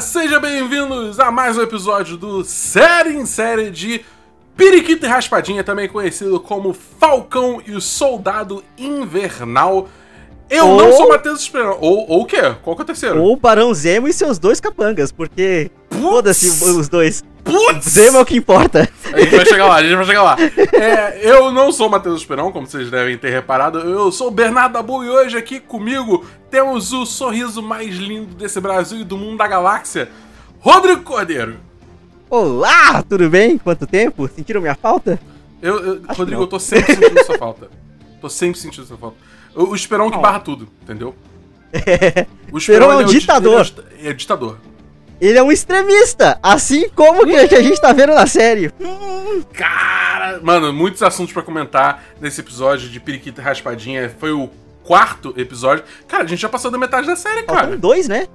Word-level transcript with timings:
Sejam 0.00 0.40
bem-vindos 0.40 1.18
a 1.18 1.28
mais 1.28 1.58
um 1.58 1.62
episódio 1.62 2.16
do 2.16 2.44
Série 2.44 3.16
em 3.16 3.26
Série 3.26 3.68
de 3.68 4.04
Periquito 4.56 5.04
e 5.04 5.08
Raspadinha, 5.08 5.64
também 5.64 5.88
conhecido 5.88 6.38
como 6.38 6.72
Falcão 6.72 7.60
e 7.66 7.72
o 7.72 7.80
Soldado 7.80 8.62
Invernal. 8.76 9.88
Eu 10.50 10.66
Ou- 10.66 10.76
não 10.82 10.92
sou 10.92 11.08
Matheus 11.08 11.40
Esperão. 11.40 11.76
Ou, 11.80 12.08
ou 12.08 12.22
o 12.22 12.24
quê? 12.24 12.40
Qual 12.62 12.74
que 12.74 12.82
é 12.82 12.84
o 12.84 12.86
terceiro? 12.86 13.20
Ou 13.22 13.32
o 13.34 13.36
Barão 13.36 13.72
Zemo 13.74 14.08
e 14.08 14.12
seus 14.12 14.38
dois 14.38 14.60
capangas, 14.60 15.12
porque 15.12 15.70
foda-se 15.90 16.48
os 16.64 16.88
dois. 16.88 17.22
Putz! 17.44 17.90
Zemo 17.90 18.18
é 18.18 18.20
o 18.20 18.26
que 18.26 18.36
importa. 18.36 18.88
A 19.12 19.20
gente 19.20 19.36
vai 19.36 19.44
chegar 19.46 19.66
lá, 19.66 19.76
a 19.76 19.82
gente 19.82 19.94
vai 19.96 20.04
chegar 20.06 20.22
lá. 20.22 20.36
É, 20.72 21.20
eu 21.30 21.50
não 21.50 21.72
sou 21.72 21.88
Matheus 21.88 22.20
Esperão, 22.20 22.52
como 22.52 22.66
vocês 22.66 22.90
devem 22.90 23.16
ter 23.18 23.30
reparado. 23.30 23.78
Eu 23.80 24.10
sou 24.12 24.28
o 24.28 24.30
Bernardo 24.30 24.72
Dabu 24.74 25.02
e 25.04 25.10
hoje 25.10 25.36
aqui 25.36 25.58
comigo 25.60 26.24
temos 26.50 26.92
o 26.92 27.04
sorriso 27.04 27.62
mais 27.62 27.96
lindo 27.96 28.34
desse 28.34 28.60
Brasil 28.60 29.00
e 29.00 29.04
do 29.04 29.16
mundo 29.18 29.36
da 29.38 29.46
galáxia, 29.48 30.08
Rodrigo 30.60 31.02
Cordeiro. 31.02 31.56
Olá, 32.30 33.02
tudo 33.02 33.28
bem? 33.28 33.58
Quanto 33.58 33.86
tempo? 33.86 34.28
Sentiram 34.28 34.60
minha 34.60 34.74
falta? 34.74 35.18
Eu, 35.60 35.78
eu- 35.84 36.02
Rodrigo, 36.16 36.42
eu 36.42 36.46
tô 36.46 36.58
sempre 36.60 36.94
sentindo 36.94 37.24
sua 37.24 37.36
falta. 37.38 37.68
Tô 38.20 38.28
sempre 38.28 38.58
sentindo 38.60 38.86
sua 38.86 38.96
falta. 38.98 39.16
O, 39.58 39.70
o 39.70 39.74
Esperão 39.74 40.10
que 40.10 40.18
barra 40.18 40.40
tudo, 40.40 40.68
entendeu? 40.82 41.14
O 42.50 42.56
Esperão 42.56 42.90
é 42.92 42.96
um 42.96 43.04
ditador. 43.04 43.60
é, 44.00 44.06
o- 44.06 44.08
é 44.08 44.12
ditador. 44.14 44.58
Ele 45.20 45.36
é 45.36 45.42
um 45.42 45.50
extremista, 45.52 46.38
assim 46.42 46.88
como 46.90 47.26
que 47.26 47.48
que 47.48 47.54
a 47.56 47.60
gente 47.62 47.78
tá 47.80 47.92
vendo 47.92 48.14
na 48.14 48.26
série. 48.26 48.70
Cara, 49.52 50.40
mano, 50.42 50.72
muitos 50.72 51.02
assuntos 51.02 51.32
pra 51.32 51.42
comentar 51.42 52.04
nesse 52.20 52.40
episódio 52.40 52.88
de 52.88 53.00
Periquita 53.00 53.42
Raspadinha. 53.42 54.14
Foi 54.18 54.32
o 54.32 54.48
quarto 54.84 55.34
episódio. 55.36 55.84
Cara, 56.06 56.24
a 56.24 56.26
gente 56.26 56.40
já 56.40 56.48
passou 56.48 56.70
da 56.70 56.78
metade 56.78 57.06
da 57.06 57.16
série, 57.16 57.42
cara. 57.42 57.60
Faltam 57.60 57.78
dois, 57.78 58.08
né? 58.08 58.28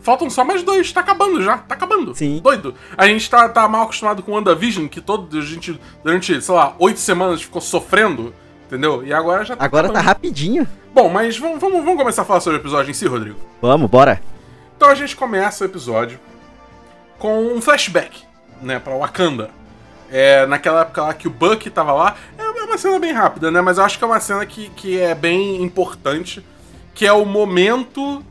Faltam 0.00 0.30
só 0.30 0.44
mais 0.44 0.62
dois, 0.62 0.90
tá 0.92 1.00
acabando 1.00 1.42
já, 1.42 1.58
tá 1.58 1.74
acabando. 1.74 2.14
Sim. 2.14 2.40
Doido. 2.42 2.74
A 2.96 3.06
gente 3.06 3.28
tá, 3.28 3.48
tá 3.48 3.68
mal 3.68 3.82
acostumado 3.82 4.22
com 4.22 4.32
WandaVision, 4.32 4.86
que 4.86 5.00
todo 5.00 5.36
a 5.36 5.40
gente, 5.42 5.78
durante, 6.02 6.40
sei 6.40 6.54
lá, 6.54 6.74
oito 6.78 7.00
semanas 7.00 7.42
ficou 7.42 7.60
sofrendo, 7.60 8.32
entendeu? 8.66 9.04
E 9.04 9.12
agora 9.12 9.44
já 9.44 9.56
tá 9.56 9.64
Agora 9.64 9.88
tá 9.88 10.00
rapidinho. 10.00 10.66
Bom, 10.94 11.08
mas 11.08 11.38
vamos, 11.38 11.60
vamos, 11.60 11.84
vamos 11.84 11.98
começar 11.98 12.22
a 12.22 12.24
falar 12.24 12.40
sobre 12.40 12.58
o 12.58 12.62
episódio 12.62 12.90
em 12.90 12.94
si, 12.94 13.06
Rodrigo. 13.06 13.38
Vamos, 13.60 13.90
bora. 13.90 14.20
Então 14.76 14.88
a 14.88 14.94
gente 14.94 15.16
começa 15.16 15.64
o 15.64 15.66
episódio 15.66 16.18
com 17.18 17.46
um 17.46 17.60
flashback, 17.60 18.24
né, 18.60 18.78
pra 18.78 18.96
Wakanda. 18.96 19.50
É, 20.10 20.46
naquela 20.46 20.82
época 20.82 21.02
lá 21.02 21.14
que 21.14 21.26
o 21.26 21.30
Buck 21.30 21.68
tava 21.70 21.92
lá. 21.92 22.16
É 22.38 22.42
uma 22.42 22.78
cena 22.78 22.98
bem 22.98 23.12
rápida, 23.12 23.50
né? 23.50 23.60
Mas 23.60 23.78
eu 23.78 23.84
acho 23.84 23.98
que 23.98 24.04
é 24.04 24.06
uma 24.06 24.20
cena 24.20 24.44
que, 24.46 24.68
que 24.70 25.00
é 25.00 25.14
bem 25.14 25.62
importante. 25.62 26.44
Que 26.94 27.06
é 27.06 27.12
o 27.12 27.24
momento 27.24 28.22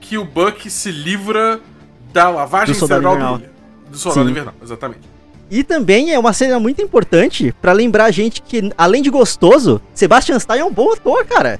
que 0.00 0.18
o 0.18 0.24
Buck 0.24 0.68
se 0.68 0.90
livra 0.90 1.60
da 2.12 2.28
lavagem 2.28 2.74
Do 2.74 2.86
cerebral 2.86 3.38
dele. 3.38 3.50
Do 3.88 3.96
soldado 3.96 4.26
Sim. 4.26 4.30
invernal, 4.30 4.54
exatamente. 4.62 5.08
E 5.50 5.64
também 5.64 6.12
é 6.12 6.18
uma 6.18 6.32
cena 6.32 6.60
muito 6.60 6.80
importante 6.80 7.52
pra 7.60 7.72
lembrar 7.72 8.04
a 8.04 8.10
gente 8.12 8.40
que, 8.40 8.70
além 8.78 9.02
de 9.02 9.10
gostoso, 9.10 9.82
Sebastian 9.92 10.36
Stan 10.36 10.56
é 10.56 10.64
um 10.64 10.72
bom 10.72 10.92
ator, 10.92 11.24
cara. 11.24 11.58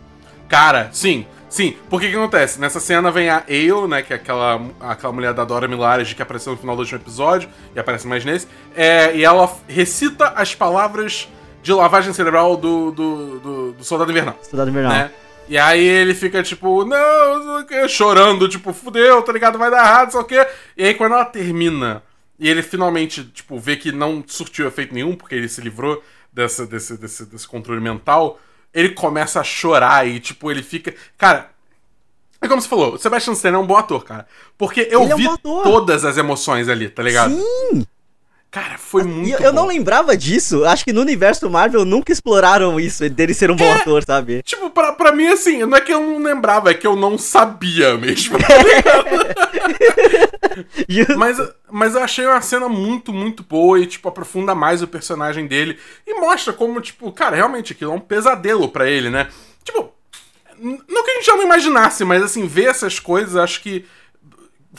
Cara, 0.48 0.90
sim, 0.92 1.26
sim. 1.48 1.74
Porque 1.88 2.08
que 2.08 2.14
acontece? 2.14 2.60
Nessa 2.60 2.78
cena 2.78 3.10
vem 3.10 3.28
a 3.28 3.38
Ale, 3.38 3.88
né? 3.88 4.02
Que 4.02 4.12
é 4.12 4.16
aquela, 4.16 4.62
aquela 4.80 5.12
mulher 5.12 5.34
da 5.34 5.44
Dora 5.44 5.66
Milares 5.66 6.12
que 6.12 6.22
apareceu 6.22 6.52
no 6.52 6.58
final 6.58 6.76
do 6.76 6.80
último 6.82 7.00
episódio 7.00 7.48
e 7.74 7.80
aparece 7.80 8.06
mais 8.06 8.24
nesse. 8.24 8.46
É, 8.76 9.16
e 9.16 9.24
ela 9.24 9.52
recita 9.66 10.28
as 10.36 10.54
palavras 10.54 11.28
de 11.60 11.72
lavagem 11.72 12.12
cerebral 12.12 12.56
do, 12.56 12.92
do, 12.92 13.38
do, 13.40 13.72
do 13.72 13.84
Soldado 13.84 14.12
Invernal. 14.12 14.36
Soldado 14.42 14.70
Invernal. 14.70 14.92
Né? 14.92 15.10
E 15.48 15.58
aí 15.58 15.84
ele 15.84 16.14
fica 16.14 16.44
tipo, 16.44 16.84
não, 16.84 17.44
não 17.44 17.54
sei 17.56 17.64
o 17.64 17.66
quê", 17.66 17.88
chorando, 17.88 18.48
tipo, 18.48 18.72
fudeu, 18.72 19.20
tá 19.20 19.32
ligado? 19.32 19.58
Vai 19.58 19.68
dar 19.68 19.84
errado, 19.84 20.12
sei 20.12 20.20
o 20.20 20.24
quê. 20.24 20.46
E 20.76 20.84
aí 20.84 20.94
quando 20.94 21.14
ela 21.14 21.24
termina 21.24 22.04
e 22.40 22.48
ele 22.48 22.62
finalmente, 22.62 23.22
tipo, 23.24 23.58
vê 23.58 23.76
que 23.76 23.92
não 23.92 24.24
surtiu 24.26 24.66
efeito 24.66 24.94
nenhum, 24.94 25.14
porque 25.14 25.34
ele 25.34 25.48
se 25.48 25.60
livrou 25.60 26.02
dessa, 26.32 26.66
desse, 26.66 26.96
desse, 26.96 27.26
desse 27.26 27.46
controle 27.46 27.80
mental, 27.80 28.40
ele 28.72 28.90
começa 28.90 29.38
a 29.40 29.44
chorar 29.44 30.08
e, 30.08 30.18
tipo, 30.18 30.50
ele 30.50 30.62
fica. 30.62 30.94
Cara. 31.18 31.50
É 32.42 32.48
como 32.48 32.62
você 32.62 32.68
falou, 32.68 32.94
o 32.94 32.98
Sebastian 32.98 33.34
Stan 33.34 33.50
é 33.50 33.58
um 33.58 33.66
bom 33.66 33.76
ator, 33.76 34.02
cara. 34.02 34.26
Porque 34.56 34.88
eu 34.90 35.02
Ele 35.02 35.12
é 35.12 35.14
um 35.14 35.18
vi 35.18 35.24
bom 35.24 35.34
ator. 35.34 35.62
todas 35.62 36.06
as 36.06 36.16
emoções 36.16 36.70
ali, 36.70 36.88
tá 36.88 37.02
ligado? 37.02 37.34
Sim! 37.36 37.86
Cara, 38.50 38.76
foi 38.78 39.04
muito. 39.04 39.28
E 39.28 39.32
eu, 39.32 39.38
eu 39.38 39.52
não 39.52 39.64
lembrava 39.66 40.16
disso. 40.16 40.64
Acho 40.64 40.84
que 40.84 40.92
no 40.92 41.00
universo 41.00 41.48
Marvel 41.48 41.84
nunca 41.84 42.12
exploraram 42.12 42.80
isso, 42.80 43.08
dele 43.08 43.32
ser 43.32 43.48
um 43.48 43.54
bom 43.54 43.64
É. 43.64 43.74
ator, 43.74 44.02
sabe? 44.04 44.42
Tipo, 44.42 44.68
pra, 44.70 44.92
pra 44.92 45.12
mim, 45.12 45.28
assim, 45.28 45.64
não 45.64 45.76
é 45.76 45.80
que 45.80 45.92
eu 45.92 46.00
não 46.00 46.18
lembrava, 46.18 46.68
é 46.70 46.74
que 46.74 46.84
eu 46.86 46.96
não 46.96 47.16
sabia 47.16 47.96
mesmo. 47.96 48.36
tá 48.38 48.48
ligado? 48.58 49.30
Mas, 51.16 51.38
mas 51.70 51.94
eu 51.94 52.02
achei 52.02 52.26
uma 52.26 52.40
cena 52.42 52.68
muito, 52.68 53.12
muito 53.12 53.42
boa 53.42 53.78
e, 53.78 53.86
tipo, 53.86 54.08
aprofunda 54.08 54.54
mais 54.54 54.82
o 54.82 54.88
personagem 54.88 55.46
dele. 55.46 55.78
E 56.06 56.14
mostra 56.20 56.52
como, 56.52 56.80
tipo, 56.80 57.10
cara, 57.12 57.36
realmente 57.36 57.72
aquilo 57.72 57.92
é 57.92 57.94
um 57.94 58.00
pesadelo 58.00 58.68
pra 58.68 58.88
ele, 58.90 59.08
né? 59.10 59.28
Tipo, 59.64 59.92
não 60.60 61.04
que 61.04 61.10
a 61.10 61.14
gente 61.14 61.26
já 61.26 61.36
não 61.36 61.44
imaginasse, 61.44 62.04
mas, 62.04 62.22
assim, 62.22 62.46
ver 62.46 62.64
essas 62.66 62.98
coisas, 62.98 63.36
acho 63.36 63.62
que 63.62 63.84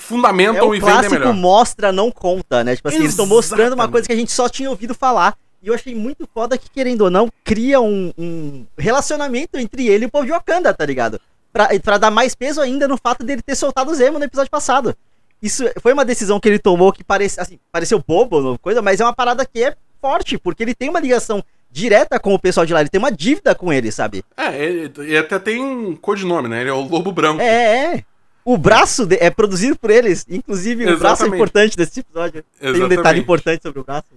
fundamentam 0.01 0.69
o 0.69 0.75
e 0.75 0.79
vendem 0.79 0.93
clássico 0.93 1.13
melhor. 1.15 1.33
mostra, 1.33 1.91
não 1.91 2.11
conta, 2.11 2.63
né? 2.63 2.75
Tipo 2.75 2.89
assim, 2.89 2.97
eles 2.97 3.11
estão 3.11 3.25
mostrando 3.25 3.73
uma 3.73 3.87
coisa 3.87 4.07
que 4.07 4.13
a 4.13 4.17
gente 4.17 4.31
só 4.31 4.49
tinha 4.49 4.69
ouvido 4.69 4.93
falar. 4.93 5.35
E 5.63 5.67
eu 5.67 5.75
achei 5.75 5.93
muito 5.93 6.27
foda 6.33 6.57
que, 6.57 6.69
querendo 6.69 7.01
ou 7.01 7.09
não, 7.11 7.29
cria 7.43 7.79
um, 7.79 8.11
um 8.17 8.65
relacionamento 8.77 9.59
entre 9.59 9.87
ele 9.87 10.05
e 10.05 10.07
o 10.07 10.11
povo 10.11 10.25
de 10.25 10.31
Wakanda, 10.31 10.73
tá 10.73 10.85
ligado? 10.85 11.21
Pra, 11.53 11.69
pra 11.79 11.97
dar 11.97 12.09
mais 12.09 12.33
peso 12.33 12.59
ainda 12.59 12.87
no 12.87 12.97
fato 12.97 13.23
dele 13.23 13.41
ter 13.41 13.55
soltado 13.55 13.91
o 13.91 13.95
Zemo 13.95 14.17
no 14.17 14.25
episódio 14.25 14.49
passado. 14.49 14.95
Isso 15.41 15.63
foi 15.81 15.93
uma 15.93 16.05
decisão 16.05 16.39
que 16.39 16.49
ele 16.49 16.59
tomou 16.59 16.91
que 16.91 17.03
parece, 17.03 17.39
assim, 17.39 17.59
pareceu 17.71 18.03
bobo, 18.05 18.57
coisa, 18.59 18.81
mas 18.81 18.99
é 18.99 19.03
uma 19.03 19.13
parada 19.13 19.45
que 19.45 19.63
é 19.63 19.75
forte, 20.01 20.37
porque 20.37 20.63
ele 20.63 20.73
tem 20.73 20.89
uma 20.89 20.99
ligação 20.99 21.43
direta 21.71 22.19
com 22.19 22.33
o 22.33 22.39
pessoal 22.39 22.65
de 22.65 22.73
lá, 22.73 22.81
ele 22.81 22.89
tem 22.89 22.99
uma 22.99 23.11
dívida 23.11 23.55
com 23.55 23.71
ele, 23.71 23.91
sabe? 23.91 24.23
É, 24.35 24.63
ele, 24.63 24.91
ele 24.97 25.17
até 25.17 25.39
tem 25.39 25.61
um 25.63 25.95
codinome, 25.95 26.49
né? 26.49 26.61
Ele 26.61 26.69
é 26.69 26.73
o 26.73 26.81
Lobo 26.81 27.11
Branco. 27.11 27.41
É, 27.41 27.95
é. 27.95 28.03
O 28.43 28.57
braço 28.57 29.05
de- 29.05 29.17
é 29.17 29.29
produzido 29.29 29.75
por 29.77 29.89
eles, 29.91 30.25
inclusive 30.29 30.83
o 30.83 30.97
braço 30.97 31.03
é 31.03 31.07
Exatamente. 31.27 31.35
importante 31.35 31.77
desse 31.77 31.99
episódio. 31.99 32.43
Tem 32.59 32.69
um 32.69 32.73
Exatamente. 32.73 32.97
detalhe 32.97 33.19
importante 33.19 33.61
sobre 33.61 33.79
o 33.79 33.83
braço. 33.83 34.07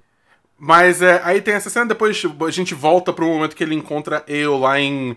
Mas 0.59 1.03
é, 1.03 1.21
aí 1.25 1.41
tem 1.43 1.55
essa 1.55 1.69
cena, 1.69 1.87
depois 1.87 2.23
a 2.47 2.51
gente 2.51 2.75
volta 2.75 3.12
pro 3.12 3.27
momento 3.27 3.55
que 3.55 3.62
ele 3.62 3.75
encontra 3.75 4.25
eu 4.27 4.57
lá 4.59 4.81
em 4.81 5.17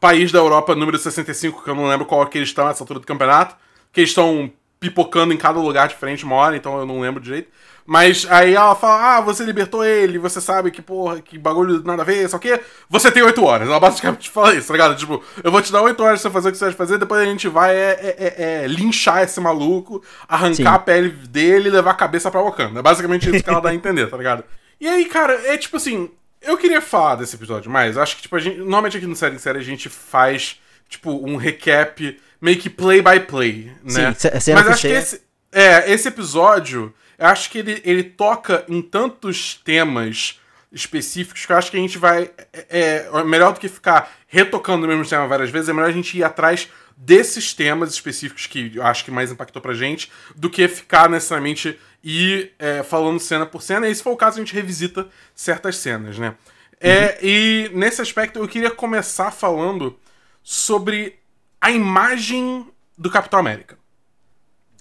país 0.00 0.30
da 0.30 0.38
Europa 0.38 0.74
número 0.74 0.98
65, 0.98 1.62
que 1.64 1.70
eu 1.70 1.74
não 1.74 1.88
lembro 1.88 2.06
qual 2.06 2.22
é 2.22 2.26
que 2.26 2.38
eles 2.38 2.48
estão 2.48 2.66
nessa 2.66 2.82
altura 2.82 3.00
do 3.00 3.06
campeonato, 3.06 3.56
que 3.92 4.00
eles 4.00 4.10
estão 4.10 4.50
pipocando 4.78 5.32
em 5.32 5.36
cada 5.36 5.58
lugar 5.58 5.88
diferente 5.88 6.24
uma 6.24 6.36
hora, 6.36 6.56
então 6.56 6.78
eu 6.78 6.86
não 6.86 7.00
lembro 7.00 7.20
direito. 7.22 7.48
Mas 7.86 8.26
aí 8.30 8.54
ela 8.54 8.74
fala, 8.74 9.16
ah, 9.16 9.20
você 9.20 9.44
libertou 9.44 9.84
ele, 9.84 10.16
você 10.18 10.40
sabe 10.40 10.70
que, 10.70 10.80
porra, 10.80 11.20
que 11.20 11.36
bagulho 11.38 11.82
nada 11.84 12.00
a 12.00 12.04
ver, 12.04 12.26
só 12.30 12.38
que 12.38 12.58
você 12.88 13.10
tem 13.10 13.22
oito 13.22 13.44
horas. 13.44 13.68
Ela 13.68 13.78
basicamente 13.78 14.28
fala 14.32 14.54
isso, 14.54 14.68
tá 14.68 14.72
ligado? 14.72 14.96
Tipo, 14.96 15.22
eu 15.42 15.52
vou 15.52 15.60
te 15.60 15.70
dar 15.70 15.82
oito 15.82 16.02
horas 16.02 16.22
pra 16.22 16.30
você 16.30 16.32
fazer 16.32 16.48
o 16.48 16.52
que 16.52 16.58
você 16.58 16.64
vai 16.64 16.74
fazer, 16.74 16.96
depois 16.98 17.20
a 17.20 17.26
gente 17.26 17.46
vai 17.46 17.76
é, 17.76 17.90
é- 18.00 18.16
é- 18.18 18.62
é 18.64 18.66
linchar 18.66 19.22
esse 19.22 19.38
maluco, 19.38 20.02
arrancar 20.26 20.54
Sim. 20.54 20.66
a 20.66 20.78
pele 20.78 21.10
dele 21.10 21.68
e 21.68 21.72
levar 21.72 21.90
a 21.90 21.94
cabeça 21.94 22.30
pra 22.30 22.40
Wakanda. 22.40 22.80
É 22.80 22.82
basicamente 22.82 23.28
isso 23.28 23.44
que 23.44 23.50
ela 23.50 23.60
dá 23.60 23.68
a 23.68 23.74
entender, 23.74 24.06
tá 24.08 24.16
ligado? 24.16 24.44
E 24.80 24.88
aí, 24.88 25.04
cara, 25.04 25.34
é 25.46 25.58
tipo 25.58 25.76
assim, 25.76 26.10
eu 26.40 26.56
queria 26.56 26.80
falar 26.80 27.16
desse 27.16 27.36
episódio 27.36 27.70
mais. 27.70 27.98
Acho 27.98 28.16
que, 28.16 28.22
tipo, 28.22 28.34
a 28.36 28.40
gente. 28.40 28.58
Normalmente 28.58 28.96
aqui 28.96 29.06
no 29.06 29.14
Série 29.16 29.34
em 29.36 29.38
Série 29.38 29.58
a 29.58 29.62
gente 29.62 29.88
faz, 29.90 30.58
tipo, 30.88 31.10
um 31.26 31.36
recap, 31.36 32.18
meio 32.40 32.58
que 32.58 32.70
play 32.70 33.02
by 33.02 33.20
play, 33.20 33.70
né? 33.82 34.14
Sim, 34.16 34.52
Mas 34.54 34.68
acho 34.68 34.80
que 34.82 34.88
esse. 34.88 35.22
É, 35.52 35.92
esse 35.92 36.08
episódio, 36.08 36.92
eu 37.18 37.26
acho 37.26 37.50
que 37.50 37.58
ele, 37.58 37.80
ele 37.84 38.02
toca 38.04 38.64
em 38.68 38.82
tantos 38.82 39.54
temas 39.64 40.40
específicos 40.72 41.46
que 41.46 41.52
eu 41.52 41.56
acho 41.56 41.70
que 41.70 41.76
a 41.76 41.80
gente 41.80 41.98
vai. 41.98 42.30
É, 42.52 43.08
é 43.12 43.24
melhor 43.24 43.52
do 43.52 43.60
que 43.60 43.68
ficar 43.68 44.12
retocando 44.26 44.84
o 44.84 44.88
mesmo 44.88 45.06
tema 45.06 45.26
várias 45.26 45.50
vezes, 45.50 45.68
é 45.68 45.72
melhor 45.72 45.88
a 45.88 45.92
gente 45.92 46.18
ir 46.18 46.24
atrás 46.24 46.68
desses 46.96 47.52
temas 47.52 47.92
específicos 47.92 48.46
que 48.46 48.72
eu 48.74 48.84
acho 48.84 49.04
que 49.04 49.10
mais 49.10 49.30
impactou 49.30 49.60
pra 49.60 49.74
gente, 49.74 50.10
do 50.34 50.48
que 50.48 50.66
ficar 50.68 51.08
necessariamente 51.08 51.78
ir 52.02 52.52
é, 52.58 52.82
falando 52.82 53.18
cena 53.18 53.46
por 53.46 53.62
cena. 53.62 53.88
E 53.88 53.94
se 53.94 54.02
for 54.02 54.12
o 54.12 54.16
caso, 54.16 54.36
a 54.36 54.44
gente 54.44 54.54
revisita 54.54 55.08
certas 55.34 55.76
cenas, 55.76 56.18
né? 56.18 56.34
É, 56.80 57.18
e 57.22 57.70
nesse 57.72 58.02
aspecto 58.02 58.38
eu 58.38 58.48
queria 58.48 58.70
começar 58.70 59.30
falando 59.30 59.98
sobre 60.42 61.18
a 61.60 61.70
imagem 61.70 62.68
do 62.96 63.10
Capitão 63.10 63.38
América. 63.38 63.78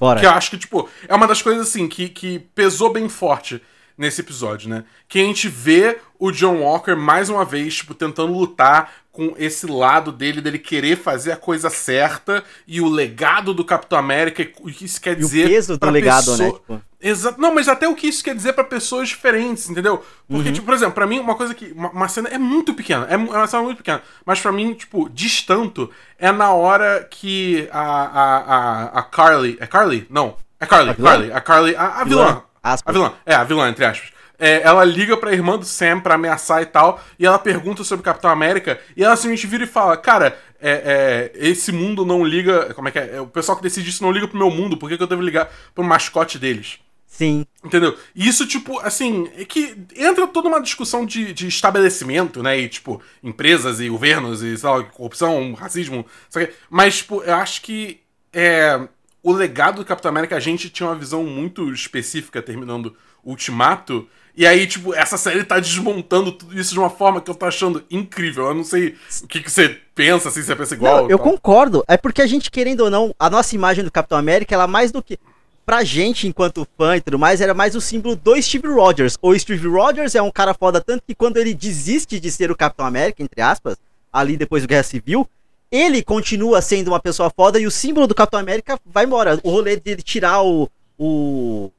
Bora. 0.03 0.19
Que 0.19 0.25
eu 0.25 0.31
acho 0.31 0.49
que, 0.51 0.57
tipo, 0.57 0.89
é 1.07 1.15
uma 1.15 1.25
das 1.27 1.41
coisas, 1.41 1.67
assim, 1.69 1.87
que, 1.87 2.09
que 2.09 2.39
pesou 2.53 2.91
bem 2.91 3.07
forte 3.07 3.61
nesse 3.97 4.19
episódio, 4.19 4.67
né? 4.69 4.83
Que 5.07 5.19
a 5.19 5.23
gente 5.23 5.47
vê 5.47 5.97
o 6.19 6.29
John 6.31 6.57
Walker, 6.61 6.93
mais 6.95 7.29
uma 7.29 7.45
vez, 7.45 7.75
tipo, 7.75 7.93
tentando 7.93 8.33
lutar 8.33 8.91
com 9.13 9.33
esse 9.37 9.65
lado 9.67 10.11
dele, 10.11 10.41
dele 10.41 10.57
querer 10.59 10.97
fazer 10.97 11.31
a 11.31 11.37
coisa 11.37 11.69
certa 11.69 12.43
e 12.67 12.81
o 12.81 12.89
legado 12.89 13.53
do 13.53 13.63
Capitão 13.63 13.97
América, 13.97 14.45
o 14.59 14.71
que 14.71 14.85
isso 14.85 14.99
quer 14.99 15.11
E 15.11 15.13
o 15.13 15.19
dizer 15.19 15.47
peso 15.47 15.77
do 15.77 15.89
legado, 15.89 16.25
pessoa- 16.25 16.47
né? 16.47 16.53
Tipo, 16.53 16.81
Exato. 17.03 17.39
Não, 17.39 17.53
mas 17.53 17.67
até 17.67 17.85
o 17.85 17.93
que 17.93 18.07
isso 18.07 18.23
quer 18.23 18.33
dizer 18.33 18.53
para 18.53 18.63
pessoas 18.63 19.09
diferentes, 19.09 19.69
entendeu? 19.69 20.03
Porque, 20.25 20.47
uhum. 20.47 20.53
tipo, 20.53 20.65
por 20.65 20.73
exemplo, 20.73 20.93
pra 20.93 21.05
mim, 21.05 21.19
uma 21.19 21.35
coisa 21.35 21.53
que. 21.53 21.73
Uma, 21.73 21.89
uma 21.89 22.07
cena 22.07 22.29
é 22.29 22.37
muito 22.37 22.73
pequena. 22.73 23.05
É, 23.09 23.15
é 23.15 23.17
uma 23.17 23.45
cena 23.45 23.61
muito 23.61 23.77
pequena. 23.77 24.01
Mas 24.25 24.39
para 24.39 24.53
mim, 24.53 24.73
tipo, 24.73 25.09
distanto 25.09 25.91
é 26.17 26.31
na 26.31 26.53
hora 26.53 27.05
que 27.11 27.67
a, 27.73 27.81
a, 27.81 28.37
a, 28.37 28.99
a 28.99 29.03
Carly. 29.03 29.57
É 29.59 29.67
Carly? 29.67 30.07
Não. 30.09 30.37
É 30.61 30.65
Carly. 30.65 30.91
A 30.91 30.95
Carly. 30.95 31.31
A 31.33 31.41
Carly. 31.41 31.75
A, 31.75 31.85
a 31.87 32.03
vilã. 32.05 32.25
vilã. 32.25 32.43
A 32.63 32.91
vilã. 32.91 33.13
É, 33.25 33.35
a 33.35 33.43
vilã, 33.43 33.67
entre 33.67 33.83
aspas. 33.83 34.13
É, 34.39 34.61
ela 34.63 34.85
liga 34.85 35.17
pra 35.17 35.33
irmã 35.33 35.57
do 35.57 35.65
Sam 35.65 35.99
pra 35.99 36.15
ameaçar 36.15 36.61
e 36.61 36.65
tal, 36.65 37.01
e 37.19 37.25
ela 37.25 37.37
pergunta 37.37 37.83
sobre 37.83 38.01
o 38.01 38.03
Capitão 38.03 38.31
América, 38.31 38.79
e 38.95 39.03
ela 39.03 39.15
simplesmente 39.15 39.47
vira 39.47 39.63
e 39.65 39.67
fala: 39.67 39.95
Cara, 39.97 40.37
é, 40.59 41.31
é, 41.35 41.47
esse 41.47 41.71
mundo 41.73 42.05
não 42.05 42.23
liga. 42.23 42.73
Como 42.73 42.87
é 42.87 42.91
que 42.91 42.99
é? 42.99 43.19
O 43.19 43.27
pessoal 43.27 43.57
que 43.57 43.63
decide 43.63 43.89
isso 43.89 44.03
não 44.03 44.11
liga 44.11 44.27
pro 44.27 44.37
meu 44.37 44.49
mundo, 44.49 44.77
por 44.77 44.89
que, 44.89 44.95
que 44.95 45.03
eu 45.03 45.07
devo 45.07 45.21
ligar 45.21 45.49
pro 45.75 45.83
mascote 45.83 46.39
deles? 46.39 46.79
Sim. 47.13 47.45
Entendeu? 47.63 47.95
E 48.15 48.27
isso, 48.27 48.47
tipo, 48.47 48.79
assim, 48.79 49.29
é 49.37 49.45
que 49.45 49.77
entra 49.95 50.25
toda 50.25 50.49
uma 50.49 50.59
discussão 50.59 51.05
de, 51.05 51.31
de 51.31 51.47
estabelecimento, 51.47 52.41
né? 52.41 52.59
E, 52.59 52.67
tipo, 52.67 52.99
empresas 53.21 53.79
e 53.79 53.87
governos 53.87 54.41
e, 54.41 54.57
sei 54.57 54.67
lá, 54.67 54.83
corrupção, 54.83 55.53
racismo, 55.53 56.07
sabe? 56.27 56.49
Mas, 56.71 56.97
tipo, 56.97 57.21
eu 57.21 57.35
acho 57.35 57.61
que 57.61 57.99
é, 58.33 58.81
o 59.21 59.31
legado 59.31 59.75
do 59.75 59.85
Capitão 59.85 60.09
América, 60.09 60.35
a 60.35 60.39
gente 60.39 60.71
tinha 60.71 60.89
uma 60.89 60.95
visão 60.95 61.23
muito 61.23 61.71
específica 61.71 62.41
terminando 62.41 62.95
Ultimato. 63.23 64.07
E 64.35 64.47
aí, 64.47 64.65
tipo, 64.65 64.95
essa 64.95 65.15
série 65.15 65.43
tá 65.43 65.59
desmontando 65.59 66.31
tudo 66.31 66.59
isso 66.59 66.73
de 66.73 66.79
uma 66.79 66.89
forma 66.89 67.21
que 67.21 67.29
eu 67.29 67.35
tô 67.35 67.45
achando 67.45 67.85
incrível. 67.91 68.47
Eu 68.47 68.55
não 68.55 68.63
sei 68.63 68.95
o 69.21 69.27
que, 69.27 69.39
que 69.39 69.51
você 69.51 69.79
pensa, 69.93 70.29
assim, 70.29 70.41
se 70.41 70.47
você 70.47 70.55
pensa 70.55 70.73
igual. 70.73 71.03
Não, 71.03 71.11
eu 71.11 71.19
concordo. 71.19 71.83
É 71.87 71.95
porque 71.95 72.23
a 72.23 72.27
gente, 72.27 72.49
querendo 72.49 72.81
ou 72.81 72.89
não, 72.89 73.13
a 73.19 73.29
nossa 73.29 73.53
imagem 73.53 73.83
do 73.83 73.91
Capitão 73.91 74.17
América, 74.17 74.55
ela 74.55 74.63
é 74.63 74.67
mais 74.67 74.91
do 74.91 75.03
que 75.03 75.19
pra 75.65 75.83
gente, 75.83 76.27
enquanto 76.27 76.67
fã 76.77 76.97
e 76.97 77.01
tudo 77.01 77.17
mais, 77.17 77.41
era 77.41 77.53
mais 77.53 77.75
o 77.75 77.81
símbolo 77.81 78.15
do 78.15 78.41
Steve 78.41 78.67
Rogers. 78.67 79.17
O 79.21 79.37
Steve 79.37 79.67
Rogers 79.67 80.15
é 80.15 80.21
um 80.21 80.31
cara 80.31 80.53
foda 80.53 80.81
tanto 80.81 81.03
que 81.07 81.15
quando 81.15 81.37
ele 81.37 81.53
desiste 81.53 82.19
de 82.19 82.31
ser 82.31 82.51
o 82.51 82.55
Capitão 82.55 82.85
América, 82.85 83.23
entre 83.23 83.41
aspas, 83.41 83.77
ali 84.11 84.37
depois 84.37 84.63
do 84.63 84.67
Guerra 84.67 84.83
Civil, 84.83 85.27
ele 85.71 86.03
continua 86.03 86.61
sendo 86.61 86.89
uma 86.89 86.99
pessoa 86.99 87.31
foda 87.35 87.59
e 87.59 87.65
o 87.65 87.71
símbolo 87.71 88.05
do 88.05 88.13
Capitão 88.13 88.39
América 88.39 88.79
vai 88.85 89.05
embora. 89.05 89.39
O 89.43 89.49
rolê 89.49 89.75
dele 89.75 90.01
tirar 90.01 90.43
o, 90.43 90.69
o, 90.97 91.71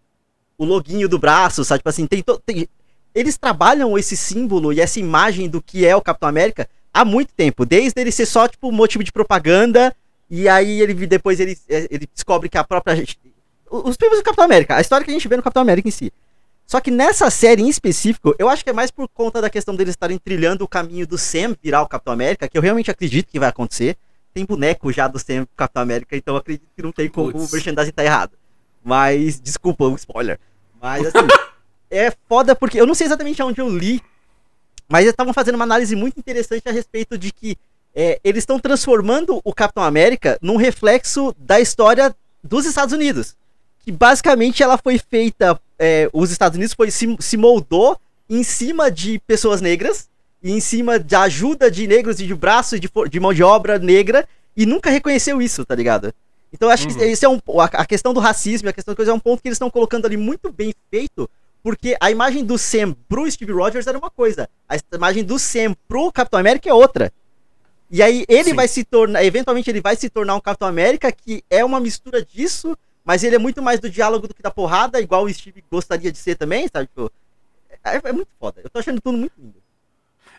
o 0.58 0.64
loginho 0.64 1.08
do 1.08 1.18
braço, 1.18 1.64
sabe? 1.64 1.78
Tipo 1.78 1.90
assim, 1.90 2.06
tem, 2.06 2.24
tem 2.44 2.68
eles 3.14 3.38
trabalham 3.38 3.96
esse 3.96 4.16
símbolo 4.16 4.72
e 4.72 4.80
essa 4.80 4.98
imagem 4.98 5.48
do 5.48 5.62
que 5.62 5.86
é 5.86 5.94
o 5.94 6.02
Capitão 6.02 6.28
América 6.28 6.68
há 6.92 7.04
muito 7.04 7.32
tempo, 7.32 7.64
desde 7.64 8.00
ele 8.00 8.10
ser 8.10 8.26
só 8.26 8.48
tipo 8.48 8.72
motivo 8.72 9.04
de 9.04 9.12
propaganda 9.12 9.94
e 10.28 10.48
aí 10.48 10.80
ele 10.80 10.94
depois 11.06 11.38
ele, 11.38 11.56
ele 11.68 12.08
descobre 12.12 12.48
que 12.48 12.58
a 12.58 12.64
própria 12.64 13.04
os 13.82 13.96
filmes 13.96 14.18
do 14.18 14.24
Capitão 14.24 14.44
América, 14.44 14.76
a 14.76 14.80
história 14.80 15.04
que 15.04 15.10
a 15.10 15.14
gente 15.14 15.26
vê 15.26 15.36
no 15.36 15.42
Capitão 15.42 15.62
América 15.62 15.88
em 15.88 15.90
si. 15.90 16.12
Só 16.66 16.80
que 16.80 16.90
nessa 16.90 17.28
série 17.30 17.62
em 17.62 17.68
específico, 17.68 18.34
eu 18.38 18.48
acho 18.48 18.64
que 18.64 18.70
é 18.70 18.72
mais 18.72 18.90
por 18.90 19.08
conta 19.08 19.40
da 19.40 19.50
questão 19.50 19.74
deles 19.74 19.92
estarem 19.92 20.18
trilhando 20.18 20.64
o 20.64 20.68
caminho 20.68 21.06
do 21.06 21.18
Sam 21.18 21.54
virar 21.62 21.82
o 21.82 21.88
Capitão 21.88 22.12
América, 22.12 22.48
que 22.48 22.56
eu 22.56 22.62
realmente 22.62 22.90
acredito 22.90 23.28
que 23.28 23.38
vai 23.38 23.48
acontecer. 23.48 23.96
Tem 24.32 24.44
boneco 24.44 24.90
já 24.92 25.06
do 25.06 25.18
Sam 25.18 25.46
Capitão 25.56 25.82
América, 25.82 26.16
então 26.16 26.34
eu 26.34 26.38
acredito 26.38 26.66
que 26.74 26.82
não 26.82 26.92
tem 26.92 27.08
como 27.08 27.32
Puts. 27.32 27.50
o 27.50 27.54
merchandising 27.54 27.92
tá 27.92 28.04
errado. 28.04 28.32
Mas, 28.82 29.40
desculpa 29.40 29.84
o 29.84 29.94
spoiler. 29.94 30.38
Mas 30.80 31.06
assim, 31.06 31.26
é 31.90 32.12
foda 32.28 32.54
porque 32.54 32.80
eu 32.80 32.86
não 32.86 32.94
sei 32.94 33.06
exatamente 33.06 33.42
aonde 33.42 33.60
eu 33.60 33.68
li, 33.68 34.00
mas 34.88 35.02
eles 35.02 35.12
estavam 35.12 35.32
fazendo 35.32 35.56
uma 35.56 35.64
análise 35.64 35.94
muito 35.94 36.18
interessante 36.18 36.68
a 36.68 36.72
respeito 36.72 37.18
de 37.18 37.32
que 37.32 37.56
é, 37.94 38.18
eles 38.24 38.42
estão 38.42 38.58
transformando 38.58 39.40
o 39.44 39.54
Capitão 39.54 39.82
América 39.82 40.38
num 40.40 40.56
reflexo 40.56 41.34
da 41.38 41.60
história 41.60 42.14
dos 42.42 42.66
Estados 42.66 42.92
Unidos 42.92 43.36
que 43.84 43.92
basicamente 43.92 44.62
ela 44.62 44.78
foi 44.78 44.98
feita. 44.98 45.60
É, 45.78 46.08
os 46.12 46.30
Estados 46.30 46.56
Unidos 46.56 46.74
foi, 46.74 46.90
se, 46.90 47.16
se 47.20 47.36
moldou 47.36 47.98
em 48.28 48.42
cima 48.42 48.90
de 48.90 49.18
pessoas 49.26 49.60
negras 49.60 50.08
e 50.42 50.50
em 50.52 50.60
cima 50.60 50.98
da 50.98 51.22
ajuda 51.22 51.70
de 51.70 51.86
negros 51.86 52.20
e 52.20 52.26
de 52.26 52.34
braços 52.34 52.80
de, 52.80 52.88
de 53.10 53.20
mão 53.20 53.34
de 53.34 53.42
obra 53.42 53.78
negra 53.78 54.26
e 54.56 54.64
nunca 54.64 54.88
reconheceu 54.88 55.42
isso, 55.42 55.64
tá 55.64 55.74
ligado? 55.74 56.14
Então 56.52 56.70
acho 56.70 56.88
uhum. 56.88 56.96
que 56.96 57.04
esse 57.04 57.24
é 57.24 57.28
um, 57.28 57.40
a, 57.60 57.64
a, 57.64 57.86
questão 57.86 58.14
do 58.14 58.20
racismo, 58.20 58.68
a 58.68 58.72
questão 58.72 58.92
da 58.92 58.96
coisa 58.96 59.10
é 59.10 59.14
um 59.14 59.18
ponto 59.18 59.42
que 59.42 59.48
eles 59.48 59.56
estão 59.56 59.70
colocando 59.70 60.06
ali 60.06 60.16
muito 60.16 60.52
bem 60.52 60.72
feito, 60.90 61.28
porque 61.62 61.96
a 62.00 62.10
imagem 62.10 62.44
do 62.44 62.56
Sam 62.56 62.94
pro 63.08 63.28
Steve 63.30 63.52
Rogers 63.52 63.86
era 63.86 63.98
uma 63.98 64.10
coisa, 64.10 64.48
a 64.68 64.76
imagem 64.94 65.24
do 65.24 65.38
Sam 65.38 65.74
pro 65.88 66.12
Capitão 66.12 66.38
América 66.38 66.70
é 66.70 66.72
outra. 66.72 67.12
E 67.90 68.02
aí 68.02 68.24
ele 68.28 68.50
Sim. 68.50 68.54
vai 68.54 68.68
se 68.68 68.84
tornar, 68.84 69.24
eventualmente 69.24 69.68
ele 69.68 69.80
vai 69.80 69.96
se 69.96 70.08
tornar 70.08 70.36
um 70.36 70.40
Capitão 70.40 70.68
América 70.68 71.10
que 71.10 71.44
é 71.50 71.64
uma 71.64 71.80
mistura 71.80 72.24
disso 72.24 72.76
mas 73.04 73.22
ele 73.22 73.36
é 73.36 73.38
muito 73.38 73.62
mais 73.62 73.78
do 73.78 73.90
diálogo 73.90 74.26
do 74.26 74.34
que 74.34 74.42
da 74.42 74.50
porrada, 74.50 75.00
igual 75.00 75.24
o 75.24 75.32
Steve 75.32 75.62
gostaria 75.70 76.10
de 76.10 76.18
ser 76.18 76.36
também, 76.36 76.66
sabe? 76.72 76.86
Tipo, 76.86 77.12
é, 77.84 78.00
é, 78.02 78.12
muito 78.12 78.30
foda. 78.40 78.60
Eu 78.64 78.70
tô 78.70 78.78
achando 78.78 79.00
tudo 79.00 79.18
muito 79.18 79.34
lindo. 79.38 79.62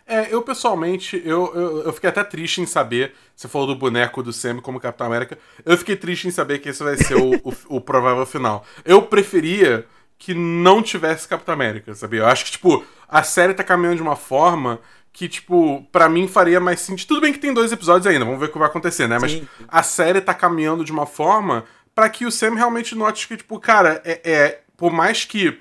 É, 0.08 0.32
eu 0.32 0.40
pessoalmente, 0.42 1.20
eu, 1.24 1.52
eu, 1.54 1.82
eu, 1.82 1.92
fiquei 1.92 2.08
até 2.08 2.22
triste 2.22 2.60
em 2.60 2.66
saber, 2.66 3.12
você 3.34 3.48
falou 3.48 3.66
do 3.66 3.74
boneco 3.74 4.22
do 4.22 4.32
Sam 4.32 4.60
como 4.60 4.78
Capitão 4.78 5.08
América, 5.08 5.36
eu 5.64 5.76
fiquei 5.76 5.96
triste 5.96 6.28
em 6.28 6.30
saber 6.30 6.60
que 6.60 6.68
esse 6.68 6.82
vai 6.82 6.96
ser 6.96 7.16
o, 7.16 7.34
o, 7.42 7.76
o, 7.76 7.80
provável 7.80 8.24
final. 8.24 8.64
Eu 8.84 9.02
preferia 9.02 9.84
que 10.16 10.32
não 10.32 10.80
tivesse 10.80 11.26
Capitão 11.26 11.54
América, 11.54 11.92
sabia? 11.92 12.20
Eu 12.20 12.26
acho 12.26 12.44
que, 12.44 12.52
tipo, 12.52 12.84
a 13.08 13.24
série 13.24 13.52
tá 13.52 13.64
caminhando 13.64 13.96
de 13.96 14.02
uma 14.02 14.14
forma 14.14 14.80
que, 15.12 15.28
tipo, 15.28 15.84
para 15.90 16.08
mim 16.08 16.28
faria 16.28 16.60
mais 16.60 16.80
sentido. 16.80 17.08
Tudo 17.08 17.22
bem 17.22 17.32
que 17.32 17.40
tem 17.40 17.52
dois 17.52 17.72
episódios 17.72 18.06
ainda, 18.06 18.24
vamos 18.24 18.38
ver 18.38 18.46
o 18.46 18.52
que 18.52 18.58
vai 18.58 18.68
acontecer, 18.68 19.08
né? 19.08 19.18
Mas 19.18 19.32
sim. 19.32 19.48
a 19.66 19.82
série 19.82 20.20
tá 20.20 20.34
caminhando 20.34 20.84
de 20.84 20.92
uma 20.92 21.06
forma 21.06 21.64
para 21.96 22.10
que 22.10 22.26
o 22.26 22.30
Sam 22.30 22.54
realmente 22.54 22.94
note 22.94 23.26
que, 23.26 23.38
tipo, 23.38 23.58
cara, 23.58 24.02
é, 24.04 24.20
é 24.22 24.60
por 24.76 24.92
mais 24.92 25.24
que 25.24 25.58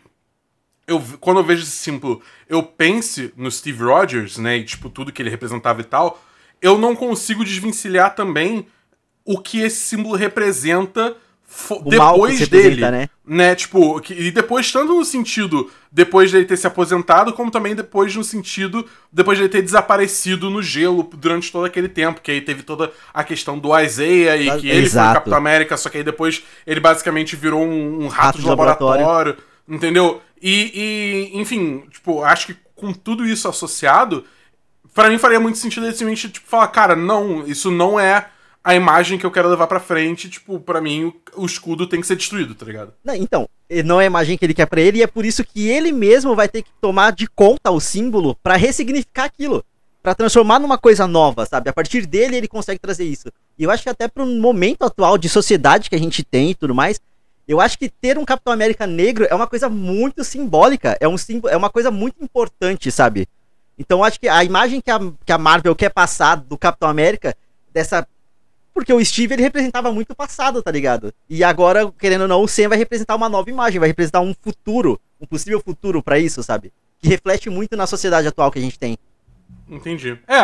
eu, 0.86 1.02
quando 1.22 1.40
eu 1.40 1.46
vejo 1.46 1.64
esse 1.64 1.72
símbolo, 1.72 2.22
eu 2.50 2.62
pense 2.62 3.34
no 3.38 3.50
Steve 3.50 3.82
Rogers, 3.82 4.38
né, 4.38 4.58
e, 4.58 4.66
tipo, 4.66 4.90
tudo 4.90 5.14
que 5.14 5.22
ele 5.22 5.30
representava 5.30 5.80
e 5.80 5.86
tal, 5.86 6.22
eu 6.62 6.78
não 6.78 6.94
consigo 6.94 7.46
desvencilhar 7.46 8.14
também 8.16 8.68
o 9.24 9.40
que 9.40 9.62
esse 9.62 9.78
símbolo 9.78 10.14
representa 10.16 11.16
depois 11.86 12.48
dele, 12.48 12.82
né? 12.82 13.10
né? 13.26 13.56
Tipo, 13.56 14.00
que, 14.02 14.14
e 14.14 14.32
depois 14.32 14.72
tanto 14.72 14.94
no 14.94 15.06
sentido 15.06 15.72
depois 15.92 16.32
dele 16.32 16.46
ter 16.46 16.58
se 16.58 16.68
aposentado, 16.68 17.32
como 17.34 17.50
também 17.50 17.74
depois 17.74 18.16
no 18.16 18.24
sentido 18.24 18.86
depois 19.12 19.38
dele 19.38 19.50
ter 19.50 19.62
desaparecido 19.62 20.50
no 20.50 20.62
gelo 20.62 21.10
durante 21.16 21.52
todo 21.52 21.66
aquele 21.66 21.88
tempo, 21.88 22.22
que 22.22 22.32
aí 22.32 22.42
teve 22.42 22.64
toda 22.64 22.92
a 23.14 23.24
questão 23.24 23.58
do 23.58 23.78
Isaiah 23.80 24.38
e 24.38 24.60
que 24.60 24.70
ele 24.70 24.86
Exato. 24.86 25.06
foi 25.06 25.12
o 25.12 25.14
Capitão 25.16 25.38
América, 25.38 25.78
só 25.78 25.90
que 25.90 25.98
aí 25.98 26.04
depois 26.04 26.44
ele 26.68 26.80
basicamente 26.80 27.36
virou 27.36 27.64
um, 27.64 28.04
um 28.04 28.08
rato, 28.08 28.26
rato, 28.26 28.40
de 28.40 28.46
laboratório, 28.46 29.06
laboratório 29.06 29.38
entendeu? 29.68 30.22
E, 30.42 31.32
e, 31.34 31.40
enfim, 31.40 31.84
tipo, 31.92 32.24
acho 32.24 32.48
que 32.48 32.58
com 32.76 32.94
tudo 32.94 33.26
isso 33.26 33.48
associado, 33.48 34.26
para 34.94 35.10
mim 35.10 35.18
faria 35.18 35.40
muito 35.40 35.58
sentido 35.58 35.86
ele 35.86 35.94
simplesmente 35.94 36.30
tipo, 36.30 36.48
falar, 36.48 36.68
cara, 36.68 36.96
não, 36.96 37.46
isso 37.48 37.72
não 37.72 38.00
é 38.00 38.28
a 38.66 38.74
imagem 38.74 39.20
que 39.20 39.26
eu 39.28 39.30
quero 39.30 39.48
levar 39.48 39.68
pra 39.68 39.80
frente, 39.80 40.28
tipo, 40.28 40.60
para 40.60 40.82
mim 40.82 41.04
o, 41.06 41.44
o, 41.44 41.46
escudo 41.46 41.86
tem 41.86 42.02
que 42.02 42.08
ser 42.08 42.16
destruído, 42.16 42.56
tá 42.56 42.66
ligado? 42.66 42.94
Não, 43.04 43.14
então, 43.14 43.48
não 43.86 44.02
é 44.02 44.06
a 44.06 44.08
imagem 44.08 44.36
que 44.36 44.44
ele 44.44 44.56
quer 44.56 44.66
para 44.66 44.82
ele 44.82 44.98
e 44.98 45.04
é 45.04 45.08
por 45.08 45.24
isso 45.24 45.46
que 45.46 45.70
ele 45.70 45.92
mesmo 45.92 46.36
vai 46.36 46.50
ter 46.50 46.64
que 46.64 46.72
tomar 46.82 47.12
de 47.12 47.28
conta 47.28 47.70
o 47.70 47.80
símbolo 47.80 48.36
para 48.42 48.56
ressignificar 48.56 49.26
aquilo, 49.26 49.64
para 50.02 50.16
transformar 50.16 50.58
numa 50.58 50.80
coisa 50.80 51.06
nova, 51.06 51.46
sabe? 51.46 51.70
A 51.70 51.74
partir 51.74 52.08
dele 52.08 52.38
ele 52.38 52.48
consegue 52.48 52.80
trazer 52.80 53.04
isso. 53.04 53.28
E 53.56 53.64
eu 53.64 53.70
acho 53.70 53.84
que 53.84 53.90
até 53.90 54.08
pro 54.08 54.26
momento 54.26 54.82
atual 54.82 55.16
de 55.16 55.30
sociedade 55.30 55.88
que 55.88 55.96
a 55.96 56.00
gente 56.00 56.24
tem 56.24 56.50
e 56.50 56.56
tudo 56.56 56.74
mais, 56.74 57.00
eu 57.48 57.62
acho 57.62 57.78
que 57.78 57.88
ter 57.88 58.18
um 58.18 58.26
Capitão 58.26 58.52
América 58.52 58.88
negro 58.88 59.28
é 59.30 59.36
uma 59.36 59.46
coisa 59.46 59.70
muito 59.70 60.24
simbólica, 60.24 60.98
é 61.00 61.08
um 61.08 61.20
símbolo, 61.20 61.54
é 61.54 61.56
uma 61.56 61.70
coisa 61.70 61.92
muito 61.92 62.16
importante, 62.24 62.92
sabe? 62.92 63.28
Então 63.78 64.00
eu 64.00 64.04
acho 64.04 64.20
que 64.20 64.28
a 64.28 64.44
imagem 64.44 64.82
que 64.82 64.90
a, 64.90 65.00
que 65.24 65.32
a 65.32 65.38
Marvel 65.38 65.76
quer 65.76 65.90
passar 65.90 66.38
do 66.38 66.58
Capitão 66.58 66.90
América 66.90 67.36
dessa 67.72 68.08
porque 68.76 68.92
o 68.92 69.04
Steve 69.04 69.34
ele 69.34 69.42
representava 69.42 69.90
muito 69.90 70.12
o 70.12 70.16
passado, 70.16 70.62
tá 70.62 70.70
ligado? 70.70 71.14
E 71.30 71.46
agora, 71.46 71.90
querendo 71.98 72.24
ou 72.24 72.28
não, 72.28 72.44
o 72.44 72.48
Sam 72.48 72.68
vai 72.68 72.78
representar 72.78 73.16
uma 73.16 73.30
nova 73.30 73.50
imagem, 73.50 73.80
vai 73.80 73.88
representar 73.88 74.20
um 74.20 74.36
futuro, 74.40 75.00
um 75.20 75.26
possível 75.26 75.62
futuro 75.62 76.04
para 76.04 76.20
isso, 76.20 76.44
sabe? 76.44 76.74
Que 77.00 77.08
reflete 77.08 77.50
muito 77.50 77.78
na 77.78 77.88
sociedade 77.88 78.28
atual 78.28 78.52
que 78.52 78.60
a 78.60 78.62
gente 78.62 78.78
tem. 78.78 78.98
Entendi. 79.70 80.20
É, 80.28 80.42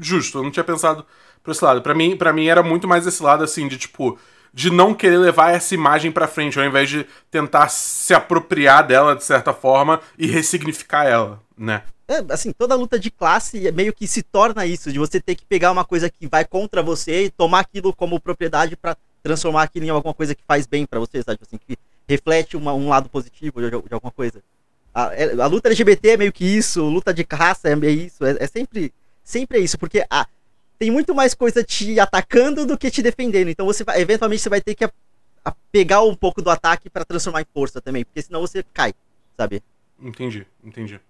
justo, 0.00 0.38
eu 0.38 0.42
não 0.42 0.50
tinha 0.50 0.64
pensado 0.64 1.06
por 1.44 1.52
esse 1.52 1.64
lado. 1.64 1.80
Para 1.80 1.94
mim, 1.94 2.16
para 2.16 2.32
mim 2.32 2.48
era 2.48 2.62
muito 2.62 2.88
mais 2.88 3.06
esse 3.06 3.22
lado 3.22 3.44
assim 3.44 3.68
de 3.68 3.78
tipo 3.78 4.18
de 4.52 4.70
não 4.70 4.92
querer 4.92 5.18
levar 5.18 5.50
essa 5.50 5.74
imagem 5.74 6.12
para 6.12 6.28
frente, 6.28 6.58
ao 6.58 6.64
invés 6.64 6.88
de 6.88 7.06
tentar 7.30 7.68
se 7.68 8.14
apropriar 8.14 8.86
dela 8.86 9.14
de 9.14 9.24
certa 9.24 9.52
forma 9.52 10.00
e 10.16 10.26
ressignificar 10.26 11.04
ela, 11.04 11.40
né? 11.56 11.82
É, 12.06 12.22
assim, 12.32 12.52
toda 12.52 12.74
luta 12.74 12.98
de 12.98 13.10
classe 13.10 13.70
meio 13.72 13.92
que 13.92 14.06
se 14.06 14.22
torna 14.22 14.66
isso, 14.66 14.92
de 14.92 14.98
você 14.98 15.18
ter 15.20 15.34
que 15.34 15.44
pegar 15.44 15.72
uma 15.72 15.84
coisa 15.84 16.10
que 16.10 16.26
vai 16.26 16.44
contra 16.44 16.82
você 16.82 17.24
e 17.24 17.30
tomar 17.30 17.60
aquilo 17.60 17.94
como 17.94 18.20
propriedade 18.20 18.76
para 18.76 18.96
transformar 19.22 19.62
aquilo 19.62 19.86
em 19.86 19.90
alguma 19.90 20.12
coisa 20.12 20.34
que 20.34 20.42
faz 20.46 20.66
bem 20.66 20.84
para 20.84 21.00
você, 21.00 21.22
sabe? 21.22 21.38
Assim, 21.40 21.56
que 21.56 21.78
reflete 22.06 22.56
uma, 22.58 22.74
um 22.74 22.88
lado 22.88 23.08
positivo 23.08 23.60
de, 23.62 23.70
de 23.70 23.94
alguma 23.94 24.12
coisa. 24.12 24.42
A, 24.94 25.14
é, 25.14 25.32
a, 25.32 25.46
luta 25.46 25.68
LGBT 25.68 26.10
é 26.10 26.16
meio 26.18 26.32
que 26.32 26.44
isso, 26.44 26.84
luta 26.84 27.12
de 27.12 27.26
raça 27.30 27.70
é 27.70 27.74
meio 27.74 28.06
isso, 28.06 28.24
é, 28.24 28.36
é 28.38 28.46
sempre, 28.46 28.92
sempre 29.22 29.58
é 29.58 29.60
isso, 29.62 29.78
porque 29.78 30.04
a, 30.10 30.26
tem 30.78 30.90
muito 30.90 31.14
mais 31.14 31.32
coisa 31.32 31.64
te 31.64 31.98
atacando 31.98 32.66
do 32.66 32.76
que 32.76 32.90
te 32.90 33.00
defendendo. 33.00 33.48
Então 33.48 33.64
você 33.64 33.82
vai, 33.82 33.98
eventualmente 33.98 34.42
você 34.42 34.50
vai 34.50 34.60
ter 34.60 34.74
que 34.74 34.84
a 34.84 35.54
pegar 35.72 36.02
um 36.02 36.14
pouco 36.14 36.42
do 36.42 36.50
ataque 36.50 36.90
pra 36.90 37.04
transformar 37.04 37.42
em 37.42 37.46
força 37.52 37.80
também, 37.80 38.04
porque 38.04 38.20
senão 38.22 38.40
você 38.40 38.62
cai, 38.74 38.94
sabe? 39.36 39.62
Entendi, 40.00 40.46
entendi. 40.62 41.00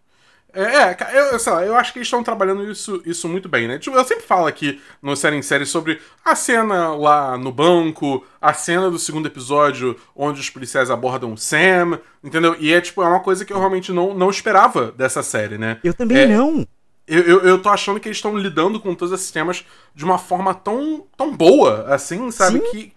É, 0.54 0.96
é, 1.16 1.34
eu, 1.34 1.38
sei 1.38 1.52
lá, 1.52 1.64
eu 1.64 1.76
acho 1.76 1.92
que 1.92 1.98
eles 1.98 2.06
estão 2.06 2.22
trabalhando 2.22 2.70
isso, 2.70 3.02
isso 3.04 3.28
muito 3.28 3.48
bem, 3.48 3.66
né? 3.66 3.78
Tipo, 3.78 3.96
eu 3.96 4.04
sempre 4.04 4.24
falo 4.24 4.46
aqui 4.46 4.80
no 5.02 5.16
Série 5.16 5.36
em 5.36 5.42
Série 5.42 5.66
sobre 5.66 6.00
a 6.24 6.34
cena 6.36 6.94
lá 6.94 7.36
no 7.36 7.50
banco, 7.50 8.24
a 8.40 8.52
cena 8.52 8.90
do 8.90 8.98
segundo 8.98 9.26
episódio 9.26 9.96
onde 10.14 10.40
os 10.40 10.50
policiais 10.50 10.90
abordam 10.90 11.32
o 11.32 11.38
Sam, 11.38 11.98
entendeu? 12.22 12.56
E 12.58 12.72
é 12.72 12.80
tipo, 12.80 13.02
é 13.02 13.06
uma 13.06 13.20
coisa 13.20 13.44
que 13.44 13.52
eu 13.52 13.58
realmente 13.58 13.92
não, 13.92 14.14
não 14.14 14.30
esperava 14.30 14.92
dessa 14.92 15.22
série, 15.22 15.58
né? 15.58 15.78
Eu 15.82 15.92
também 15.92 16.18
É, 16.18 16.26
não. 16.26 16.66
Eu, 17.06 17.22
eu, 17.22 17.40
eu 17.40 17.58
tô 17.60 17.68
achando 17.68 18.00
que 18.00 18.08
eles 18.08 18.16
estão 18.16 18.36
lidando 18.36 18.80
com 18.80 18.94
todos 18.94 19.12
esses 19.12 19.30
temas 19.30 19.64
de 19.94 20.04
uma 20.04 20.18
forma 20.18 20.54
tão, 20.54 21.04
tão 21.16 21.36
boa, 21.36 21.84
assim, 21.92 22.30
sabe? 22.30 22.60
Sim. 22.60 22.70
Que, 22.70 22.92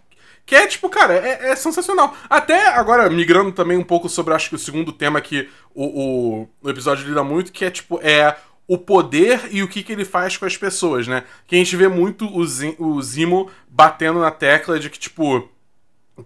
que 0.48 0.56
é, 0.56 0.66
tipo, 0.66 0.90
cara, 0.90 1.14
é, 1.14 1.52
é 1.52 1.56
sensacional. 1.56 2.16
Até 2.30 2.70
agora, 2.70 3.08
migrando 3.10 3.52
também 3.52 3.78
um 3.78 3.84
pouco 3.84 4.10
sobre, 4.10 4.34
acho 4.34 4.50
que 4.50 4.56
o 4.56 4.60
segundo 4.60 4.92
tema 4.92 5.22
que 5.22 5.48
o, 5.76 5.86
o, 5.86 6.50
o 6.64 6.70
episódio 6.70 7.06
lida 7.06 7.24
muito, 7.24 7.52
que 7.52 7.66
é, 7.66 7.70
tipo, 7.70 8.00
é 8.02 8.36
o 8.68 8.78
poder 8.78 9.50
e 9.52 9.62
o 9.62 9.68
que, 9.68 9.84
que 9.84 9.92
ele 9.92 10.04
faz 10.06 10.36
com 10.38 10.46
as 10.46 10.58
pessoas, 10.58 11.08
né? 11.08 11.24
Que 11.46 11.56
a 11.56 11.60
gente 11.60 11.76
vê 11.76 11.88
muito 11.88 12.26
o, 12.34 12.46
Zi- 12.46 12.76
o 12.80 13.02
Zimo 13.02 13.52
batendo 13.70 14.20
na 14.20 14.32
tecla 14.32 14.80
de 14.80 14.90
que, 14.90 14.98
tipo, 14.98 15.48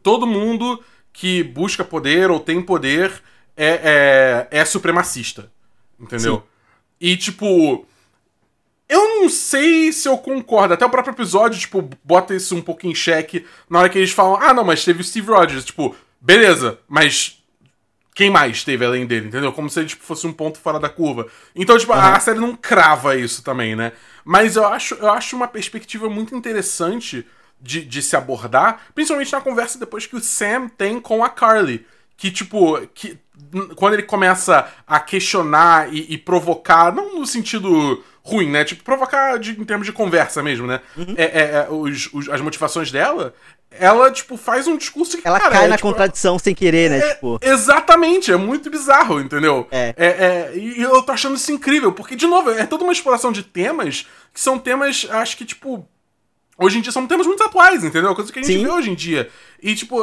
todo 0.01 0.25
mundo 0.28 0.82
que 1.12 1.44
busca 1.44 1.84
poder 1.84 2.32
ou 2.32 2.40
tem 2.40 2.62
poder 2.62 3.12
é, 3.58 4.48
é, 4.51 4.60
é 4.60 4.66
supremacista. 4.66 5.51
Entendeu? 6.00 6.38
Sim. 6.38 6.44
E, 7.00 7.18
tipo. 7.18 7.86
Eu 8.91 9.21
não 9.21 9.29
sei 9.29 9.93
se 9.93 10.05
eu 10.05 10.17
concordo. 10.17 10.74
Até 10.74 10.86
o 10.86 10.89
próprio 10.89 11.13
episódio, 11.13 11.57
tipo, 11.57 11.89
bota 12.03 12.36
isso 12.36 12.53
um 12.53 12.62
pouco 12.62 12.86
em 12.86 12.93
xeque 12.93 13.45
na 13.69 13.79
hora 13.79 13.89
que 13.89 13.98
eles 13.98 14.12
falam: 14.12 14.36
ah, 14.36 14.53
não, 14.53 14.65
mas 14.65 14.83
teve 14.83 15.00
o 15.00 15.03
Steve 15.03 15.31
Rogers. 15.31 15.63
Tipo, 15.63 15.95
beleza, 16.19 16.77
mas 16.89 17.41
quem 18.13 18.29
mais 18.29 18.65
teve 18.65 18.83
além 18.83 19.05
dele, 19.05 19.29
entendeu? 19.29 19.53
Como 19.53 19.69
se 19.69 19.79
ele 19.79 19.88
tipo, 19.88 20.03
fosse 20.03 20.27
um 20.27 20.33
ponto 20.33 20.60
fora 20.60 20.77
da 20.77 20.89
curva. 20.89 21.25
Então, 21.55 21.77
tipo, 21.77 21.93
a 21.93 22.19
série 22.19 22.39
não 22.39 22.53
crava 22.53 23.15
isso 23.15 23.41
também, 23.41 23.77
né? 23.77 23.93
Mas 24.25 24.57
eu 24.57 24.65
acho, 24.65 24.95
eu 24.95 25.10
acho 25.10 25.38
uma 25.38 25.48
perspectiva 25.48 26.10
muito 26.10 26.36
interessante 26.36 27.25
de, 27.62 27.86
de 27.86 28.01
se 28.01 28.17
abordar, 28.17 28.88
principalmente 28.93 29.31
na 29.31 29.39
conversa 29.39 29.79
depois 29.79 30.05
que 30.05 30.17
o 30.17 30.21
Sam 30.21 30.67
tem 30.67 31.00
com 31.00 31.24
a 31.24 31.29
Carly. 31.29 31.86
Que, 32.17 32.29
tipo, 32.29 32.77
que, 32.93 33.17
quando 33.77 33.93
ele 33.93 34.03
começa 34.03 34.69
a 34.86 35.00
questionar 35.00 35.93
e, 35.93 36.13
e 36.13 36.17
provocar, 36.17 36.93
não 36.93 37.17
no 37.17 37.25
sentido 37.25 38.03
ruim, 38.24 38.50
né? 38.50 38.63
Tipo, 38.63 38.84
provocar 38.84 39.38
de- 39.40 39.60
em 39.60 39.63
termos 39.66 39.86
de 39.86 39.92
conversa 39.94 40.44
mesmo, 40.44 40.68
né? 40.68 40.80
É, 41.18 41.24
é, 41.24 41.42
é, 41.42 41.68
os, 41.70 42.10
os- 42.13 42.30
as 42.30 42.40
motivações 42.42 42.92
dela, 42.92 43.34
ela, 43.72 44.12
tipo, 44.12 44.38
faz 44.38 44.68
um 44.68 44.78
discurso 44.78 45.18
que, 45.18 45.28
Ela 45.28 45.40
cara, 45.40 45.51
cai 45.56 45.66
é, 45.66 45.68
na 45.70 45.75
tipo, 45.78 45.88
contradição 45.90 46.38
sem 46.38 46.54
querer, 46.54 46.90
né? 46.90 46.98
é, 47.00 47.13
tipo, 47.16 47.40
Exatamente, 47.42 48.32
é 48.32 48.36
muito 48.38 48.70
bizarro, 48.70 49.20
entendeu? 49.20 49.68
É. 49.72 49.94
é. 49.98 50.51
E 50.58 50.82
eu 50.82 51.01
tô 51.01 51.12
achando 51.12 51.36
isso 51.36 51.51
incrível, 51.51 51.92
porque, 51.94 52.16
de 52.16 52.28
novo, 52.28 52.51
é 52.51 52.66
toda 52.66 52.84
uma 52.84 52.94
exploração 52.94 53.32
de 53.32 53.44
temas 53.44 54.06
que 54.34 54.40
são 54.40 54.60
temas, 54.60 55.08
acho 55.10 55.38
que, 55.38 55.46
tipo. 55.46 55.88
Hoje 56.58 56.78
em 56.78 56.82
dia 56.82 56.92
são 56.92 57.08
temas 57.08 57.25
muito 57.25 57.42
atuais, 57.44 57.84
entendeu? 57.84 58.13
Coisa 58.13 58.32
que 58.32 58.38
a 58.38 58.44
gente 58.44 58.56
Sim. 58.60 58.63
vê 58.63 58.70
hoje 58.72 58.92
em 58.92 58.94
dia. 58.94 59.30
E, 59.63 59.74
tipo, 59.74 59.98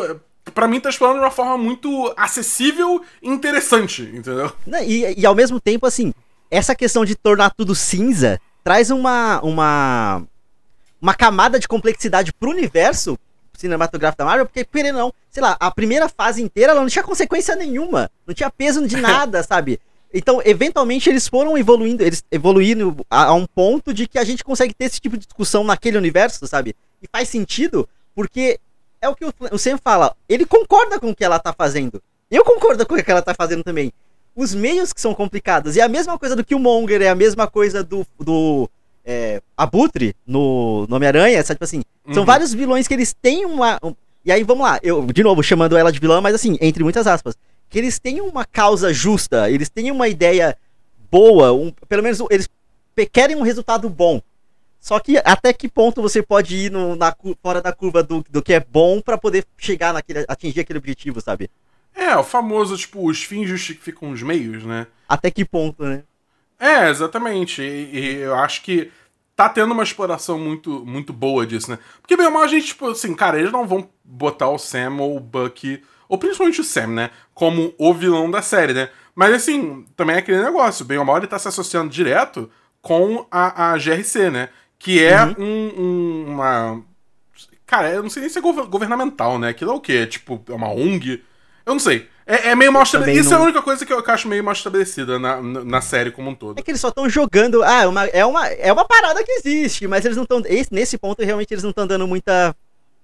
pra 0.52 0.66
mim 0.66 0.80
tá 0.80 0.88
explorando 0.88 1.20
de 1.20 1.24
uma 1.24 1.30
forma 1.30 1.56
muito 1.56 2.12
acessível 2.16 3.00
e 3.22 3.28
interessante, 3.28 4.02
entendeu? 4.02 4.50
E, 4.84 5.20
e 5.20 5.24
ao 5.26 5.36
mesmo 5.36 5.60
tempo, 5.60 5.86
assim, 5.86 6.12
essa 6.50 6.74
questão 6.74 7.04
de 7.04 7.14
tornar 7.14 7.50
tudo 7.50 7.74
cinza 7.74 8.40
traz 8.64 8.90
uma, 8.90 9.40
uma, 9.40 10.22
uma 11.00 11.14
camada 11.14 11.58
de 11.58 11.68
complexidade 11.68 12.32
pro 12.32 12.50
universo 12.50 13.18
cinematográfico 13.56 14.18
da 14.18 14.24
Marvel, 14.24 14.46
porque, 14.46 14.64
querendo 14.64 14.98
não, 14.98 15.12
sei 15.30 15.42
lá, 15.42 15.56
a 15.58 15.70
primeira 15.70 16.08
fase 16.08 16.40
inteira 16.40 16.72
ela 16.72 16.80
não 16.80 16.88
tinha 16.88 17.02
consequência 17.02 17.56
nenhuma, 17.56 18.10
não 18.26 18.32
tinha 18.32 18.50
peso 18.50 18.86
de 18.86 18.96
nada, 19.00 19.42
sabe? 19.42 19.80
Então, 20.14 20.40
eventualmente, 20.44 21.10
eles 21.10 21.28
foram 21.28 21.58
evoluindo, 21.58 22.02
eles 22.02 22.24
evoluíram 22.30 22.96
a, 23.10 23.24
a 23.24 23.34
um 23.34 23.46
ponto 23.46 23.92
de 23.92 24.06
que 24.06 24.18
a 24.18 24.24
gente 24.24 24.44
consegue 24.44 24.72
ter 24.72 24.84
esse 24.84 25.00
tipo 25.00 25.18
de 25.18 25.26
discussão 25.26 25.64
naquele 25.64 25.98
universo, 25.98 26.46
sabe? 26.46 26.74
E 27.02 27.08
faz 27.10 27.28
sentido, 27.28 27.86
porque 28.14 28.58
é 29.00 29.08
o 29.08 29.14
que 29.14 29.24
o, 29.24 29.34
o 29.52 29.58
Sam 29.58 29.76
fala, 29.76 30.14
ele 30.28 30.46
concorda 30.46 30.98
com 30.98 31.10
o 31.10 31.14
que 31.14 31.24
ela 31.24 31.38
tá 31.38 31.52
fazendo. 31.52 32.02
Eu 32.30 32.44
concordo 32.44 32.86
com 32.86 32.94
o 32.94 33.02
que 33.02 33.10
ela 33.10 33.22
tá 33.22 33.34
fazendo 33.34 33.62
também 33.64 33.92
os 34.40 34.54
meios 34.54 34.92
que 34.92 35.00
são 35.00 35.12
complicados. 35.14 35.74
E 35.74 35.80
é 35.80 35.82
a 35.82 35.88
mesma 35.88 36.16
coisa 36.16 36.36
do 36.36 36.44
Killmonger, 36.44 37.02
é 37.02 37.08
a 37.08 37.14
mesma 37.14 37.48
coisa 37.48 37.82
do, 37.82 38.06
do 38.20 38.70
é, 39.04 39.42
Abutre 39.56 40.14
no, 40.24 40.86
no 40.88 40.94
Homem-Aranha, 40.94 41.42
sabe? 41.42 41.56
Tipo 41.56 41.64
assim, 41.64 41.82
são 42.12 42.18
Uhum. 42.22 42.24
vários 42.26 42.54
vilões 42.54 42.86
que 42.86 42.94
eles 42.94 43.12
têm 43.20 43.44
uma. 43.44 43.78
um- 43.82 43.94
e 44.24 44.30
aí, 44.30 44.44
vamos 44.44 44.62
lá, 44.64 44.78
eu, 44.82 45.04
de 45.06 45.22
novo, 45.24 45.42
chamando 45.42 45.76
ela 45.76 45.90
de 45.90 45.98
vilã, 45.98 46.20
mas 46.20 46.34
assim, 46.36 46.56
entre 46.60 46.84
muitas 46.84 47.06
aspas, 47.08 47.34
que 47.68 47.78
eles 47.78 47.98
têm 47.98 48.20
uma 48.20 48.44
causa 48.44 48.92
justa, 48.94 49.50
eles 49.50 49.68
têm 49.68 49.90
uma 49.90 50.06
ideia 50.06 50.56
boa, 51.10 51.52
um- 51.52 51.72
pelo 51.88 52.02
menos 52.04 52.22
eles 52.30 52.48
querem 53.12 53.36
um 53.36 53.42
resultado 53.42 53.88
bom. 53.90 54.20
Só 54.80 55.00
que 55.00 55.16
até 55.24 55.52
que 55.52 55.68
ponto 55.68 56.00
você 56.00 56.22
pode 56.22 56.54
ir 56.56 56.70
no- 56.70 56.94
na, 56.94 57.12
fora 57.42 57.60
da 57.60 57.72
curva 57.72 58.02
do, 58.04 58.24
do 58.30 58.40
que 58.40 58.52
é 58.52 58.60
bom 58.60 59.00
pra 59.00 59.18
poder 59.18 59.44
chegar 59.56 59.92
naquele, 59.92 60.24
atingir 60.28 60.60
aquele 60.60 60.78
objetivo, 60.78 61.20
sabe? 61.20 61.50
É, 61.94 62.16
o 62.16 62.22
famoso, 62.24 62.76
tipo, 62.76 63.06
os 63.08 63.22
fins 63.22 63.48
justificam 63.48 64.10
os 64.10 64.22
meios, 64.22 64.64
né? 64.64 64.86
Até 65.08 65.30
que 65.30 65.44
ponto, 65.44 65.82
né? 65.84 66.04
É, 66.58 66.88
exatamente. 66.90 67.62
E, 67.62 67.98
e 67.98 68.14
eu 68.16 68.34
acho 68.36 68.62
que 68.62 68.90
tá 69.34 69.48
tendo 69.48 69.72
uma 69.72 69.82
exploração 69.82 70.38
muito, 70.38 70.84
muito 70.84 71.12
boa 71.12 71.46
disso, 71.46 71.70
né? 71.70 71.78
Porque, 72.00 72.16
bem 72.16 72.26
ou 72.26 72.32
mal, 72.32 72.42
a 72.42 72.48
gente, 72.48 72.66
tipo, 72.68 72.88
assim, 72.88 73.14
cara, 73.14 73.38
eles 73.38 73.52
não 73.52 73.66
vão 73.66 73.88
botar 74.04 74.48
o 74.48 74.58
Sam 74.58 74.96
ou 75.00 75.16
o 75.16 75.20
Bucky, 75.20 75.82
ou 76.08 76.18
principalmente 76.18 76.60
o 76.60 76.64
Sam, 76.64 76.88
né? 76.88 77.10
Como 77.34 77.74
o 77.78 77.92
vilão 77.94 78.30
da 78.30 78.42
série, 78.42 78.72
né? 78.72 78.90
Mas, 79.14 79.34
assim, 79.34 79.84
também 79.96 80.16
é 80.16 80.18
aquele 80.20 80.42
negócio. 80.42 80.84
Bem 80.84 80.98
ou 80.98 81.04
mal, 81.04 81.16
ele 81.18 81.26
tá 81.26 81.38
se 81.38 81.48
associando 81.48 81.90
direto 81.90 82.50
com 82.80 83.26
a, 83.30 83.72
a 83.72 83.78
GRC, 83.78 84.30
né? 84.30 84.48
Que 84.78 85.02
é 85.04 85.24
Uhum. 85.24 85.34
um, 85.38 85.82
um- 85.82 86.24
uma. 86.34 86.82
Cara, 87.66 87.90
eu 87.90 88.02
não 88.02 88.08
sei 88.10 88.20
nem 88.22 88.30
se 88.30 88.38
é 88.38 88.40
gov- 88.42 88.66
governamental, 88.68 89.38
né? 89.38 89.48
Aquilo 89.50 89.72
é 89.72 89.74
o 89.74 89.80
quê? 89.80 90.06
Tipo, 90.06 90.42
é 90.48 90.52
uma 90.52 90.70
ONG? 90.70 91.22
Eu 91.68 91.74
não 91.74 91.78
sei. 91.78 92.08
É, 92.26 92.48
é 92.48 92.54
meio 92.56 92.72
mal 92.72 92.82
estabelecido. 92.82 93.20
Isso 93.20 93.32
é 93.32 93.36
a 93.36 93.38
não- 93.38 93.44
única 93.44 93.60
coisa 93.60 93.84
que 93.84 93.92
eu, 93.92 94.02
que 94.02 94.08
eu 94.08 94.14
acho 94.14 94.26
meio 94.26 94.42
mal 94.42 94.54
estabelecida 94.54 95.18
na, 95.18 95.40
na, 95.42 95.64
na 95.64 95.80
série 95.82 96.10
como 96.10 96.30
um 96.30 96.34
todo. 96.34 96.58
É 96.58 96.62
que 96.62 96.70
eles 96.70 96.80
só 96.80 96.88
estão 96.88 97.06
jogando. 97.10 97.62
Ah, 97.62 97.82
é 97.82 97.86
uma, 97.86 98.04
é, 98.06 98.24
uma, 98.24 98.46
é 98.48 98.72
uma 98.72 98.86
parada 98.86 99.22
que 99.22 99.32
existe, 99.32 99.86
mas 99.86 100.02
eles 100.04 100.16
não 100.16 100.22
estão. 100.24 100.42
Nesse 100.70 100.96
ponto, 100.96 101.22
realmente, 101.22 101.52
eles 101.52 101.62
não 101.62 101.70
estão 101.70 101.86
dando 101.86 102.08
muita 102.08 102.56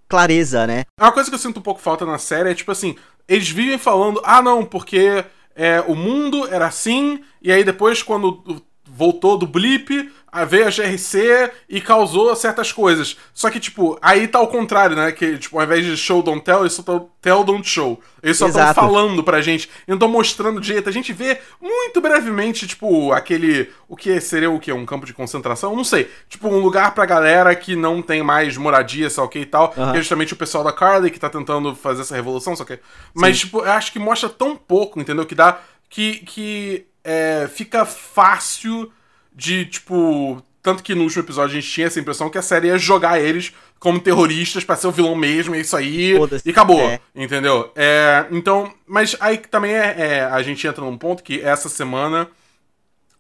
clareza, 0.09 0.67
né? 0.67 0.85
Uma 0.99 1.13
coisa 1.13 1.29
que 1.29 1.35
eu 1.35 1.39
sinto 1.39 1.59
um 1.59 1.63
pouco 1.63 1.81
falta 1.81 2.07
na 2.07 2.17
série 2.17 2.51
é, 2.51 2.55
tipo 2.55 2.73
assim, 2.73 2.97
eles 3.29 3.51
vivem 3.51 3.77
falando, 3.77 4.23
ah, 4.25 4.41
não, 4.41 4.65
porque 4.65 5.25
é, 5.55 5.83
o 5.87 5.95
mundo 5.95 6.47
era 6.49 6.67
assim, 6.67 7.23
e 7.43 7.53
aí 7.53 7.65
depois, 7.65 8.03
quando 8.03 8.63
voltou 8.95 9.37
do 9.37 9.47
blip, 9.47 10.09
veio 10.47 10.67
a 10.67 10.71
GRC 10.71 11.51
e 11.69 11.81
causou 11.81 12.35
certas 12.37 12.71
coisas. 12.71 13.17
Só 13.33 13.51
que, 13.51 13.59
tipo, 13.59 13.99
aí 14.01 14.29
tá 14.29 14.39
ao 14.39 14.47
contrário, 14.47 14.95
né? 14.95 15.11
Que, 15.11 15.37
tipo, 15.37 15.59
ao 15.59 15.65
invés 15.65 15.85
de 15.85 15.97
show 15.97 16.23
don't 16.23 16.43
tell, 16.43 16.61
eles 16.61 16.73
só 16.73 16.83
tão 16.83 17.11
tell 17.21 17.43
don't 17.43 17.69
show. 17.69 18.01
Eles 18.23 18.39
só 18.39 18.47
estão 18.47 18.73
falando 18.73 19.23
pra 19.23 19.43
gente, 19.43 19.69
e 19.87 19.91
não 19.91 19.97
estão 19.97 20.09
mostrando 20.09 20.61
de 20.61 20.69
jeito. 20.69 20.89
A 20.89 20.93
gente 20.93 21.13
vê 21.13 21.39
muito 21.61 22.01
brevemente, 22.01 22.67
tipo, 22.67 23.13
aquele. 23.13 23.69
O 23.89 23.97
que 23.97 24.21
seria 24.21 24.51
o 24.51 24.61
quê? 24.61 24.73
Um 24.73 24.87
campo 24.87 25.07
de 25.07 25.13
concentração? 25.13 25.75
Não 25.75 25.85
sei. 25.85 26.09
Tipo, 26.29 26.49
um 26.49 26.59
lugar 26.59 26.95
pra 26.95 27.05
galera 27.05 27.55
que 27.55 27.75
não 27.75 28.01
tem 28.01 28.23
mais 28.23 28.57
moradia, 28.57 29.11
sei 29.11 29.21
lá 29.21 29.27
o 29.27 29.31
que 29.31 29.41
e 29.41 29.47
tal. 29.47 29.75
Aham. 29.77 29.93
Que 29.93 29.99
é 29.99 30.01
justamente 30.01 30.33
o 30.33 30.37
pessoal 30.37 30.63
da 30.63 30.73
Carly 30.73 31.11
que 31.11 31.19
tá 31.19 31.29
tentando 31.29 31.75
fazer 31.75 32.03
essa 32.03 32.15
revolução, 32.15 32.55
só 32.55 32.65
que. 32.65 32.79
Mas, 33.13 33.41
tipo, 33.41 33.59
eu 33.59 33.73
acho 33.73 33.93
que 33.93 33.99
mostra 33.99 34.29
tão 34.29 34.57
pouco, 34.57 35.01
entendeu? 35.01 35.27
Que 35.27 35.35
dá. 35.35 35.61
Que, 35.89 36.17
que 36.21 36.87
é, 37.05 37.47
fica 37.53 37.85
fácil 37.85 38.91
de, 39.33 39.67
tipo. 39.67 40.43
Tanto 40.63 40.83
que 40.83 40.95
no 40.95 41.03
último 41.03 41.23
episódio 41.23 41.59
a 41.59 41.61
gente 41.61 41.71
tinha 41.71 41.87
essa 41.89 42.01
impressão 42.01 42.31
que 42.31 42.39
a 42.39 42.43
série 42.43 42.69
ia 42.69 42.79
jogar 42.79 43.21
eles 43.21 43.53
como 43.79 44.01
terroristas 44.01 44.65
pra 44.65 44.75
ser 44.77 44.87
o 44.87 44.91
vilão 44.91 45.15
mesmo, 45.15 45.55
é 45.55 45.61
isso 45.61 45.77
aí. 45.77 46.17
E 46.47 46.51
acabou. 46.51 46.81
É. 46.81 46.99
Entendeu? 47.15 47.71
É, 47.77 48.27
então. 48.31 48.73
Mas 48.87 49.15
aí 49.21 49.37
também 49.37 49.73
é, 49.75 49.95
é, 49.99 50.25
A 50.25 50.43
gente 50.43 50.67
entra 50.67 50.83
num 50.83 50.97
ponto 50.97 51.23
que 51.23 51.39
essa 51.43 51.69
semana 51.69 52.29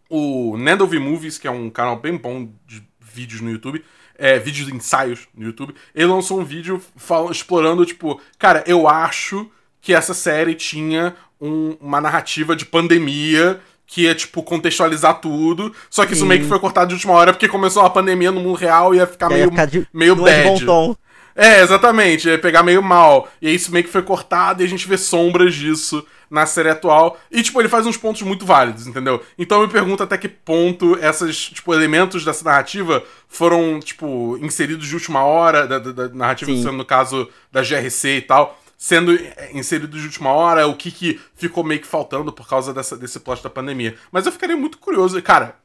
o 0.08 0.56
Nandov 0.56 0.92
Movies, 0.98 1.38
que 1.38 1.46
é 1.46 1.50
um 1.50 1.68
canal 1.70 1.96
bem 1.96 2.16
bom 2.16 2.48
de 2.66 2.82
vídeos 3.00 3.40
no 3.40 3.50
YouTube, 3.50 3.84
é, 4.16 4.38
vídeos 4.38 4.66
de 4.66 4.74
ensaios 4.74 5.28
no 5.34 5.44
YouTube, 5.44 5.74
ele 5.94 6.06
lançou 6.06 6.40
um 6.40 6.44
vídeo 6.44 6.80
fal- 6.96 7.30
explorando, 7.30 7.84
tipo, 7.84 8.20
cara, 8.38 8.62
eu 8.66 8.88
acho 8.88 9.50
que 9.80 9.92
essa 9.92 10.14
série 10.14 10.54
tinha 10.54 11.14
um- 11.40 11.76
uma 11.80 12.00
narrativa 12.00 12.54
de 12.56 12.64
pandemia 12.64 13.60
que 13.86 14.02
ia, 14.02 14.14
tipo, 14.14 14.42
contextualizar 14.42 15.20
tudo, 15.20 15.72
só 15.90 16.04
que 16.06 16.12
isso 16.12 16.22
Sim. 16.22 16.28
meio 16.28 16.40
que 16.42 16.48
foi 16.48 16.58
cortado 16.58 16.88
de 16.88 16.94
última 16.94 17.12
hora 17.12 17.32
porque 17.32 17.48
começou 17.48 17.82
a 17.84 17.90
pandemia 17.90 18.32
no 18.32 18.40
mundo 18.40 18.56
real 18.56 18.94
e 18.94 18.98
ia 18.98 19.06
ficar 19.06 19.30
E 19.30 19.34
meio, 19.34 19.44
ia 19.44 19.50
ficar 19.50 19.66
de- 19.66 19.88
meio 19.92 20.14
não 20.16 20.26
é 20.26 20.44
bad. 20.44 20.96
É, 21.36 21.60
exatamente, 21.62 22.28
ia 22.28 22.38
pegar 22.38 22.62
meio 22.62 22.80
mal. 22.82 23.28
E 23.42 23.48
aí 23.48 23.54
isso 23.56 23.72
meio 23.72 23.84
que 23.84 23.90
foi 23.90 24.02
cortado 24.02 24.62
e 24.62 24.64
a 24.64 24.68
gente 24.68 24.86
vê 24.86 24.96
sombras 24.96 25.54
disso 25.54 26.04
na 26.30 26.46
série 26.46 26.70
atual. 26.70 27.18
E, 27.30 27.42
tipo, 27.42 27.60
ele 27.60 27.68
faz 27.68 27.86
uns 27.86 27.96
pontos 27.96 28.22
muito 28.22 28.46
válidos, 28.46 28.86
entendeu? 28.86 29.20
Então 29.36 29.60
eu 29.60 29.66
me 29.66 29.72
pergunto 29.72 30.02
até 30.02 30.16
que 30.16 30.28
ponto 30.28 30.96
esses, 31.00 31.36
tipo, 31.50 31.74
elementos 31.74 32.24
dessa 32.24 32.44
narrativa 32.44 33.02
foram, 33.28 33.80
tipo, 33.80 34.38
inseridos 34.40 34.86
de 34.86 34.94
última 34.94 35.24
hora, 35.24 35.66
da, 35.66 35.78
da- 35.80 35.92
da 35.92 36.08
narrativa, 36.14 36.50
Sim. 36.52 36.70
no 36.76 36.84
caso 36.84 37.28
da 37.50 37.62
GRC 37.62 38.18
e 38.18 38.22
tal. 38.22 38.58
Sendo 38.84 39.14
é, 39.14 39.50
inseridos 39.54 39.98
de 39.98 40.06
última 40.06 40.30
hora, 40.30 40.68
o 40.68 40.76
que, 40.76 40.90
que 40.90 41.18
ficou 41.34 41.64
meio 41.64 41.80
que 41.80 41.86
faltando 41.86 42.30
por 42.30 42.46
causa 42.46 42.74
dessa, 42.74 42.98
desse 42.98 43.18
plot 43.18 43.42
da 43.42 43.48
pandemia. 43.48 43.96
Mas 44.12 44.26
eu 44.26 44.32
ficaria 44.32 44.58
muito 44.58 44.76
curioso. 44.76 45.22
Cara, 45.22 45.56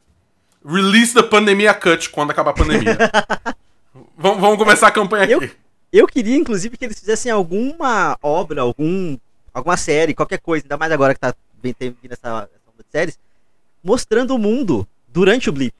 release 0.66 1.14
da 1.14 1.22
pandemia 1.22 1.74
cut 1.74 2.10
quando 2.12 2.32
acabar 2.32 2.52
a 2.52 2.54
pandemia. 2.54 2.98
vamos, 4.18 4.40
vamos 4.40 4.58
começar 4.58 4.88
a 4.88 4.92
campanha 4.92 5.26
aqui. 5.26 5.34
Eu, 5.34 5.52
eu 5.92 6.08
queria, 6.08 6.38
inclusive, 6.38 6.78
que 6.78 6.86
eles 6.86 6.98
fizessem 6.98 7.30
alguma 7.30 8.18
obra, 8.24 8.62
algum, 8.62 9.18
alguma 9.54 9.76
série, 9.76 10.14
qualquer 10.14 10.40
coisa, 10.40 10.64
ainda 10.64 10.78
mais 10.78 10.94
agora 10.94 11.14
que 11.14 11.20
tá 11.20 11.36
vindo 11.62 11.76
essa, 12.10 12.48
essa 12.54 12.70
onda 12.74 12.84
de 12.86 12.90
séries, 12.90 13.20
mostrando 13.84 14.34
o 14.34 14.40
mundo 14.40 14.88
durante 15.10 15.50
o 15.50 15.52
blip. 15.52 15.76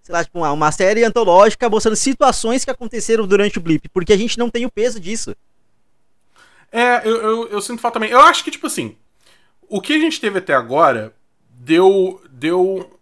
Sei 0.00 0.12
lá, 0.12 0.22
tipo, 0.22 0.38
uma, 0.38 0.52
uma 0.52 0.70
série 0.70 1.02
antológica 1.02 1.68
mostrando 1.68 1.96
situações 1.96 2.64
que 2.64 2.70
aconteceram 2.70 3.26
durante 3.26 3.58
o 3.58 3.60
blip, 3.60 3.88
porque 3.88 4.12
a 4.12 4.16
gente 4.16 4.38
não 4.38 4.48
tem 4.48 4.64
o 4.64 4.70
peso 4.70 5.00
disso. 5.00 5.34
É, 6.74 7.08
eu, 7.08 7.22
eu, 7.22 7.48
eu 7.50 7.60
sinto 7.60 7.80
falta 7.80 8.00
também. 8.00 8.10
Eu 8.10 8.20
acho 8.20 8.42
que, 8.42 8.50
tipo 8.50 8.66
assim, 8.66 8.96
o 9.68 9.80
que 9.80 9.92
a 9.92 9.98
gente 10.00 10.20
teve 10.20 10.40
até 10.40 10.52
agora 10.52 11.14
deu, 11.48 12.20
deu 12.28 12.98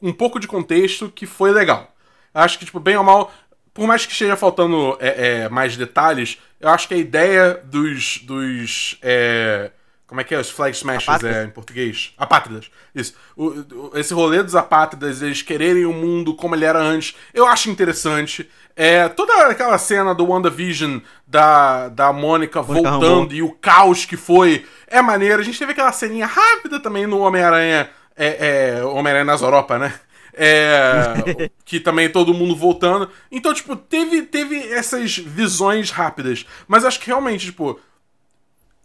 um 0.00 0.10
pouco 0.10 0.40
de 0.40 0.48
contexto 0.48 1.10
que 1.10 1.26
foi 1.26 1.52
legal. 1.52 1.94
Eu 2.32 2.40
acho 2.40 2.58
que, 2.58 2.64
tipo, 2.64 2.80
bem 2.80 2.96
ou 2.96 3.04
mal, 3.04 3.30
por 3.74 3.86
mais 3.86 4.06
que 4.06 4.12
esteja 4.12 4.36
faltando 4.36 4.96
é, 5.00 5.42
é, 5.42 5.48
mais 5.50 5.76
detalhes, 5.76 6.38
eu 6.58 6.70
acho 6.70 6.88
que 6.88 6.94
a 6.94 6.96
ideia 6.96 7.62
dos. 7.64 8.20
dos 8.22 8.96
é, 9.02 9.70
como 10.06 10.20
é 10.20 10.24
que 10.24 10.34
é? 10.34 10.38
Os 10.38 10.50
flag 10.50 10.76
smashers 10.76 11.24
é, 11.24 11.44
em 11.44 11.50
português? 11.50 12.12
Apátridas. 12.18 12.70
Isso. 12.94 13.14
O, 13.34 13.46
o, 13.46 13.92
esse 13.94 14.12
rolê 14.12 14.42
dos 14.42 14.54
apátridas, 14.54 15.22
eles 15.22 15.40
quererem 15.40 15.86
o 15.86 15.92
mundo 15.92 16.34
como 16.34 16.54
ele 16.54 16.64
era 16.64 16.78
antes, 16.78 17.16
eu 17.32 17.46
acho 17.46 17.70
interessante. 17.70 18.48
É, 18.76 19.08
toda 19.08 19.46
aquela 19.46 19.78
cena 19.78 20.14
do 20.14 20.26
WandaVision 20.26 20.98
da, 21.26 21.88
da 21.88 22.12
Mônica 22.12 22.60
voltando 22.60 23.32
e 23.32 23.40
o 23.40 23.52
caos 23.52 24.04
que 24.04 24.16
foi 24.16 24.66
é 24.86 25.00
maneiro. 25.00 25.40
A 25.40 25.44
gente 25.44 25.58
teve 25.58 25.72
aquela 25.72 25.92
ceninha 25.92 26.26
rápida 26.26 26.78
também 26.80 27.06
no 27.06 27.20
Homem-Aranha. 27.20 27.88
É, 28.16 28.76
é, 28.76 28.84
Homem-Aranha 28.84 29.24
nas 29.24 29.42
Europa, 29.42 29.78
né? 29.78 29.94
É, 30.34 31.50
que 31.64 31.80
também 31.80 32.10
todo 32.10 32.34
mundo 32.34 32.54
voltando. 32.54 33.08
Então, 33.30 33.54
tipo, 33.54 33.74
teve, 33.74 34.22
teve 34.22 34.58
essas 34.72 35.16
visões 35.16 35.90
rápidas. 35.90 36.44
Mas 36.68 36.84
acho 36.84 37.00
que 37.00 37.06
realmente, 37.06 37.46
tipo. 37.46 37.80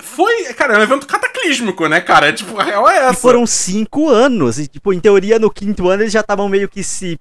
Foi, 0.01 0.45
cara, 0.53 0.75
é 0.75 0.77
um 0.79 0.81
evento 0.81 1.05
cataclísmico, 1.05 1.87
né, 1.87 1.99
cara? 2.01 2.31
Tipo, 2.31 2.59
a 2.59 2.63
real 2.63 2.89
é 2.89 2.97
essa. 2.97 3.13
E 3.13 3.21
foram 3.21 3.45
cinco 3.45 4.09
anos. 4.09 4.57
E, 4.57 4.67
tipo, 4.67 4.93
em 4.93 4.99
teoria, 4.99 5.37
no 5.37 5.51
quinto 5.51 5.89
ano 5.89 6.03
eles 6.03 6.13
já 6.13 6.21
estavam 6.21 6.47
meio 6.47 6.69
que 6.69 6.83
se 6.83 7.19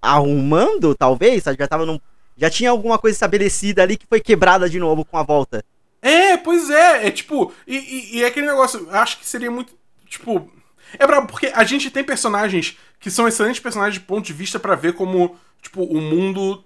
arrumando, 0.00 0.94
talvez. 0.94 1.44
Já 1.44 1.52
estavam 1.52 1.86
num. 1.86 2.00
Já 2.36 2.48
tinha 2.48 2.70
alguma 2.70 2.98
coisa 2.98 3.14
estabelecida 3.14 3.82
ali 3.82 3.96
que 3.96 4.06
foi 4.06 4.20
quebrada 4.20 4.68
de 4.70 4.78
novo 4.78 5.04
com 5.04 5.18
a 5.18 5.22
volta. 5.22 5.64
É, 6.00 6.36
pois 6.36 6.70
é. 6.70 7.08
É 7.08 7.10
tipo. 7.10 7.52
E, 7.66 7.76
e, 7.76 8.18
e 8.18 8.22
é 8.22 8.26
aquele 8.26 8.46
negócio. 8.46 8.88
Acho 8.90 9.18
que 9.18 9.28
seria 9.28 9.50
muito. 9.50 9.74
Tipo 10.08 10.50
é 10.98 11.06
brabo, 11.06 11.28
porque 11.28 11.50
a 11.54 11.64
gente 11.64 11.90
tem 11.90 12.04
personagens 12.04 12.76
que 13.00 13.10
são 13.10 13.26
excelentes 13.26 13.60
personagens 13.60 13.94
de 13.94 14.06
ponto 14.06 14.24
de 14.24 14.32
vista 14.32 14.58
para 14.58 14.74
ver 14.74 14.94
como, 14.94 15.36
tipo, 15.60 15.82
o 15.82 16.00
mundo 16.00 16.64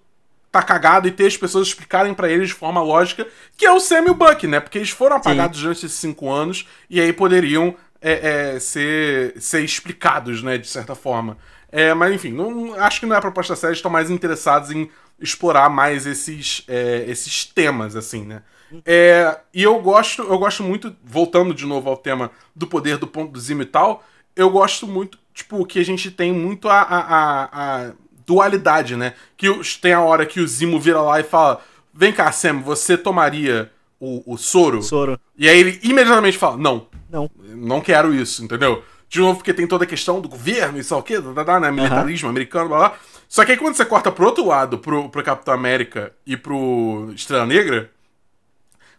tá 0.60 0.66
cagado 0.66 1.08
e 1.08 1.10
ter 1.10 1.26
as 1.26 1.36
pessoas 1.36 1.68
explicarem 1.68 2.14
para 2.14 2.30
eles 2.30 2.48
de 2.48 2.54
forma 2.54 2.82
lógica, 2.82 3.26
que 3.56 3.66
é 3.66 3.72
o 3.72 3.80
Sam 3.80 4.04
e 4.06 4.10
o 4.10 4.14
Buck, 4.14 4.46
né? 4.46 4.60
Porque 4.60 4.78
eles 4.78 4.90
foram 4.90 5.16
apagados 5.16 5.58
Sim. 5.58 5.62
durante 5.64 5.86
esses 5.86 5.98
cinco 5.98 6.30
anos 6.30 6.66
e 6.88 7.00
aí 7.00 7.12
poderiam 7.12 7.74
é, 8.00 8.54
é, 8.54 8.60
ser, 8.60 9.34
ser 9.40 9.64
explicados, 9.64 10.42
né, 10.42 10.58
de 10.58 10.68
certa 10.68 10.94
forma. 10.94 11.36
É, 11.70 11.92
mas 11.94 12.14
enfim, 12.14 12.30
não, 12.30 12.74
acho 12.74 13.00
que 13.00 13.06
não 13.06 13.14
é 13.14 13.18
a 13.18 13.22
proposta 13.22 13.54
da 13.54 13.56
série, 13.56 13.72
estão 13.72 13.90
mais 13.90 14.10
interessados 14.10 14.70
em 14.70 14.88
explorar 15.20 15.68
mais 15.68 16.06
esses, 16.06 16.62
é, 16.68 17.04
esses 17.08 17.44
temas, 17.44 17.96
assim, 17.96 18.24
né? 18.24 18.42
É, 18.84 19.38
e 19.54 19.62
eu 19.62 19.80
gosto, 19.80 20.22
eu 20.22 20.38
gosto 20.38 20.62
muito, 20.62 20.94
voltando 21.04 21.54
de 21.54 21.64
novo 21.64 21.88
ao 21.88 21.96
tema 21.96 22.30
do 22.54 22.66
poder 22.66 22.98
do 22.98 23.06
ponto 23.06 23.32
do 23.32 23.40
Zimo 23.40 23.62
e 23.62 23.66
tal, 23.66 24.04
eu 24.34 24.50
gosto 24.50 24.86
muito, 24.86 25.18
tipo, 25.32 25.64
que 25.64 25.78
a 25.78 25.84
gente 25.84 26.10
tem 26.10 26.32
muito 26.32 26.68
a, 26.68 26.80
a, 26.80 27.00
a, 27.00 27.44
a 27.88 27.92
dualidade, 28.26 28.96
né? 28.96 29.14
Que 29.36 29.48
tem 29.80 29.92
a 29.92 30.00
hora 30.00 30.26
que 30.26 30.40
o 30.40 30.46
Zimo 30.46 30.80
vira 30.80 31.00
lá 31.00 31.20
e 31.20 31.22
fala: 31.24 31.60
Vem 31.94 32.12
cá, 32.12 32.30
Sam, 32.32 32.60
você 32.60 32.96
tomaria 32.98 33.70
o, 34.00 34.34
o 34.34 34.36
soro? 34.36 34.82
Soro. 34.82 35.18
E 35.38 35.48
aí 35.48 35.58
ele 35.58 35.80
imediatamente 35.82 36.36
fala: 36.36 36.56
Não. 36.56 36.86
Não. 37.08 37.30
Não 37.38 37.80
quero 37.80 38.12
isso, 38.12 38.44
entendeu? 38.44 38.82
De 39.08 39.20
novo, 39.20 39.38
porque 39.38 39.54
tem 39.54 39.66
toda 39.66 39.84
a 39.84 39.86
questão 39.86 40.20
do 40.20 40.28
governo 40.28 40.78
e 40.78 40.84
só 40.84 40.98
o 40.98 41.02
quê, 41.02 41.20
da, 41.20 41.44
da, 41.44 41.60
né? 41.60 41.70
Militarismo 41.70 42.26
uhum. 42.26 42.30
americano, 42.30 42.68
blá 42.68 42.78
blá. 42.78 42.98
Só 43.28 43.44
que 43.44 43.52
aí 43.52 43.58
quando 43.58 43.74
você 43.74 43.84
corta 43.84 44.10
pro 44.10 44.26
outro 44.26 44.46
lado, 44.46 44.78
pro, 44.78 45.08
pro 45.08 45.22
Capitão 45.22 45.54
América 45.54 46.12
e 46.26 46.36
pro 46.36 47.10
Estrela 47.14 47.46
Negra, 47.46 47.90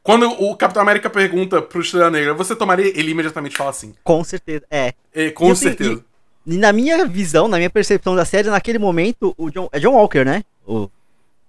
quando 0.01 0.29
o 0.41 0.55
Capitão 0.55 0.81
América 0.81 1.09
pergunta 1.09 1.61
pro 1.61 1.81
Estrela 1.81 2.09
Negra, 2.09 2.33
você 2.33 2.55
tomaria? 2.55 2.87
Ele 2.97 3.11
imediatamente 3.11 3.57
fala 3.57 3.71
assim. 3.71 3.93
Com 4.03 4.23
certeza, 4.23 4.65
é. 4.71 4.93
é 5.13 5.31
com 5.31 5.53
certeza. 5.53 5.93
E, 5.93 6.16
e, 6.47 6.57
na 6.57 6.71
minha 6.71 7.05
visão, 7.05 7.47
na 7.47 7.57
minha 7.57 7.69
percepção 7.69 8.15
da 8.15 8.23
série, 8.23 8.49
naquele 8.49 8.79
momento, 8.79 9.35
o 9.37 9.49
John. 9.51 9.67
É 9.71 9.79
John 9.79 9.93
Walker, 9.93 10.23
né? 10.23 10.43
O, 10.65 10.89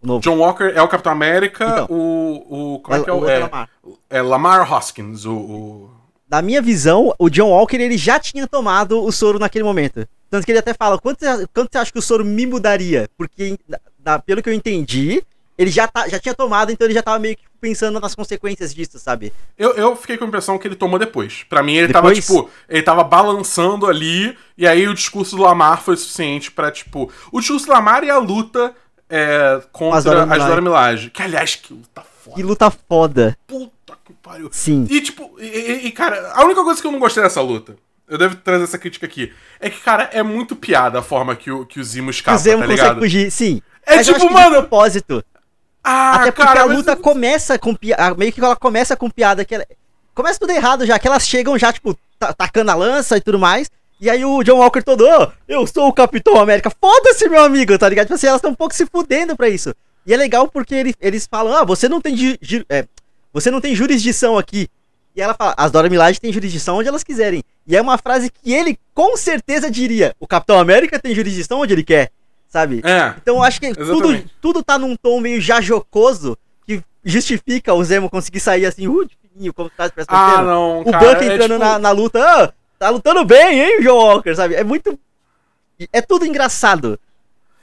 o 0.02 0.06
novo. 0.06 0.20
John 0.20 0.38
Walker 0.38 0.72
é 0.74 0.82
o 0.82 0.88
Capitão 0.88 1.12
América, 1.12 1.64
então, 1.64 1.86
o, 1.88 2.74
o. 2.74 2.80
Como 2.80 2.96
é, 2.96 3.00
é 3.00 3.04
que 3.04 3.10
é 3.10 3.12
o. 3.12 3.28
É, 3.28 3.38
Lamar. 3.38 3.70
é 4.10 4.22
Lamar 4.22 4.72
Hoskins, 4.72 5.24
o, 5.24 5.34
o. 5.34 5.90
Na 6.28 6.42
minha 6.42 6.60
visão, 6.60 7.14
o 7.18 7.30
John 7.30 7.50
Walker 7.50 7.76
ele 7.76 7.96
já 7.96 8.18
tinha 8.18 8.46
tomado 8.46 9.02
o 9.02 9.10
soro 9.12 9.38
naquele 9.38 9.64
momento. 9.64 10.06
Tanto 10.28 10.44
que 10.44 10.50
ele 10.50 10.58
até 10.58 10.74
fala: 10.74 10.98
quanto, 10.98 11.24
quanto 11.54 11.70
você 11.72 11.78
acha 11.78 11.92
que 11.92 11.98
o 11.98 12.02
soro 12.02 12.24
me 12.24 12.44
mudaria? 12.44 13.08
Porque, 13.16 13.56
na, 14.04 14.18
pelo 14.18 14.42
que 14.42 14.50
eu 14.50 14.54
entendi, 14.54 15.22
ele 15.58 15.70
já, 15.72 15.88
tá, 15.88 16.08
já 16.08 16.20
tinha 16.20 16.34
tomado, 16.34 16.70
então 16.70 16.86
ele 16.86 16.94
já 16.94 17.02
tava 17.02 17.18
meio 17.18 17.36
que 17.36 17.42
pensando 17.60 17.98
nas 17.98 18.14
consequências 18.14 18.72
disso, 18.72 18.98
sabe? 18.98 19.32
Eu, 19.58 19.72
eu 19.72 19.96
fiquei 19.96 20.16
com 20.16 20.24
a 20.24 20.28
impressão 20.28 20.56
que 20.56 20.68
ele 20.68 20.76
tomou 20.76 21.00
depois. 21.00 21.44
Para 21.48 21.62
mim, 21.64 21.74
ele 21.74 21.88
depois? 21.88 22.24
tava, 22.24 22.42
tipo, 22.42 22.50
ele 22.68 22.82
tava 22.82 23.02
balançando 23.02 23.86
ali, 23.86 24.38
e 24.56 24.66
aí 24.66 24.86
o 24.86 24.94
discurso 24.94 25.36
do 25.36 25.42
Lamar 25.42 25.82
foi 25.82 25.96
suficiente 25.96 26.52
para 26.52 26.70
tipo. 26.70 27.10
O 27.32 27.40
discurso 27.40 27.66
do 27.66 27.72
Lamar 27.72 28.04
e 28.04 28.10
a 28.10 28.18
luta 28.18 28.72
é, 29.10 29.60
contra 29.72 29.98
as 29.98 30.04
Dora 30.44 30.60
Milaje. 30.60 31.10
Que, 31.10 31.22
aliás, 31.22 31.56
que 31.56 31.74
luta 31.74 32.02
foda. 32.02 32.36
Que 32.36 32.42
luta 32.42 32.70
foda. 32.70 33.38
Puta 33.46 33.98
que 34.04 34.12
pariu. 34.12 34.48
Sim. 34.52 34.86
E, 34.88 35.00
tipo, 35.00 35.34
e, 35.40 35.86
e, 35.86 35.90
cara, 35.90 36.32
a 36.34 36.44
única 36.44 36.62
coisa 36.62 36.80
que 36.80 36.86
eu 36.86 36.92
não 36.92 37.00
gostei 37.00 37.22
dessa 37.22 37.40
luta. 37.40 37.76
Eu 38.08 38.16
devo 38.16 38.36
trazer 38.36 38.64
essa 38.64 38.78
crítica 38.78 39.04
aqui. 39.04 39.32
É 39.60 39.68
que, 39.68 39.80
cara, 39.80 40.08
é 40.12 40.22
muito 40.22 40.56
piada 40.56 41.00
a 41.00 41.02
forma 41.02 41.34
que 41.36 41.50
o, 41.50 41.66
que 41.66 41.78
o 41.78 41.84
Zimo 41.84 42.10
escapa, 42.10 42.36
o 42.36 42.40
Zimo 42.40 42.60
tá 42.60 42.66
ligado? 42.66 42.86
consegue 42.94 43.00
fugir, 43.00 43.30
sim. 43.30 43.60
É 43.84 43.96
Mas 43.96 44.06
tipo, 44.06 44.32
mano. 44.32 44.50
propósito. 44.50 45.24
Ah, 45.90 46.16
Até 46.16 46.30
porque 46.30 46.46
cara, 46.46 46.60
a 46.60 46.64
luta 46.64 46.92
mas... 46.92 47.00
começa 47.00 47.58
com 47.58 47.74
piada. 47.74 48.14
Meio 48.14 48.30
que 48.30 48.40
ela 48.40 48.54
começa 48.54 48.94
com 48.94 49.08
piada 49.08 49.42
que 49.42 49.54
ela... 49.54 49.66
Começa 50.14 50.38
tudo 50.38 50.50
errado 50.50 50.84
já, 50.84 50.98
que 50.98 51.08
elas 51.08 51.26
chegam 51.26 51.56
já, 51.56 51.72
tipo, 51.72 51.96
tacando 52.36 52.70
a 52.70 52.74
lança 52.74 53.16
e 53.16 53.20
tudo 53.22 53.38
mais. 53.38 53.70
E 53.98 54.10
aí 54.10 54.22
o 54.22 54.42
John 54.42 54.58
Walker 54.58 54.82
todo, 54.82 55.06
oh, 55.06 55.32
eu 55.48 55.66
sou 55.66 55.88
o 55.88 55.92
Capitão 55.92 56.38
América. 56.38 56.70
Foda-se, 56.70 57.26
meu 57.28 57.42
amigo, 57.42 57.78
tá 57.78 57.88
ligado? 57.88 58.06
Tipo 58.06 58.16
assim, 58.16 58.26
elas 58.26 58.38
estão 58.38 58.50
um 58.50 58.54
pouco 58.54 58.74
se 58.74 58.84
fudendo 58.84 59.34
pra 59.34 59.48
isso. 59.48 59.74
E 60.04 60.12
é 60.12 60.16
legal 60.16 60.46
porque 60.48 60.74
ele, 60.74 60.94
eles 61.00 61.26
falam, 61.26 61.56
ah, 61.56 61.64
você 61.64 61.88
não 61.88 62.00
tem 62.00 62.38
é, 62.68 62.86
você 63.32 63.50
não 63.50 63.60
tem 63.60 63.74
jurisdição 63.74 64.36
aqui. 64.36 64.68
E 65.16 65.22
ela 65.22 65.34
fala, 65.34 65.54
as 65.56 65.70
Dora 65.70 65.88
Milaje 65.88 66.20
têm 66.20 66.32
jurisdição 66.32 66.76
onde 66.76 66.88
elas 66.88 67.02
quiserem. 67.02 67.42
E 67.66 67.76
é 67.76 67.80
uma 67.80 67.96
frase 67.96 68.30
que 68.30 68.52
ele 68.52 68.78
com 68.94 69.16
certeza 69.16 69.70
diria, 69.70 70.14
o 70.20 70.26
Capitão 70.26 70.58
América 70.58 70.98
tem 70.98 71.14
jurisdição 71.14 71.60
onde 71.60 71.72
ele 71.72 71.82
quer 71.82 72.10
sabe? 72.48 72.80
É. 72.84 73.14
Então 73.20 73.36
eu 73.36 73.42
acho 73.42 73.60
que 73.60 73.74
tudo, 73.74 74.24
tudo 74.40 74.62
tá 74.62 74.78
num 74.78 74.96
tom 74.96 75.20
meio 75.20 75.40
já 75.40 75.60
jocoso 75.60 76.36
que 76.66 76.82
justifica 77.04 77.74
o 77.74 77.84
Zemo 77.84 78.10
conseguir 78.10 78.40
sair 78.40 78.66
assim, 78.66 78.88
uh, 78.88 79.04
de 79.04 79.16
fininho, 79.20 79.54
como 79.54 79.70
tá 79.70 79.90
Ah, 80.08 80.42
não, 80.42 80.80
O 80.80 80.90
cara, 80.90 81.14
Buck 81.14 81.22
é 81.22 81.34
entrando 81.34 81.54
é 81.54 81.56
tipo... 81.56 81.58
na, 81.58 81.78
na 81.78 81.90
luta, 81.90 82.20
ah, 82.24 82.52
tá 82.78 82.90
lutando 82.90 83.24
bem, 83.24 83.60
hein, 83.60 83.80
John 83.82 83.96
Walker, 83.96 84.34
sabe? 84.34 84.54
É 84.54 84.64
muito. 84.64 84.98
É 85.92 86.00
tudo 86.00 86.26
engraçado. 86.26 86.98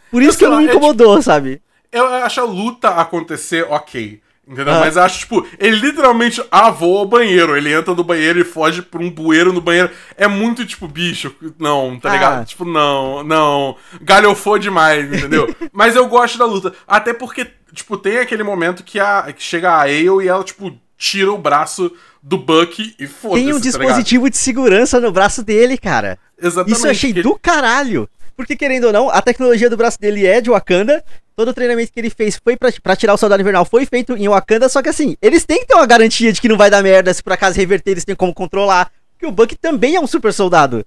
Por 0.10 0.22
isso 0.22 0.38
que 0.38 0.48
não 0.48 0.58
me 0.58 0.66
incomodou, 0.66 1.14
é, 1.14 1.18
tipo... 1.18 1.24
sabe? 1.24 1.62
Eu 1.92 2.06
acho 2.06 2.42
a 2.42 2.46
luta 2.46 2.90
acontecer 2.90 3.66
ok. 3.70 4.22
Entendeu? 4.48 4.76
Ah. 4.76 4.80
Mas 4.80 4.96
acho, 4.96 5.20
tipo, 5.20 5.46
ele 5.58 5.78
literalmente 5.78 6.44
avou 6.52 7.00
ao 7.00 7.06
banheiro. 7.06 7.58
Ele 7.58 7.74
entra 7.74 7.96
no 7.96 8.04
banheiro 8.04 8.40
e 8.40 8.44
foge 8.44 8.82
por 8.82 9.02
um 9.02 9.10
bueiro 9.10 9.52
no 9.52 9.60
banheiro. 9.60 9.90
É 10.16 10.28
muito, 10.28 10.66
tipo, 10.66 10.88
bicho, 10.88 11.36
não, 11.58 12.00
tá 12.00 12.10
ah. 12.10 12.14
ligado? 12.14 12.46
Tipo, 12.46 12.64
não, 12.64 13.24
não. 13.24 13.76
Galhofou 14.02 14.60
demais, 14.60 15.12
entendeu? 15.12 15.54
Mas 15.74 15.96
eu 15.96 16.08
gosto 16.08 16.38
da 16.38 16.46
luta. 16.46 16.74
Até 16.88 17.14
porque, 17.14 17.48
tipo, 17.74 17.98
tem 17.98 18.20
aquele 18.20 18.44
momento 18.44 18.84
que, 18.84 19.00
a, 19.00 19.34
que 19.34 19.42
chega 19.42 19.72
a 19.72 19.82
Ale 19.82 20.24
e 20.24 20.28
ela, 20.28 20.44
tipo, 20.44 20.72
tira 20.96 21.32
o 21.32 21.38
braço 21.38 21.92
do 22.22 22.38
Buck 22.38 22.96
e 23.00 23.08
foda-se. 23.08 23.44
Tem 23.44 23.54
um 23.54 23.58
tá 23.58 23.64
dispositivo 23.64 24.30
de 24.30 24.38
segurança 24.38 25.00
no 25.00 25.12
braço 25.12 25.44
dele, 25.44 25.78
cara. 25.78 26.20
Exatamente. 26.40 26.78
Isso 26.78 26.88
eu 26.88 26.92
achei 26.92 27.14
do 27.14 27.38
caralho. 27.38 28.08
Porque, 28.36 28.56
querendo 28.56 28.86
ou 28.86 28.94
não, 28.94 29.10
a 29.10 29.22
tecnologia 29.22 29.70
do 29.70 29.78
braço 29.78 30.00
dele 30.00 30.26
é 30.26 30.42
de 30.42 30.50
Wakanda. 30.50 31.04
Todo 31.36 31.50
o 31.50 31.54
treinamento 31.54 31.92
que 31.92 32.00
ele 32.00 32.10
fez 32.10 32.40
foi 32.42 32.56
pra, 32.56 32.72
pra 32.82 32.96
tirar 32.96 33.14
o 33.14 33.18
soldado 33.18 33.42
invernal 33.42 33.66
foi 33.66 33.86
feito 33.86 34.16
em 34.16 34.30
Wakanda. 34.30 34.70
Só 34.70 34.82
que 34.82 34.90
assim, 34.90 35.18
eles 35.22 35.46
têm 35.46 35.60
que 35.60 35.68
ter 35.68 35.76
uma 35.76 35.86
garantia 35.86 36.32
de 36.32 36.40
que 36.40 36.48
não 36.48 36.58
vai 36.58 36.70
dar 36.70 36.82
merda. 36.82 37.14
Se 37.14 37.22
por 37.22 37.34
acaso 37.34 37.58
reverter, 37.58 37.92
eles 37.92 38.06
têm 38.06 38.16
como 38.16 38.34
controlar. 38.34 38.92
Porque 39.14 39.26
o 39.26 39.32
Buck 39.32 39.56
também 39.56 39.96
é 39.96 40.00
um 40.00 40.08
super 40.08 40.34
soldado. 40.34 40.86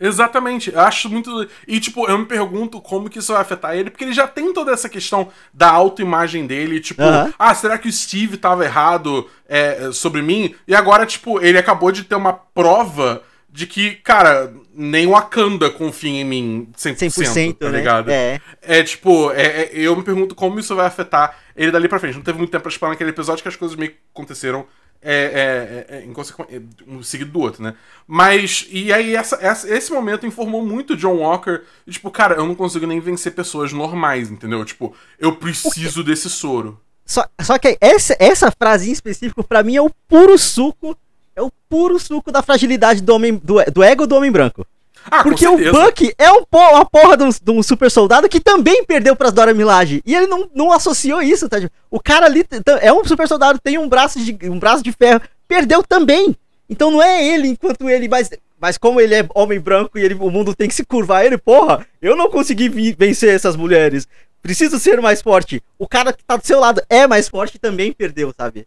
Exatamente, 0.00 0.72
eu 0.72 0.80
acho 0.80 1.08
muito. 1.08 1.48
E, 1.68 1.78
tipo, 1.78 2.08
eu 2.08 2.18
me 2.18 2.26
pergunto 2.26 2.80
como 2.80 3.08
que 3.08 3.20
isso 3.20 3.32
vai 3.32 3.40
afetar 3.40 3.76
ele, 3.76 3.90
porque 3.90 4.02
ele 4.02 4.12
já 4.12 4.26
tem 4.26 4.52
toda 4.52 4.72
essa 4.72 4.88
questão 4.88 5.28
da 5.52 5.70
autoimagem 5.70 6.46
dele, 6.46 6.80
tipo, 6.80 7.02
Aham. 7.02 7.32
ah, 7.38 7.54
será 7.54 7.78
que 7.78 7.88
o 7.88 7.92
Steve 7.92 8.36
tava 8.36 8.64
errado 8.64 9.28
é, 9.48 9.90
sobre 9.92 10.20
mim? 10.20 10.54
E 10.66 10.74
agora, 10.74 11.06
tipo, 11.06 11.40
ele 11.40 11.58
acabou 11.58 11.92
de 11.92 12.02
ter 12.02 12.16
uma 12.16 12.32
prova 12.32 13.22
de 13.48 13.68
que, 13.68 13.94
cara, 13.96 14.52
nem 14.76 15.06
o 15.06 15.10
Wakanda 15.10 15.70
confia 15.70 16.10
em 16.10 16.24
mim 16.24 16.68
100%, 16.76 16.96
100%, 16.96 17.58
tá 17.58 17.70
né? 17.70 17.78
ligado? 17.78 18.10
É. 18.10 18.40
É 18.60 18.82
tipo, 18.82 19.30
é, 19.32 19.42
é- 19.64 19.70
eu 19.74 19.94
me 19.96 20.02
pergunto 20.02 20.34
como 20.34 20.58
isso 20.58 20.74
vai 20.74 20.86
afetar 20.86 21.38
ele 21.56 21.70
dali 21.70 21.88
pra 21.88 21.98
frente. 21.98 22.16
Não 22.16 22.22
teve 22.22 22.38
muito 22.38 22.50
tempo 22.50 22.62
pra 22.62 22.70
explorar 22.72 22.92
naquele 22.92 23.10
episódio 23.10 23.42
que 23.42 23.48
as 23.48 23.56
coisas 23.56 23.76
meio 23.76 23.92
que 23.92 23.98
aconteceram 24.12 24.66
é, 25.06 25.84
é, 25.90 25.96
é, 25.96 26.04
é, 26.04 26.60
um 26.88 27.02
seguido 27.02 27.30
do 27.30 27.38
outro, 27.40 27.62
né? 27.62 27.74
Mas, 28.06 28.66
e 28.70 28.90
aí 28.92 29.14
essa, 29.14 29.36
essa- 29.40 29.68
esse 29.68 29.92
momento 29.92 30.26
informou 30.26 30.64
muito 30.64 30.96
John 30.96 31.16
Walker. 31.18 31.62
E, 31.86 31.90
tipo, 31.90 32.10
cara, 32.10 32.36
eu 32.36 32.46
não 32.46 32.54
consigo 32.54 32.86
nem 32.86 33.00
vencer 33.00 33.32
pessoas 33.34 33.70
normais, 33.72 34.30
entendeu? 34.30 34.64
Tipo, 34.64 34.96
eu 35.18 35.36
preciso 35.36 36.02
desse 36.02 36.30
soro. 36.30 36.80
Só, 37.04 37.22
só 37.42 37.58
que 37.58 37.76
essa, 37.82 38.16
essa 38.18 38.50
frase 38.50 38.88
em 38.88 38.92
específico, 38.92 39.44
pra 39.44 39.62
mim, 39.62 39.76
é 39.76 39.82
o 39.82 39.90
puro 40.08 40.38
suco. 40.38 40.96
É 41.36 41.42
o 41.42 41.50
puro 41.68 41.98
suco 41.98 42.30
da 42.30 42.42
fragilidade 42.42 43.00
do, 43.02 43.14
homem, 43.14 43.40
do, 43.42 43.62
do 43.72 43.82
ego 43.82 44.06
do 44.06 44.16
homem 44.16 44.30
branco. 44.30 44.66
Ah, 45.10 45.22
Porque 45.22 45.46
o. 45.46 45.56
Buck 45.72 46.14
é 46.16 46.32
um, 46.32 46.44
uma 46.50 46.84
porra 46.84 47.16
de 47.16 47.24
um, 47.24 47.28
de 47.28 47.50
um 47.50 47.62
super 47.62 47.90
soldado 47.90 48.28
que 48.28 48.40
também 48.40 48.84
perdeu 48.84 49.14
pras 49.14 49.32
Dora 49.32 49.52
Milaje. 49.52 50.02
E 50.04 50.14
ele 50.14 50.26
não, 50.26 50.48
não 50.54 50.72
associou 50.72 51.20
isso, 51.22 51.48
tá? 51.48 51.58
O 51.90 52.00
cara 52.00 52.26
ali 52.26 52.44
é 52.80 52.92
um 52.92 53.04
super 53.04 53.28
soldado, 53.28 53.58
tem 53.58 53.76
um 53.76 53.88
braço 53.88 54.18
de, 54.18 54.36
um 54.48 54.58
braço 54.58 54.82
de 54.82 54.92
ferro, 54.92 55.20
perdeu 55.46 55.82
também. 55.82 56.34
Então 56.68 56.90
não 56.90 57.02
é 57.02 57.26
ele 57.26 57.48
enquanto 57.48 57.88
ele, 57.90 58.08
mas, 58.08 58.30
mas 58.58 58.78
como 58.78 59.00
ele 59.00 59.14
é 59.14 59.28
homem 59.34 59.60
branco 59.60 59.98
e 59.98 60.02
ele, 60.02 60.14
o 60.14 60.30
mundo 60.30 60.54
tem 60.54 60.68
que 60.68 60.74
se 60.74 60.84
curvar 60.84 61.26
ele, 61.26 61.36
porra, 61.36 61.86
eu 62.00 62.16
não 62.16 62.30
consegui 62.30 62.68
vencer 62.96 63.34
essas 63.34 63.56
mulheres. 63.56 64.08
Preciso 64.40 64.78
ser 64.78 65.00
mais 65.00 65.20
forte. 65.22 65.62
O 65.78 65.86
cara 65.86 66.12
que 66.12 66.24
tá 66.24 66.36
do 66.36 66.46
seu 66.46 66.60
lado 66.60 66.82
é 66.88 67.06
mais 67.06 67.28
forte 67.28 67.56
e 67.56 67.58
também 67.58 67.92
perdeu, 67.92 68.32
sabe? 68.36 68.66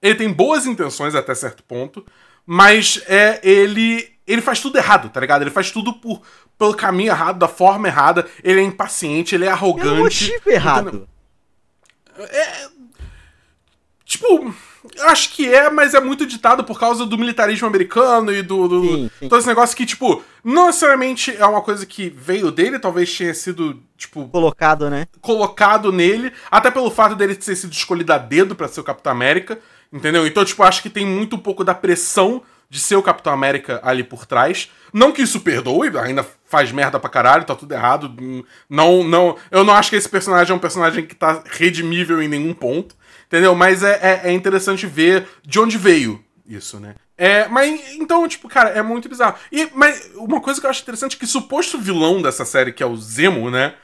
Ele 0.00 0.14
tem 0.14 0.32
boas 0.32 0.66
intenções 0.66 1.14
até 1.14 1.34
certo 1.34 1.62
ponto, 1.62 2.04
mas 2.46 3.02
é 3.06 3.40
ele 3.42 4.10
ele 4.26 4.42
faz 4.42 4.60
tudo 4.60 4.76
errado, 4.76 5.08
tá 5.08 5.20
ligado? 5.20 5.42
Ele 5.42 5.50
faz 5.50 5.70
tudo 5.70 5.94
por 5.94 6.20
pelo 6.58 6.74
caminho 6.74 7.10
errado, 7.12 7.38
da 7.38 7.48
forma 7.48 7.88
errada. 7.88 8.26
Ele 8.42 8.60
é 8.60 8.64
impaciente, 8.64 9.34
ele 9.34 9.44
é 9.44 9.48
arrogante. 9.50 9.98
motivo 10.30 10.50
errado. 10.50 11.08
Tipo, 14.04 14.54
eu 14.96 15.08
acho 15.08 15.30
que 15.34 15.52
é, 15.52 15.70
mas 15.70 15.94
é 15.94 16.00
muito 16.00 16.26
ditado 16.26 16.64
por 16.64 16.80
causa 16.80 17.04
do 17.04 17.18
militarismo 17.18 17.66
americano 17.66 18.32
e 18.32 18.42
do. 18.42 18.66
do 18.66 18.82
Sim, 18.82 19.10
sim. 19.18 19.28
Todo 19.28 19.38
esse 19.38 19.48
negócio 19.48 19.76
que, 19.76 19.84
tipo, 19.84 20.22
não 20.42 20.66
necessariamente 20.66 21.36
é 21.36 21.44
uma 21.44 21.60
coisa 21.60 21.84
que 21.84 22.08
veio 22.08 22.50
dele, 22.50 22.78
talvez 22.78 23.16
tenha 23.16 23.34
sido, 23.34 23.82
tipo, 23.96 24.26
Colocado, 24.28 24.88
né? 24.88 25.06
colocado 25.20 25.92
nele, 25.92 26.32
até 26.50 26.70
pelo 26.70 26.90
fato 26.90 27.14
dele 27.14 27.34
ter 27.34 27.54
sido 27.54 27.72
escolhido 27.72 28.12
a 28.12 28.18
dedo 28.18 28.56
pra 28.56 28.66
ser 28.66 28.80
o 28.80 28.84
Capitão 28.84 29.12
América, 29.12 29.58
entendeu? 29.92 30.26
Então, 30.26 30.44
tipo, 30.44 30.62
acho 30.62 30.82
que 30.82 30.90
tem 30.90 31.06
muito 31.06 31.38
pouco 31.38 31.64
da 31.64 31.74
pressão 31.74 32.42
de 32.70 32.78
ser 32.78 32.96
o 32.96 33.02
Capitão 33.02 33.32
América 33.32 33.80
ali 33.82 34.04
por 34.04 34.26
trás. 34.26 34.70
Não 34.92 35.12
que 35.12 35.22
isso 35.22 35.40
perdoe, 35.40 35.96
ainda 35.98 36.26
faz 36.46 36.70
merda 36.70 37.00
pra 37.00 37.10
caralho, 37.10 37.44
tá 37.44 37.54
tudo 37.54 37.72
errado. 37.72 38.14
Não, 38.68 39.02
não, 39.02 39.36
eu 39.50 39.64
não 39.64 39.74
acho 39.74 39.90
que 39.90 39.96
esse 39.96 40.08
personagem 40.08 40.52
é 40.52 40.56
um 40.56 40.60
personagem 40.60 41.06
que 41.06 41.14
tá 41.14 41.42
redimível 41.46 42.22
em 42.22 42.28
nenhum 42.28 42.52
ponto, 42.52 42.94
entendeu? 43.26 43.54
Mas 43.54 43.82
é, 43.82 43.98
é, 44.02 44.28
é 44.30 44.32
interessante 44.32 44.86
ver 44.86 45.26
de 45.42 45.58
onde 45.58 45.78
veio 45.78 46.22
isso, 46.46 46.78
né? 46.78 46.94
É, 47.16 47.48
mas 47.48 47.94
então, 47.94 48.26
tipo, 48.28 48.48
cara, 48.48 48.70
é 48.70 48.82
muito 48.82 49.08
bizarro. 49.08 49.36
E, 49.50 49.68
mas 49.74 50.10
uma 50.14 50.40
coisa 50.40 50.60
que 50.60 50.66
eu 50.66 50.70
acho 50.70 50.82
interessante 50.82 51.16
é 51.16 51.18
que 51.18 51.26
suposto 51.26 51.78
vilão 51.78 52.22
dessa 52.22 52.44
série, 52.44 52.72
que 52.72 52.82
é 52.82 52.86
o 52.86 52.96
Zemo, 52.96 53.50
né? 53.50 53.74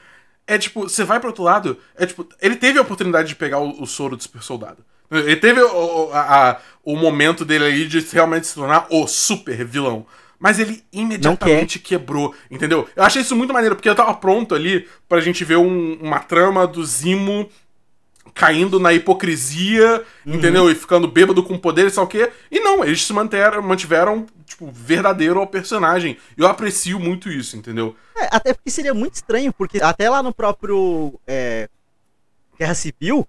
É 0.47 0.57
tipo, 0.57 0.83
você 0.83 1.03
vai 1.03 1.19
pro 1.19 1.29
outro 1.29 1.43
lado, 1.43 1.77
é 1.95 2.05
tipo, 2.05 2.27
ele 2.39 2.55
teve 2.55 2.77
a 2.77 2.81
oportunidade 2.83 3.29
de 3.29 3.35
pegar 3.35 3.59
o, 3.59 3.81
o 3.81 3.87
soro 3.87 4.15
do 4.15 4.23
super 4.23 4.43
soldado. 4.43 4.85
Ele 5.11 5.35
teve 5.35 5.61
o, 5.61 6.09
a- 6.11 6.49
a- 6.51 6.57
o 6.83 6.95
momento 6.95 7.43
dele 7.45 7.65
aí 7.65 7.87
de 7.87 7.99
realmente 8.11 8.47
se 8.47 8.55
tornar 8.55 8.87
o 8.89 9.07
super 9.07 9.63
vilão. 9.65 10.05
Mas 10.37 10.59
ele 10.59 10.83
imediatamente 10.91 11.79
quebrou, 11.79 12.35
entendeu? 12.51 12.87
Eu 12.95 13.03
achei 13.03 13.21
isso 13.21 13.35
muito 13.35 13.53
maneiro, 13.53 13.75
porque 13.75 13.87
eu 13.89 13.95
tava 13.95 14.13
pronto 14.13 14.53
ali 14.53 14.87
pra 15.07 15.21
gente 15.21 15.43
ver 15.45 15.55
um- 15.57 15.97
uma 16.01 16.19
trama 16.19 16.67
do 16.67 16.83
Zimo 16.85 17.49
caindo 18.33 18.79
na 18.79 18.91
hipocrisia, 18.91 20.03
entendeu? 20.25 20.69
E 20.69 20.75
ficando 20.75 21.07
bêbado 21.07 21.41
com 21.41 21.57
poder 21.57 21.87
e 21.87 21.89
sei 21.89 21.99
lá 21.99 22.03
o 22.03 22.07
quê. 22.07 22.29
E 22.51 22.59
não, 22.59 22.83
eles 22.83 23.01
se 23.05 23.13
manteram, 23.13 23.61
mantiveram, 23.61 24.25
tipo, 24.45 24.69
verdadeiro 24.71 25.39
ao 25.39 25.47
personagem. 25.47 26.17
Eu 26.35 26.45
aprecio 26.47 26.99
muito 26.99 27.29
isso, 27.29 27.55
entendeu? 27.55 27.95
É, 28.17 28.27
até 28.29 28.53
porque 28.53 28.69
seria 28.69 28.93
muito 28.93 29.15
estranho, 29.15 29.53
porque 29.53 29.81
até 29.81 30.09
lá 30.09 30.21
no 30.21 30.33
próprio 30.33 31.17
é, 31.25 31.69
Guerra 32.59 32.73
Civil, 32.75 33.25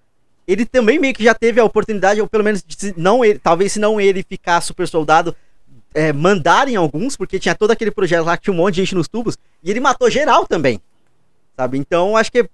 ele 0.46 0.64
também 0.64 0.98
meio 0.98 1.14
que 1.14 1.24
já 1.24 1.34
teve 1.34 1.60
a 1.60 1.64
oportunidade, 1.64 2.20
ou 2.20 2.28
pelo 2.28 2.44
menos, 2.44 2.64
se 2.68 2.94
não 2.96 3.24
ele, 3.24 3.38
talvez 3.38 3.72
se 3.72 3.80
não 3.80 4.00
ele 4.00 4.22
ficar 4.22 4.60
super 4.60 4.86
soldado, 4.86 5.34
é, 5.92 6.12
mandarem 6.12 6.76
alguns, 6.76 7.16
porque 7.16 7.38
tinha 7.38 7.54
todo 7.54 7.70
aquele 7.70 7.90
projeto 7.90 8.24
lá 8.24 8.36
que 8.36 8.44
tinha 8.44 8.54
um 8.54 8.56
monte 8.58 8.74
de 8.74 8.82
gente 8.82 8.94
nos 8.94 9.08
tubos, 9.08 9.36
e 9.62 9.70
ele 9.70 9.80
matou 9.80 10.10
geral 10.10 10.46
também. 10.46 10.80
Sabe? 11.56 11.78
Então 11.78 12.16
acho 12.16 12.30
que 12.30 12.48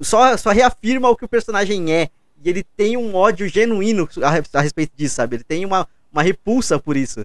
só, 0.00 0.36
só 0.36 0.50
reafirma 0.50 1.10
o 1.10 1.16
que 1.16 1.24
o 1.24 1.28
personagem 1.28 1.92
é. 1.92 2.08
E 2.42 2.48
ele 2.48 2.64
tem 2.76 2.96
um 2.96 3.14
ódio 3.14 3.48
genuíno 3.48 4.08
a, 4.22 4.58
a 4.58 4.60
respeito 4.60 4.92
disso, 4.96 5.16
sabe? 5.16 5.36
Ele 5.36 5.44
tem 5.44 5.64
uma, 5.64 5.88
uma 6.12 6.22
repulsa 6.22 6.78
por 6.78 6.96
isso. 6.96 7.24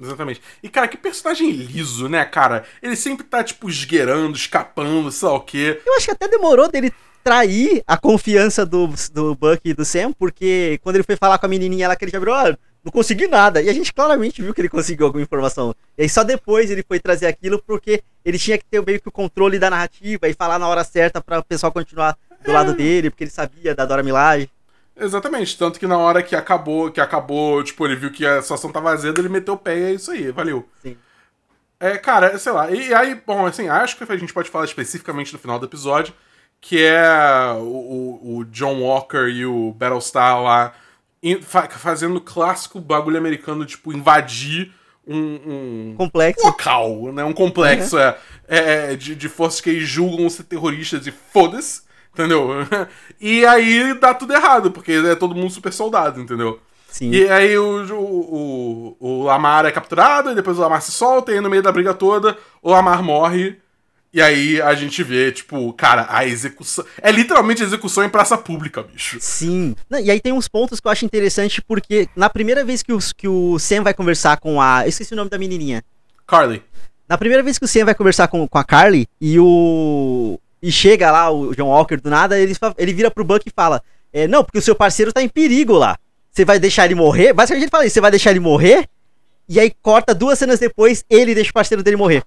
Exatamente. 0.00 0.42
E, 0.62 0.68
cara, 0.68 0.88
que 0.88 0.96
personagem 0.96 1.50
liso, 1.50 2.08
né, 2.08 2.24
cara? 2.24 2.64
Ele 2.82 2.96
sempre 2.96 3.24
tá, 3.24 3.44
tipo, 3.44 3.70
esgueirando, 3.70 4.36
escapando, 4.36 5.10
sei 5.12 5.28
lá 5.28 5.34
o 5.34 5.40
quê. 5.40 5.80
Eu 5.86 5.94
acho 5.94 6.06
que 6.06 6.10
até 6.10 6.26
demorou 6.26 6.68
dele 6.68 6.92
trair 7.24 7.82
a 7.86 7.96
confiança 7.96 8.66
do, 8.66 8.88
do 9.12 9.34
Buck 9.34 9.60
e 9.64 9.72
do 9.72 9.84
Sam, 9.84 10.12
porque 10.12 10.78
quando 10.82 10.96
ele 10.96 11.04
foi 11.04 11.16
falar 11.16 11.38
com 11.38 11.46
a 11.46 11.48
menininha 11.48 11.88
lá 11.88 11.96
que 11.96 12.04
ele 12.04 12.12
já 12.12 12.18
virou, 12.18 12.34
ah, 12.34 12.56
não 12.84 12.92
consegui 12.92 13.26
nada. 13.26 13.62
E 13.62 13.70
a 13.70 13.72
gente 13.72 13.92
claramente 13.92 14.42
viu 14.42 14.52
que 14.52 14.60
ele 14.60 14.68
conseguiu 14.68 15.06
alguma 15.06 15.22
informação. 15.22 15.74
E 15.96 16.02
aí 16.02 16.08
só 16.08 16.22
depois 16.22 16.70
ele 16.70 16.84
foi 16.86 17.00
trazer 17.00 17.26
aquilo 17.26 17.60
porque 17.66 18.02
ele 18.22 18.38
tinha 18.38 18.58
que 18.58 18.64
ter 18.66 18.84
meio 18.84 19.00
que 19.00 19.08
o 19.08 19.12
controle 19.12 19.58
da 19.58 19.70
narrativa 19.70 20.28
e 20.28 20.34
falar 20.34 20.58
na 20.58 20.68
hora 20.68 20.84
certa 20.84 21.20
para 21.20 21.38
o 21.38 21.44
pessoal 21.44 21.72
continuar 21.72 22.16
do 22.44 22.52
lado 22.52 22.74
dele, 22.74 23.08
porque 23.08 23.24
ele 23.24 23.30
sabia 23.30 23.74
da 23.74 23.86
Dora 23.86 24.02
Milaje. 24.02 24.50
Exatamente. 24.94 25.56
Tanto 25.56 25.80
que 25.80 25.86
na 25.86 25.96
hora 25.96 26.22
que 26.22 26.36
acabou, 26.36 26.90
que 26.90 27.00
acabou, 27.00 27.64
tipo, 27.64 27.86
ele 27.86 27.96
viu 27.96 28.12
que 28.12 28.26
a 28.26 28.42
situação 28.42 28.70
tava 28.70 28.90
azeda, 28.90 29.18
ele 29.18 29.30
meteu 29.30 29.54
o 29.54 29.58
pé 29.58 29.78
e 29.78 29.82
é 29.82 29.92
isso 29.94 30.10
aí, 30.10 30.30
valeu. 30.30 30.68
Sim. 30.82 30.96
É, 31.80 31.96
cara, 31.96 32.38
sei 32.38 32.52
lá. 32.52 32.70
E 32.70 32.94
aí, 32.94 33.20
bom, 33.26 33.46
assim, 33.46 33.68
acho 33.68 33.96
que 33.96 34.12
a 34.12 34.16
gente 34.16 34.32
pode 34.32 34.50
falar 34.50 34.66
especificamente 34.66 35.32
no 35.32 35.38
final 35.38 35.58
do 35.58 35.66
episódio, 35.66 36.14
que 36.60 36.82
é 36.82 37.02
o, 37.58 38.38
o- 38.38 38.44
John 38.46 38.80
Walker 38.80 39.28
e 39.28 39.44
o 39.46 39.72
Battlestar 39.72 40.40
lá 40.42 40.72
fazendo 41.70 42.20
clássico 42.20 42.80
bagulho 42.80 43.16
americano, 43.18 43.64
tipo, 43.64 43.92
invadir 43.92 44.72
um, 45.06 45.92
um 45.92 45.94
Complexo. 45.96 46.46
local, 46.46 47.12
né? 47.12 47.24
Um 47.24 47.32
complexo 47.32 47.98
é, 47.98 48.16
é, 48.46 48.96
de, 48.96 49.14
de 49.14 49.28
forças 49.28 49.60
que 49.60 49.80
julgam 49.80 50.28
ser 50.30 50.44
terroristas 50.44 51.06
e 51.06 51.10
foda-se, 51.12 51.82
entendeu? 52.12 52.48
E 53.20 53.44
aí 53.46 53.94
dá 53.98 54.12
tudo 54.14 54.34
errado, 54.34 54.70
porque 54.70 54.92
é 54.92 55.14
todo 55.14 55.34
mundo 55.34 55.50
super 55.50 55.72
soldado, 55.72 56.20
entendeu? 56.20 56.60
Sim. 56.88 57.10
E 57.10 57.28
aí 57.28 57.56
o, 57.58 57.84
o, 57.94 58.96
o, 59.00 59.20
o 59.20 59.22
Lamar 59.24 59.64
é 59.66 59.72
capturado, 59.72 60.30
e 60.30 60.34
depois 60.34 60.58
o 60.58 60.60
Lamar 60.60 60.80
se 60.82 60.92
solta, 60.92 61.32
e 61.32 61.34
aí 61.36 61.40
no 61.40 61.50
meio 61.50 61.62
da 61.62 61.72
briga 61.72 61.92
toda, 61.94 62.36
o 62.62 62.70
Lamar 62.70 63.02
morre. 63.02 63.58
E 64.14 64.22
aí 64.22 64.62
a 64.62 64.72
gente 64.74 65.02
vê, 65.02 65.32
tipo, 65.32 65.72
cara, 65.72 66.06
a 66.08 66.24
execução. 66.24 66.84
É 67.02 67.10
literalmente 67.10 67.64
execução 67.64 68.04
em 68.04 68.08
praça 68.08 68.38
pública, 68.38 68.80
bicho. 68.80 69.18
Sim. 69.20 69.74
E 69.90 70.08
aí 70.08 70.20
tem 70.20 70.32
uns 70.32 70.46
pontos 70.46 70.78
que 70.78 70.86
eu 70.86 70.92
acho 70.92 71.04
interessante, 71.04 71.60
porque 71.60 72.08
na 72.14 72.30
primeira 72.30 72.64
vez 72.64 72.80
que, 72.80 72.92
os, 72.92 73.12
que 73.12 73.26
o 73.26 73.58
Sam 73.58 73.82
vai 73.82 73.92
conversar 73.92 74.36
com 74.36 74.62
a. 74.62 74.84
Eu 74.84 74.88
esqueci 74.88 75.12
o 75.14 75.16
nome 75.16 75.30
da 75.30 75.36
menininha. 75.36 75.82
Carly. 76.28 76.62
Na 77.08 77.18
primeira 77.18 77.42
vez 77.42 77.58
que 77.58 77.64
o 77.64 77.68
Sam 77.68 77.86
vai 77.86 77.94
conversar 77.94 78.28
com, 78.28 78.46
com 78.46 78.56
a 78.56 78.62
Carly 78.62 79.08
e 79.20 79.36
o. 79.40 80.38
E 80.62 80.70
chega 80.70 81.10
lá 81.10 81.28
o 81.28 81.52
John 81.52 81.66
Walker 81.66 81.96
do 81.96 82.08
nada, 82.08 82.38
ele, 82.38 82.54
ele 82.78 82.94
vira 82.94 83.10
pro 83.10 83.24
Buck 83.24 83.42
e 83.44 83.52
fala: 83.52 83.82
é, 84.12 84.28
Não, 84.28 84.44
porque 84.44 84.58
o 84.58 84.62
seu 84.62 84.76
parceiro 84.76 85.12
tá 85.12 85.22
em 85.22 85.28
perigo 85.28 85.72
lá. 85.72 85.98
Você 86.30 86.44
vai 86.44 86.60
deixar 86.60 86.84
ele 86.84 86.94
morrer? 86.94 87.32
Basicamente 87.32 87.64
ele 87.64 87.70
fala 87.70 87.84
isso: 87.84 87.94
você 87.94 88.00
vai 88.00 88.12
deixar 88.12 88.30
ele 88.30 88.38
morrer? 88.38 88.88
E 89.48 89.58
aí 89.58 89.72
corta 89.82 90.14
duas 90.14 90.38
cenas 90.38 90.60
depois, 90.60 91.04
ele 91.10 91.34
deixa 91.34 91.50
o 91.50 91.54
parceiro 91.54 91.82
dele 91.82 91.96
morrer. 91.96 92.22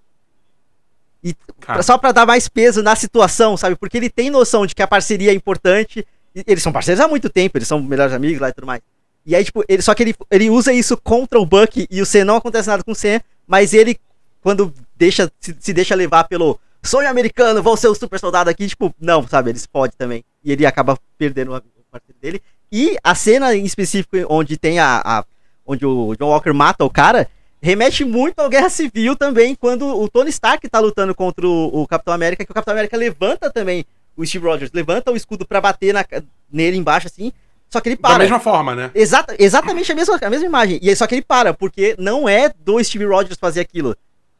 E 1.23 1.35
Cara. 1.59 1.81
só 1.83 1.97
pra 1.97 2.11
dar 2.11 2.25
mais 2.25 2.47
peso 2.47 2.81
na 2.83 2.95
situação, 2.95 3.57
sabe? 3.57 3.75
Porque 3.75 3.97
ele 3.97 4.09
tem 4.09 4.29
noção 4.29 4.65
de 4.65 4.73
que 4.75 4.81
a 4.81 4.87
parceria 4.87 5.31
é 5.31 5.33
importante. 5.33 6.05
Eles 6.45 6.61
são 6.61 6.71
parceiros 6.71 7.03
há 7.03 7.07
muito 7.07 7.29
tempo, 7.29 7.57
eles 7.57 7.67
são 7.67 7.81
melhores 7.81 8.13
amigos 8.13 8.39
lá 8.39 8.49
e 8.49 8.53
tudo 8.53 8.67
mais. 8.67 8.81
E 9.25 9.35
aí, 9.35 9.43
tipo, 9.43 9.63
ele, 9.67 9.81
só 9.81 9.93
que 9.93 10.03
ele, 10.03 10.15
ele 10.31 10.49
usa 10.49 10.71
isso 10.71 10.95
contra 10.95 11.39
o 11.39 11.45
Buck 11.45 11.85
e 11.89 12.01
o 12.01 12.05
Sam 12.05 12.23
não 12.25 12.35
acontece 12.37 12.69
nada 12.69 12.83
com 12.83 12.91
o 12.91 12.95
Sam, 12.95 13.19
mas 13.45 13.73
ele, 13.73 13.99
quando 14.41 14.73
deixa, 14.95 15.29
se, 15.39 15.55
se 15.59 15.73
deixa 15.73 15.95
levar 15.95 16.25
pelo 16.25 16.57
sonho 16.83 17.09
americano, 17.09 17.61
vou 17.61 17.75
ser 17.75 17.87
o 17.89 17.95
super 17.95 18.19
soldado 18.19 18.49
aqui, 18.49 18.67
tipo, 18.67 18.93
não, 19.01 19.27
sabe? 19.27 19.49
Ele 19.49 19.57
explode 19.57 19.93
também. 19.97 20.23
E 20.43 20.51
ele 20.51 20.65
acaba 20.65 20.97
perdendo 21.17 21.53
o 21.55 21.61
parceiro 21.91 22.17
dele. 22.21 22.41
E 22.71 22.95
a 23.03 23.15
cena 23.15 23.53
em 23.55 23.65
específico 23.65 24.15
onde 24.29 24.55
tem 24.57 24.79
a. 24.79 25.01
a- 25.03 25.25
onde 25.65 25.85
o 25.85 26.15
John 26.15 26.29
Walker 26.29 26.53
mata 26.53 26.85
o 26.85 26.89
cara, 26.89 27.27
remete 27.61 28.05
muito 28.05 28.39
ao 28.39 28.49
Guerra 28.49 28.69
Civil 28.69 29.15
também, 29.15 29.55
quando 29.55 29.85
o 29.87 30.07
Tony 30.07 30.29
Stark 30.29 30.67
tá 30.69 30.79
lutando 30.79 31.13
contra 31.15 31.47
o, 31.47 31.81
o 31.81 31.87
Capitão 31.87 32.13
América, 32.13 32.45
que 32.45 32.51
o 32.51 32.55
Capitão 32.55 32.73
América 32.73 32.97
levanta 32.97 33.51
também 33.51 33.85
o 34.15 34.25
Steve 34.25 34.45
Rogers, 34.45 34.71
levanta 34.73 35.11
o 35.11 35.15
escudo 35.15 35.45
para 35.45 35.61
bater 35.61 35.93
na, 35.93 36.05
nele 36.51 36.77
embaixo, 36.77 37.07
assim, 37.07 37.31
só 37.69 37.81
que 37.81 37.89
ele 37.89 37.97
para. 37.97 38.13
Da 38.13 38.19
mesma 38.19 38.39
forma, 38.39 38.75
né? 38.75 38.91
Exata, 38.95 39.35
exatamente 39.37 39.91
a 39.91 39.95
mesma, 39.95 40.17
a 40.21 40.29
mesma 40.29 40.45
imagem. 40.45 40.79
E 40.81 40.89
aí, 40.89 40.95
só 40.95 41.05
que 41.05 41.15
ele 41.15 41.21
para, 41.21 41.53
porque 41.53 41.95
não 41.99 42.27
é 42.27 42.51
do 42.57 42.81
Steve 42.83 43.05
Rogers 43.05 43.37
fazer 43.39 43.59
aquilo. 43.59 43.95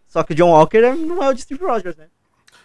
Só 0.08 0.24
que 0.24 0.34
o 0.34 0.36
John 0.36 0.52
Walker 0.52 0.96
não 0.96 1.22
é 1.22 1.30
o 1.30 1.34
de 1.34 1.42
Steve 1.42 1.64
Rogers, 1.64 1.98
né? 1.98 2.06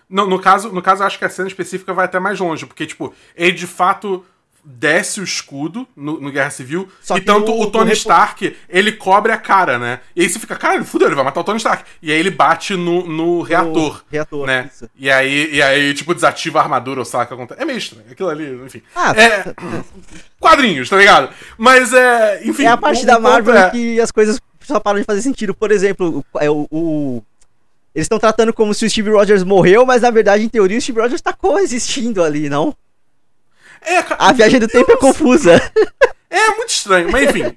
No, 0.08 0.26
no, 0.26 0.38
caso, 0.38 0.70
no 0.70 0.82
caso, 0.82 1.02
eu 1.02 1.06
acho 1.06 1.18
que 1.18 1.24
a 1.24 1.28
cena 1.28 1.48
específica 1.48 1.92
vai 1.92 2.04
até 2.04 2.20
mais 2.20 2.38
longe, 2.38 2.66
porque, 2.66 2.86
tipo, 2.86 3.14
ele 3.34 3.52
de 3.52 3.66
fato 3.66 4.24
desce 4.64 5.20
o 5.20 5.24
escudo 5.24 5.86
no, 5.96 6.20
no 6.20 6.30
Guerra 6.30 6.50
Civil. 6.50 6.88
Só 7.00 7.16
e 7.16 7.20
tanto 7.20 7.52
o, 7.52 7.62
o 7.62 7.70
Tony 7.70 7.90
o 7.90 7.92
Stark, 7.92 8.56
ele 8.68 8.92
cobre 8.92 9.32
a 9.32 9.36
cara, 9.36 9.78
né? 9.78 10.00
E 10.14 10.22
aí 10.22 10.28
você 10.28 10.38
fica, 10.38 10.56
cara, 10.56 10.82
fudeu, 10.84 11.08
ele 11.08 11.14
vai 11.14 11.24
matar 11.24 11.40
o 11.40 11.44
Tony 11.44 11.58
Stark. 11.58 11.84
E 12.00 12.12
aí 12.12 12.18
ele 12.18 12.30
bate 12.30 12.74
no, 12.74 13.06
no 13.06 13.42
reator. 13.42 14.04
reator, 14.10 14.46
né? 14.46 14.70
Isso. 14.72 14.88
E 14.96 15.10
aí, 15.10 15.54
e 15.54 15.62
aí, 15.62 15.94
tipo, 15.94 16.14
desativa 16.14 16.60
a 16.60 16.62
armadura 16.62 17.00
ou 17.00 17.04
saca 17.04 17.34
acontece. 17.34 17.60
É 17.60 17.64
meio 17.64 17.78
estranho. 17.78 18.06
Aquilo 18.10 18.28
ali, 18.28 18.64
enfim. 18.64 18.82
Ah, 18.94 19.12
é. 19.16 19.54
quadrinhos, 20.38 20.88
tá 20.88 20.96
ligado? 20.96 21.30
Mas 21.58 21.92
é. 21.92 22.42
Enfim. 22.44 22.64
É 22.64 22.68
a 22.68 22.76
parte 22.76 23.04
da 23.04 23.18
Marvel 23.18 23.56
é... 23.56 23.70
que 23.70 24.00
as 24.00 24.10
coisas 24.10 24.40
só 24.60 24.78
param 24.78 25.00
de 25.00 25.04
fazer 25.04 25.22
sentido. 25.22 25.54
Por 25.54 25.70
exemplo, 25.72 26.24
o, 26.32 26.38
é 26.38 26.50
o, 26.50 26.68
o 26.70 27.22
eles 27.94 28.06
estão 28.06 28.18
tratando 28.18 28.54
como 28.54 28.72
se 28.72 28.86
o 28.86 28.90
Steve 28.90 29.10
Rogers 29.10 29.42
morreu, 29.42 29.84
mas 29.84 30.00
na 30.02 30.10
verdade, 30.10 30.42
em 30.42 30.48
teoria, 30.48 30.78
o 30.78 30.80
Steve 30.80 31.00
Rogers 31.00 31.20
está 31.20 31.32
coexistindo 31.32 32.22
ali, 32.22 32.48
não? 32.48 32.74
É, 33.84 34.04
a 34.18 34.32
viagem 34.32 34.60
do 34.60 34.68
tempo 34.68 34.92
é 34.92 34.96
confusa. 34.96 35.60
É 36.30 36.46
muito 36.56 36.70
estranho, 36.70 37.10
mas 37.10 37.28
enfim. 37.28 37.56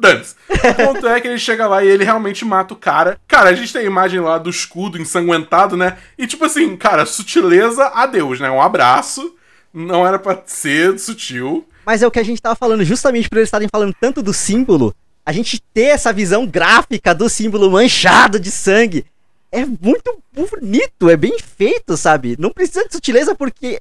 Dance. 0.00 0.36
O 0.48 0.74
ponto 0.74 1.06
é 1.06 1.20
que 1.20 1.28
ele 1.28 1.38
chega 1.38 1.66
lá 1.66 1.84
e 1.84 1.88
ele 1.88 2.04
realmente 2.04 2.44
mata 2.44 2.72
o 2.72 2.76
cara. 2.76 3.18
Cara, 3.26 3.50
a 3.50 3.52
gente 3.52 3.72
tem 3.72 3.82
a 3.82 3.86
imagem 3.86 4.20
lá 4.20 4.38
do 4.38 4.48
escudo 4.48 5.00
ensanguentado, 5.00 5.76
né? 5.76 5.98
E 6.16 6.26
tipo 6.26 6.44
assim, 6.44 6.76
cara, 6.76 7.04
sutileza, 7.04 7.84
adeus, 7.88 8.40
né? 8.40 8.50
Um 8.50 8.62
abraço. 8.62 9.34
Não 9.74 10.06
era 10.06 10.18
pra 10.18 10.40
ser 10.46 10.98
sutil. 10.98 11.66
Mas 11.84 12.02
é 12.02 12.06
o 12.06 12.10
que 12.10 12.18
a 12.18 12.24
gente 12.24 12.40
tava 12.40 12.54
falando, 12.54 12.84
justamente 12.84 13.28
por 13.28 13.38
eles 13.38 13.48
estarem 13.48 13.68
falando 13.70 13.94
tanto 14.00 14.22
do 14.22 14.32
símbolo, 14.32 14.94
a 15.26 15.32
gente 15.32 15.60
ter 15.74 15.88
essa 15.88 16.12
visão 16.12 16.46
gráfica 16.46 17.14
do 17.14 17.28
símbolo 17.28 17.70
manchado 17.70 18.40
de 18.40 18.50
sangue 18.50 19.04
é 19.50 19.64
muito 19.64 20.22
bonito, 20.32 21.08
é 21.08 21.16
bem 21.16 21.38
feito, 21.38 21.96
sabe? 21.96 22.36
Não 22.38 22.50
precisa 22.50 22.86
de 22.86 22.92
sutileza 22.92 23.34
porque 23.34 23.80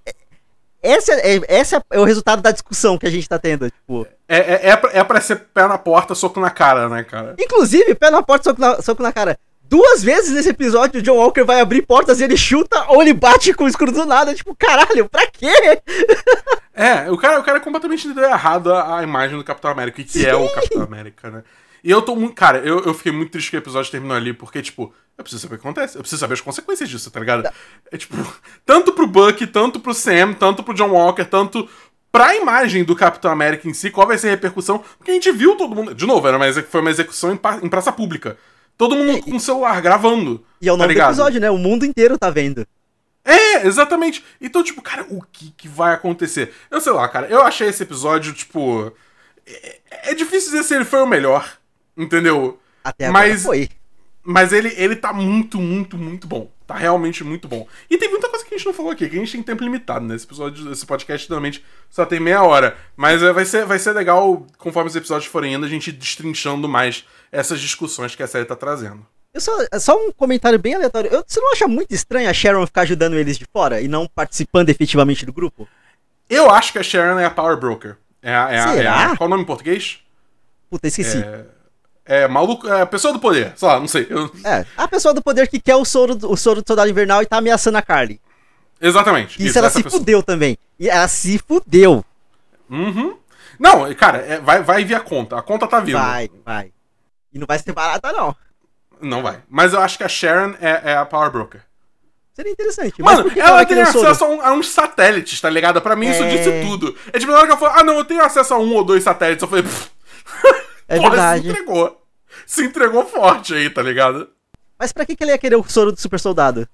esse 0.82 1.12
é, 1.12 1.42
esse 1.50 1.76
é 1.76 2.00
o 2.00 2.04
resultado 2.04 2.42
da 2.42 2.52
discussão 2.52 2.98
que 2.98 3.06
a 3.08 3.10
gente 3.10 3.28
tá 3.28 3.40
tendo, 3.40 3.70
tipo. 3.70 4.08
É, 4.28 4.38
é, 4.38 4.70
é, 4.70 4.76
pra, 4.76 4.92
é 4.94 5.04
pra 5.04 5.22
ser 5.22 5.38
pé 5.54 5.68
na 5.68 5.78
porta, 5.78 6.14
soco 6.14 6.40
na 6.40 6.50
cara, 6.50 6.88
né, 6.90 7.04
cara? 7.04 7.36
Inclusive, 7.40 7.96
pé 7.96 8.10
na 8.10 8.22
porta, 8.22 8.50
soco 8.50 8.62
na, 8.62 8.82
soco 8.82 9.04
na 9.04 9.12
cara. 9.12 9.38
Duas 9.70 10.02
vezes 10.02 10.32
nesse 10.32 10.50
episódio, 10.50 11.00
o 11.00 11.04
John 11.04 11.18
Walker 11.18 11.44
vai 11.44 11.60
abrir 11.60 11.82
portas 11.82 12.22
e 12.22 12.24
ele 12.24 12.38
chuta 12.38 12.86
ou 12.88 13.02
ele 13.02 13.14
bate 13.14 13.54
com 13.54 13.66
o 13.66 13.68
escudo 13.68 13.92
do 13.92 14.06
nada. 14.06 14.34
Tipo, 14.34 14.56
caralho, 14.56 15.10
pra 15.10 15.28
quê? 15.28 15.82
É, 16.74 17.10
o 17.10 17.18
cara, 17.18 17.40
o 17.40 17.44
cara 17.44 17.60
completamente 17.60 18.08
entendeu 18.08 18.30
errado 18.30 18.72
a, 18.72 19.00
a 19.00 19.04
imagem 19.04 19.36
do 19.36 19.44
Capitão 19.44 19.72
América, 19.72 20.02
que 20.04 20.12
Sim. 20.12 20.26
é 20.26 20.36
o 20.36 20.48
Capitão 20.48 20.84
América, 20.84 21.32
né? 21.32 21.44
E 21.88 21.90
eu 21.90 22.02
tô 22.02 22.18
muito. 22.18 22.36
Cara, 22.36 22.58
eu, 22.58 22.82
eu 22.82 22.94
fiquei 22.94 23.14
muito 23.14 23.32
triste 23.32 23.50
que 23.50 23.56
o 23.56 23.60
episódio 23.60 23.90
terminou 23.90 24.18
ali, 24.18 24.34
porque, 24.34 24.62
tipo, 24.62 24.94
eu 25.18 25.24
preciso 25.24 25.44
saber 25.44 25.56
o 25.56 25.58
que 25.58 25.66
acontece. 25.66 25.96
Eu 25.96 26.02
preciso 26.02 26.20
saber 26.20 26.34
as 26.34 26.42
consequências 26.42 26.90
disso, 26.90 27.10
tá 27.10 27.18
ligado? 27.18 27.50
É 27.90 27.98
tipo, 27.98 28.14
tanto 28.66 28.92
pro 28.92 29.08
Buck, 29.08 29.48
tanto 29.48 29.80
pro 29.80 29.94
Sam, 29.94 30.34
tanto 30.34 30.64
pro 30.64 30.74
John 30.74 30.90
Walker, 30.90 31.24
tanto 31.24 31.70
pra 32.12 32.36
imagem 32.36 32.84
do 32.84 32.94
Capitão 32.94 33.32
América 33.32 33.70
em 33.70 33.74
si, 33.74 33.90
qual 33.90 34.06
vai 34.06 34.18
ser 34.18 34.28
a 34.28 34.32
repercussão? 34.32 34.84
Porque 34.98 35.12
a 35.12 35.14
gente 35.14 35.32
viu 35.32 35.56
todo 35.56 35.74
mundo. 35.74 35.96
De 35.96 36.06
novo, 36.06 36.28
era 36.28 36.36
uma, 36.36 36.52
foi 36.64 36.82
uma 36.82 36.90
execução 36.90 37.32
em, 37.32 37.40
em 37.64 37.70
praça 37.70 37.94
pública. 37.94 38.38
Todo 38.78 38.94
mundo 38.94 39.22
com 39.22 39.38
o 39.38 39.40
celular 39.40 39.82
gravando. 39.82 40.44
E 40.62 40.68
é 40.68 40.74
o 40.74 40.76
nome 40.76 40.94
tá 40.94 41.06
do 41.06 41.12
episódio, 41.12 41.40
né? 41.40 41.50
O 41.50 41.58
mundo 41.58 41.86
inteiro 41.86 42.18
tá 42.18 42.30
vendo. 42.30 42.68
É, 43.24 43.66
exatamente. 43.66 44.26
Então, 44.42 44.62
tipo, 44.62 44.82
cara, 44.82 45.06
o 45.10 45.22
que, 45.32 45.52
que 45.52 45.70
vai 45.70 45.94
acontecer? 45.94 46.54
Eu 46.70 46.82
sei 46.82 46.92
lá, 46.92 47.08
cara, 47.08 47.28
eu 47.28 47.44
achei 47.44 47.70
esse 47.70 47.82
episódio, 47.82 48.34
tipo. 48.34 48.92
É, 49.46 50.12
é 50.12 50.14
difícil 50.14 50.52
dizer 50.52 50.64
se 50.66 50.76
ele 50.76 50.84
foi 50.84 51.00
o 51.02 51.08
melhor. 51.08 51.57
Entendeu? 51.98 52.60
Até 52.84 53.08
agora 53.08 53.28
mas, 53.28 53.44
foi. 53.44 53.70
Mas 54.24 54.54
ele, 54.54 54.74
ele 54.78 54.96
tá 54.96 55.12
muito, 55.12 55.60
muito, 55.60 55.98
muito 55.98 56.28
bom. 56.28 56.52
Tá 56.68 56.76
realmente 56.76 57.24
muito 57.24 57.48
bom. 57.48 57.66
E 57.90 57.98
tem 57.98 58.10
muita 58.10 58.28
coisa 58.28 58.44
que 58.44 58.54
a 58.54 58.58
gente 58.58 58.68
não 58.68 58.74
falou 58.74 58.92
aqui, 58.92 59.08
que 59.08 59.16
a 59.16 59.20
gente 59.20 59.32
tem 59.32 59.42
tempo 59.42 59.64
limitado, 59.64 60.06
né? 60.06 60.16
Esse 60.16 60.26
episódio, 60.26 60.70
esse 60.70 60.86
podcast 60.86 61.30
normalmente 61.30 61.64
só 61.90 62.06
tem 62.06 62.20
meia 62.20 62.44
hora. 62.44 62.78
Mas 62.96 63.24
é, 63.24 63.32
vai, 63.32 63.46
ser, 63.46 63.66
vai 63.66 63.80
ser 63.80 63.94
legal, 63.94 64.46
conforme 64.58 64.90
os 64.90 64.96
episódios 64.96 65.32
forem 65.32 65.54
indo, 65.54 65.66
a 65.66 65.70
gente 65.70 65.94
destrinchando 65.94 66.68
mais 66.68 67.06
essas 67.32 67.62
discussões 67.62 68.16
que 68.16 68.24
a 68.24 68.28
série 68.28 68.44
tá 68.44 68.56
trazendo. 68.56 69.06
Eu 69.34 69.40
só, 69.40 69.52
só 69.80 69.96
um 69.96 70.12
comentário 70.12 70.60
bem 70.60 70.76
aleatório. 70.76 71.10
Eu, 71.10 71.24
você 71.26 71.40
não 71.40 71.54
acha 71.54 71.68
muito 71.68 71.94
estranho 71.94 72.30
a 72.30 72.34
Sharon 72.34 72.66
ficar 72.66 72.82
ajudando 72.82 73.14
eles 73.14 73.38
de 73.38 73.46
fora 73.46 73.80
e 73.80 73.88
não 73.88 74.08
participando 74.08 74.70
efetivamente 74.70 75.26
do 75.26 75.32
grupo? 75.32 75.68
Eu 76.30 76.50
acho 76.50 76.74
que 76.74 76.80
a 76.80 76.84
Sharon 76.84 77.18
é 77.18 77.26
a 77.26 77.32
Power 77.32 77.58
Broker. 77.58 77.96
É 78.22 78.36
a, 78.36 78.52
é 78.52 78.60
a, 78.60 78.76
é 78.76 78.88
a 78.88 79.16
qual 79.16 79.28
o 79.28 79.30
nome 79.30 79.44
em 79.44 79.46
português? 79.46 80.00
Puta, 80.70 80.88
esqueci. 80.88 81.20
É... 81.20 81.57
É, 82.08 82.28
maluco, 82.28 82.68
é, 82.68 82.86
pessoa 82.86 83.14
do 83.14 83.20
poder, 83.20 83.54
sei 83.56 83.68
lá, 83.68 83.80
não 83.80 83.88
sei. 83.88 84.08
Eu... 84.10 84.32
É, 84.46 84.66
a 84.78 84.88
pessoa 84.88 85.14
do 85.14 85.22
poder 85.22 85.48
que 85.48 85.60
quer 85.60 85.76
o 85.76 85.84
soro, 85.84 86.18
o 86.24 86.38
soro 86.38 86.62
do 86.62 86.68
soldado 86.68 86.90
invernal 86.90 87.22
e 87.22 87.26
tá 87.26 87.38
ameaçando 87.38 87.78
a 87.78 87.82
Carly. 87.82 88.22
Exatamente. 88.80 89.38
Isso, 89.38 89.50
isso 89.50 89.60
ela 89.60 89.70
se 89.70 89.84
pessoa. 89.84 90.00
fudeu 90.00 90.24
também. 90.24 90.58
E 90.80 90.90
ela 90.90 91.08
se 91.08 91.38
fudeu. 91.40 92.06
Uhum. 92.70 93.18
Não, 93.60 93.94
cara, 93.96 94.20
é, 94.20 94.40
vai, 94.40 94.62
vai 94.62 94.86
vir 94.86 94.96
a 94.96 95.00
conta. 95.00 95.38
A 95.38 95.42
conta 95.42 95.68
tá 95.68 95.80
vindo. 95.80 95.98
Vai, 95.98 96.30
vai. 96.46 96.72
E 97.34 97.40
não 97.40 97.48
vai 97.48 97.60
ser 97.60 97.74
barata, 97.74 98.12
não. 98.12 98.36
Não 99.02 99.22
vai. 99.22 99.42
Mas 99.50 99.74
eu 99.74 99.82
acho 99.82 99.98
que 99.98 100.04
a 100.04 100.10
Sharon 100.10 100.56
é, 100.62 100.92
é 100.92 100.98
a 100.98 101.06
Power 101.06 101.32
Broker. 101.32 101.62
Seria 102.34 102.52
interessante. 102.52 103.02
Mano, 103.02 103.32
ela 103.36 103.66
tem 103.66 103.82
acesso 103.82 104.24
a, 104.24 104.28
um, 104.28 104.42
a, 104.42 104.54
uns 104.54 104.70
satélites, 104.70 105.42
tá 105.42 105.50
ligado? 105.50 105.82
Pra 105.82 105.96
mim 105.96 106.06
é... 106.06 106.12
isso 106.12 106.24
disse 106.26 106.62
tudo. 106.62 106.96
É 107.12 107.18
tipo, 107.18 107.32
na 107.32 107.40
hora 107.40 107.48
que 107.48 107.52
ela 107.52 107.60
falou, 107.60 107.76
ah, 107.76 107.84
não, 107.84 107.98
eu 107.98 108.06
tenho 108.06 108.24
acesso 108.24 108.54
a 108.54 108.60
um 108.60 108.76
ou 108.76 108.84
dois 108.84 109.04
satélites, 109.04 109.42
eu 109.42 109.48
falei, 109.48 109.66
É 110.88 110.98
Porra, 110.98 111.10
verdade. 111.10 111.44
Se 111.44 111.50
entregou. 111.50 112.02
Se 112.46 112.66
entregou 112.66 113.06
forte 113.06 113.54
aí, 113.54 113.70
tá 113.70 113.82
ligado? 113.82 114.30
Mas 114.78 114.92
pra 114.92 115.06
que, 115.06 115.16
que 115.16 115.24
ele 115.24 115.32
ia 115.32 115.38
querer 115.38 115.56
o 115.56 115.64
soro 115.68 115.92
do 115.92 116.00
super 116.00 116.20
soldado? 116.20 116.68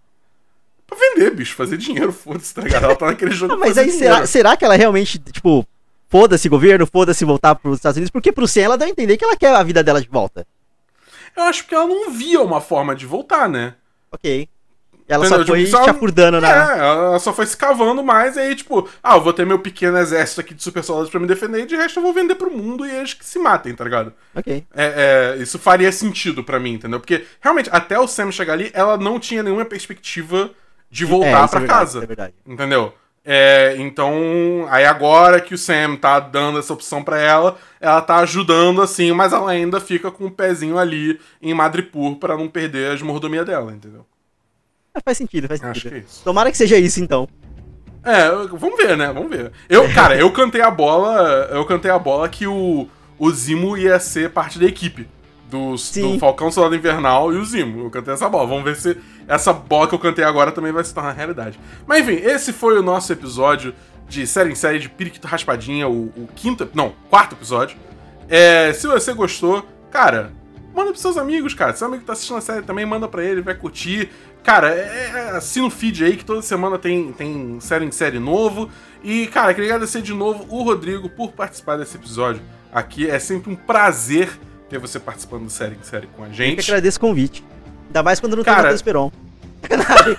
Pra 0.86 0.98
vender, 0.98 1.32
bicho, 1.32 1.56
fazer 1.56 1.78
dinheiro, 1.78 2.12
foda-se, 2.14 2.54
tá 2.54 2.62
ligado? 2.62 2.86
Ela 2.86 2.96
tá 2.96 3.06
naquele 3.08 3.32
jogo. 3.32 3.58
Mas 3.58 3.78
aí 3.78 3.92
será, 3.92 4.26
será 4.26 4.58
que 4.58 4.66
ela 4.66 4.76
realmente, 4.76 5.18
tipo, 5.18 5.66
foda-se 6.10 6.50
governo, 6.50 6.86
foda-se 6.86 7.26
voltar 7.26 7.56
pros 7.56 7.78
Estados 7.78 7.98
Unidos? 7.98 8.12
Porque 8.12 8.32
pro 8.32 8.48
Sam 8.48 8.62
ela 8.62 8.78
dá 8.78 8.86
a 8.86 8.90
entender 8.90 9.18
que 9.18 9.24
ela 9.24 9.38
quer 9.38 9.56
a 9.56 9.64
vida 9.64 9.84
dela 9.84 10.02
de 10.02 10.10
volta. 10.10 10.46
Eu 11.36 11.44
acho 11.44 11.66
que 11.66 11.74
ela 11.74 11.88
não 11.88 12.12
via 12.12 12.42
uma 12.42 12.62
forma 12.62 12.96
de 12.96 13.06
voltar, 13.06 13.50
né? 13.50 13.76
Ok. 14.12 14.48
Ela 15.08 15.26
Entendeu? 15.26 15.46
só 15.46 15.52
foi 15.52 15.66
tipo, 15.66 15.86
chafurdando 15.86 16.40
na. 16.40 16.50
É, 16.50 16.80
ela 16.80 17.20
só 17.20 17.34
foi 17.34 17.46
se 17.46 17.58
cavando 17.58 18.04
mais, 18.04 18.38
e 18.38 18.40
aí, 18.40 18.56
tipo, 18.56 18.88
ah, 19.04 19.16
eu 19.16 19.22
vou 19.22 19.34
ter 19.34 19.46
meu 19.46 19.60
pequeno 19.60 19.98
exército 19.98 20.42
aqui 20.42 20.54
de 20.54 20.64
super 20.64 20.84
soldados 20.84 21.10
pra 21.10 21.20
me 21.20 21.28
defender, 21.28 21.62
e 21.62 21.66
de 21.66 21.76
resto 21.76 22.00
eu 22.00 22.04
vou 22.04 22.14
vender 22.14 22.36
pro 22.36 22.52
mundo 22.52 22.86
e 22.86 22.92
eles 22.92 23.14
que 23.14 23.26
se 23.26 23.38
matem, 23.38 23.76
tá 23.76 23.84
ligado? 23.84 24.14
Ok. 24.34 24.64
É, 24.74 25.36
é, 25.36 25.42
isso 25.42 25.60
faria 25.60 25.92
sentido 25.92 26.44
para 26.44 26.60
mim, 26.60 26.74
entendeu? 26.74 27.00
Porque, 27.00 27.26
realmente, 27.42 27.70
até 27.72 28.00
o 28.00 28.08
Sam 28.08 28.32
chegar 28.32 28.54
ali, 28.54 28.72
ela 28.74 28.98
não 28.98 29.20
tinha 29.20 29.44
nenhuma 29.44 29.66
perspectiva 29.66 30.52
de 30.90 31.04
voltar 31.06 31.46
é, 31.46 31.48
pra 31.48 31.58
é 31.58 31.60
verdade, 31.60 31.68
casa. 31.68 32.04
É 32.04 32.06
verdade. 32.06 32.34
Entendeu? 32.46 32.94
É, 33.26 33.76
então, 33.78 34.68
aí 34.70 34.86
agora 34.86 35.40
que 35.40 35.54
o 35.54 35.58
Sam 35.58 35.96
tá 35.96 36.20
dando 36.20 36.60
essa 36.60 36.74
opção 36.74 37.04
para 37.04 37.18
ela, 37.20 37.58
ela 37.80 38.02
tá 38.02 38.18
ajudando 38.18 38.82
assim, 38.82 39.12
mas 39.14 39.32
ela 39.32 39.50
ainda 39.50 39.80
fica 39.80 40.12
com 40.12 40.26
o 40.26 40.32
pezinho 40.32 40.78
ali 40.78 41.20
em 41.42 41.54
Madripoor 41.54 42.18
para 42.18 42.38
não 42.38 42.50
perder 42.50 42.92
as 42.92 43.02
mordomias 43.02 43.46
dela, 43.46 43.72
entendeu? 43.72 44.06
Faz 45.04 45.18
sentido, 45.18 45.48
faz 45.48 45.60
sentido. 45.60 45.78
Acho 45.78 45.90
que 45.90 45.96
é 45.96 45.98
isso. 46.00 46.24
Tomara 46.24 46.52
que 46.52 46.58
seja 46.58 46.78
isso, 46.78 47.02
então. 47.02 47.28
É, 48.04 48.30
vamos 48.30 48.78
ver, 48.78 48.98
né? 48.98 49.12
Vamos 49.14 49.30
ver. 49.30 49.52
Eu, 49.70 49.90
cara, 49.94 50.16
eu 50.16 50.32
cantei 50.32 50.62
a 50.62 50.70
bola. 50.70 51.50
Eu 51.52 51.66
cantei 51.66 51.90
a 51.90 51.98
bola 51.98 52.30
que 52.30 52.46
o, 52.46 52.88
o 53.18 53.32
Zimo 53.32 53.78
ia 53.78 54.00
ser 54.00 54.30
parte 54.30 54.60
da 54.60 54.66
equipe. 54.66 55.08
Do, 55.50 55.76
do 55.76 56.20
Falcão 56.20 56.52
Soldado 56.52 56.76
Invernal 56.76 57.32
e 57.32 57.38
o 57.38 57.46
Zimo. 57.46 57.86
Eu 57.86 57.90
cantei 57.90 58.14
essa 58.14 58.28
bola. 58.28 58.48
Vamos 58.48 58.64
ver 58.64 58.76
se 58.76 58.98
essa 59.28 59.54
bola 59.54 59.88
que 59.88 59.96
eu 59.96 60.00
cantei 60.00 60.24
agora 60.24 60.52
também 60.52 60.72
vai 60.72 60.84
se 60.84 60.94
tornar 60.94 61.12
realidade. 61.12 61.60
Mas 61.86 62.02
enfim, 62.02 62.22
esse 62.24 62.52
foi 62.52 62.78
o 62.78 62.82
nosso 62.82 63.14
episódio 63.14 63.74
de 64.08 64.26
série 64.28 64.52
em 64.52 64.56
série 64.56 64.80
de 64.80 64.90
Periquito 64.90 65.28
Raspadinha, 65.28 65.88
o, 65.88 66.06
o 66.18 66.28
quinto. 66.36 66.68
Não, 66.74 66.94
quarto 67.10 67.36
episódio. 67.36 67.78
É, 68.28 68.74
se 68.74 68.88
você 68.88 69.14
gostou, 69.14 69.66
cara, 69.92 70.32
manda 70.74 70.90
pros 70.90 71.02
seus 71.02 71.18
amigos, 71.18 71.54
cara. 71.54 71.72
Se 71.72 71.80
seu 71.80 71.88
amigo 71.88 72.04
tá 72.04 72.14
assistindo 72.14 72.38
a 72.38 72.42
série 72.42 72.64
também, 72.64 72.86
manda 72.86 73.08
pra 73.08 73.24
ele, 73.24 73.42
vai 73.42 73.54
curtir. 73.54 74.10
Cara, 74.44 74.76
é, 74.76 75.12
é, 75.14 75.30
assina 75.38 75.66
o 75.66 75.70
feed 75.70 76.04
aí 76.04 76.18
que 76.18 76.26
toda 76.26 76.42
semana 76.42 76.78
tem, 76.78 77.14
tem 77.14 77.60
série 77.62 77.86
em 77.86 77.92
série 77.92 78.20
novo. 78.20 78.70
E, 79.02 79.28
cara, 79.28 79.54
queria 79.54 79.70
agradecer 79.70 80.02
de 80.02 80.14
novo 80.14 80.46
o 80.50 80.64
Rodrigo 80.64 81.10
por 81.10 81.32
participar 81.32 81.78
desse 81.78 81.96
episódio 81.96 82.42
aqui. 82.72 83.10
É 83.10 83.20
sempre 83.20 83.52
um 83.52 83.56
prazer 83.56 84.30
ter 84.70 84.80
você 84.80 85.00
participando 85.00 85.46
do 85.46 85.50
série 85.50 85.76
em 85.76 85.84
série 85.84 86.08
com 86.08 86.24
a 86.24 86.30
gente. 86.30 86.58
Eu 86.58 86.64
que 86.66 86.72
agradeço 86.72 86.98
o 86.98 87.02
convite. 87.02 87.44
Ainda 87.88 88.04
mais 88.04 88.20
quando 88.20 88.36
não 88.36 88.44
tem 88.44 88.54
o 88.54 88.58
Matheus 88.58 88.82
Peron. 88.82 89.12
Caralho! 89.64 90.18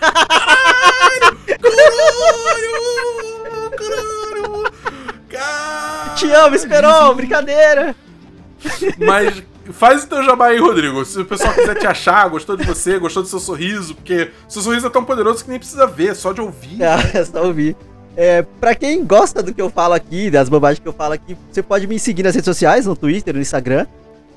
Caralho! 5.29 6.15
Te 6.17 6.31
amo, 6.31 6.55
Esperon! 6.55 7.15
Brincadeira! 7.15 7.95
Mas, 8.99 9.43
faz 9.73 10.05
o 10.05 10.07
teu 10.09 10.23
jabá 10.23 10.47
aí, 10.47 10.59
Rodrigo. 10.59 11.05
Se 11.05 11.19
o 11.21 11.25
pessoal 11.25 11.55
quiser 11.55 11.75
te 11.77 11.87
achar, 11.87 12.29
gostou 12.31 12.57
de 12.57 12.65
você, 12.65 12.99
gostou 12.99 13.23
do 13.23 13.29
seu 13.29 13.41
sorriso, 13.41 13.95
porque 13.95 14.31
seu 14.49 14.63
sorriso 14.63 14.87
é 14.87 14.91
tão 14.91 15.05
poderoso 15.05 15.45
que 15.45 15.51
nem 15.51 15.59
precisa 15.59 15.87
ver, 15.87 16.15
só 16.15 16.33
de 16.33 16.41
ouvir. 16.41 16.83
Ah, 16.83 16.99
é 17.15 17.25
só 17.25 17.45
ouvir. 17.45 17.77
É, 18.17 18.43
pra 18.61 18.75
quem 18.75 19.05
gosta 19.05 19.43
do 19.43 19.53
que 19.53 19.61
eu 19.61 19.69
falo 19.69 19.95
aqui, 19.95 20.31
das 20.31 20.49
bobagens 20.49 20.79
que 20.79 20.89
eu 20.89 20.93
falo 20.93 21.15
aqui, 21.15 21.37
você 21.51 21.63
pode 21.63 21.87
me 21.87 21.99
seguir 21.99 22.23
nas 22.23 22.35
redes 22.35 22.47
sociais, 22.47 22.87
no 22.87 22.95
Twitter, 22.95 23.35
no 23.35 23.41
Instagram. 23.41 23.87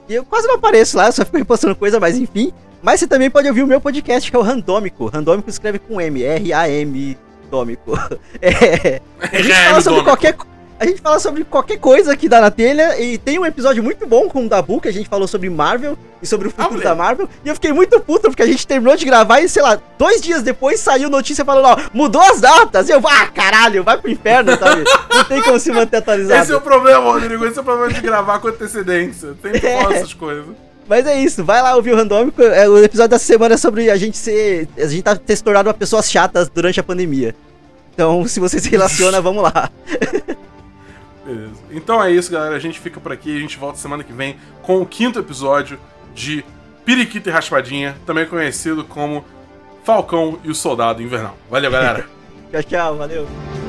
E 0.09 0.15
eu 0.15 0.25
quase 0.25 0.47
não 0.47 0.55
apareço 0.55 0.97
lá, 0.97 1.11
só 1.11 1.23
fico 1.23 1.37
repostando 1.37 1.75
coisa, 1.75 1.99
mas 1.99 2.17
enfim. 2.17 2.51
Mas 2.81 2.99
você 2.99 3.07
também 3.07 3.29
pode 3.29 3.47
ouvir 3.47 3.63
o 3.63 3.67
meu 3.67 3.81
podcast, 3.81 4.29
que 4.29 4.35
é 4.35 4.39
o 4.39 4.43
Randômico. 4.43 5.07
Randômico 5.07 5.49
escreve 5.49 5.79
com 5.79 5.99
M, 5.99 6.23
R-A-M, 6.23 7.17
Dômico. 7.49 7.91
É, 8.41 9.01
a 9.19 9.41
gente 9.41 9.53
fala 9.53 9.81
sobre 9.81 10.03
qualquer 10.03 10.35
a 10.79 10.85
gente 10.85 11.01
fala 11.01 11.19
sobre 11.19 11.43
qualquer 11.43 11.79
coisa 11.79 12.15
que 12.15 12.29
dá 12.29 12.39
na 12.39 12.51
telha 12.51 12.99
e 13.01 13.17
tem 13.17 13.39
um 13.39 13.45
episódio 13.45 13.83
muito 13.83 14.05
bom 14.05 14.29
com 14.29 14.45
o 14.45 14.49
Dabu 14.49 14.79
que 14.79 14.87
a 14.87 14.93
gente 14.93 15.09
falou 15.09 15.27
sobre 15.27 15.49
Marvel 15.49 15.97
e 16.21 16.27
sobre 16.27 16.47
o 16.47 16.51
futuro 16.51 16.79
ah, 16.81 16.83
da 16.83 16.95
Marvel. 16.95 17.27
E 17.43 17.49
eu 17.49 17.55
fiquei 17.55 17.73
muito 17.73 17.99
puto 17.99 18.29
porque 18.29 18.43
a 18.43 18.45
gente 18.45 18.65
terminou 18.65 18.95
de 18.95 19.03
gravar 19.03 19.41
e, 19.41 19.49
sei 19.49 19.63
lá, 19.63 19.79
dois 19.97 20.21
dias 20.21 20.43
depois 20.43 20.79
saiu 20.79 21.09
notícia 21.09 21.43
falando, 21.43 21.65
ó, 21.65 21.89
mudou 21.93 22.21
as 22.21 22.39
datas. 22.39 22.89
E 22.89 22.91
eu, 22.91 23.01
ah, 23.05 23.27
caralho, 23.27 23.83
vai 23.83 23.97
pro 23.97 24.11
inferno, 24.11 24.55
sabe? 24.57 24.83
Não 25.09 25.23
tem 25.23 25.41
como 25.41 25.59
se 25.59 25.71
manter 25.71 25.97
atualizado. 25.97 26.43
Esse 26.43 26.51
é 26.51 26.55
o 26.55 26.61
problema, 26.61 27.11
Rodrigo. 27.11 27.45
Esse 27.45 27.57
é 27.57 27.61
o 27.61 27.65
problema 27.65 27.93
de 27.93 28.01
gravar 28.01 28.39
com 28.39 28.47
antecedência. 28.47 29.35
Tem 29.41 29.53
que 29.53 29.65
é. 29.65 29.93
essas 29.93 30.13
coisas. 30.13 30.45
Mas 30.87 31.05
é 31.05 31.19
isso, 31.19 31.43
vai 31.43 31.61
lá 31.61 31.75
ouvir 31.75 31.91
o 31.91 31.95
Randômico. 31.95 32.41
É, 32.41 32.69
o 32.69 32.81
episódio 32.81 33.09
dessa 33.09 33.25
semana 33.25 33.55
é 33.55 33.57
sobre 33.57 33.89
a 33.89 33.97
gente 33.97 34.17
ser. 34.17 34.69
A 34.77 34.87
gente 34.87 35.01
tá 35.01 35.15
ter 35.15 35.35
se 35.35 35.43
tornado 35.43 35.67
uma 35.67 35.73
pessoas 35.73 36.09
chatas 36.09 36.47
durante 36.49 36.79
a 36.79 36.83
pandemia. 36.83 37.35
Então, 37.93 38.27
se 38.27 38.39
você 38.39 38.59
se 38.59 38.69
relaciona, 38.69 39.19
vamos 39.19 39.43
lá. 39.43 39.69
Beleza. 41.27 41.61
Então 41.69 42.01
é 42.01 42.09
isso, 42.09 42.31
galera. 42.31 42.55
A 42.55 42.59
gente 42.59 42.79
fica 42.79 43.01
por 43.01 43.11
aqui. 43.11 43.35
A 43.35 43.39
gente 43.39 43.57
volta 43.57 43.77
semana 43.77 44.01
que 44.01 44.13
vem 44.13 44.37
com 44.61 44.81
o 44.81 44.85
quinto 44.85 45.19
episódio 45.19 45.77
de 46.15 46.43
Periquito 46.85 47.27
e 47.27 47.31
Raspadinha, 47.31 47.97
também 48.05 48.25
conhecido 48.25 48.85
como 48.85 49.25
Falcão 49.83 50.39
e 50.41 50.49
o 50.49 50.55
Soldado 50.55 51.03
Invernal. 51.03 51.37
Valeu, 51.49 51.69
galera. 51.69 52.07
tchau, 52.49 52.63
tchau. 52.63 52.97
Valeu. 52.97 53.66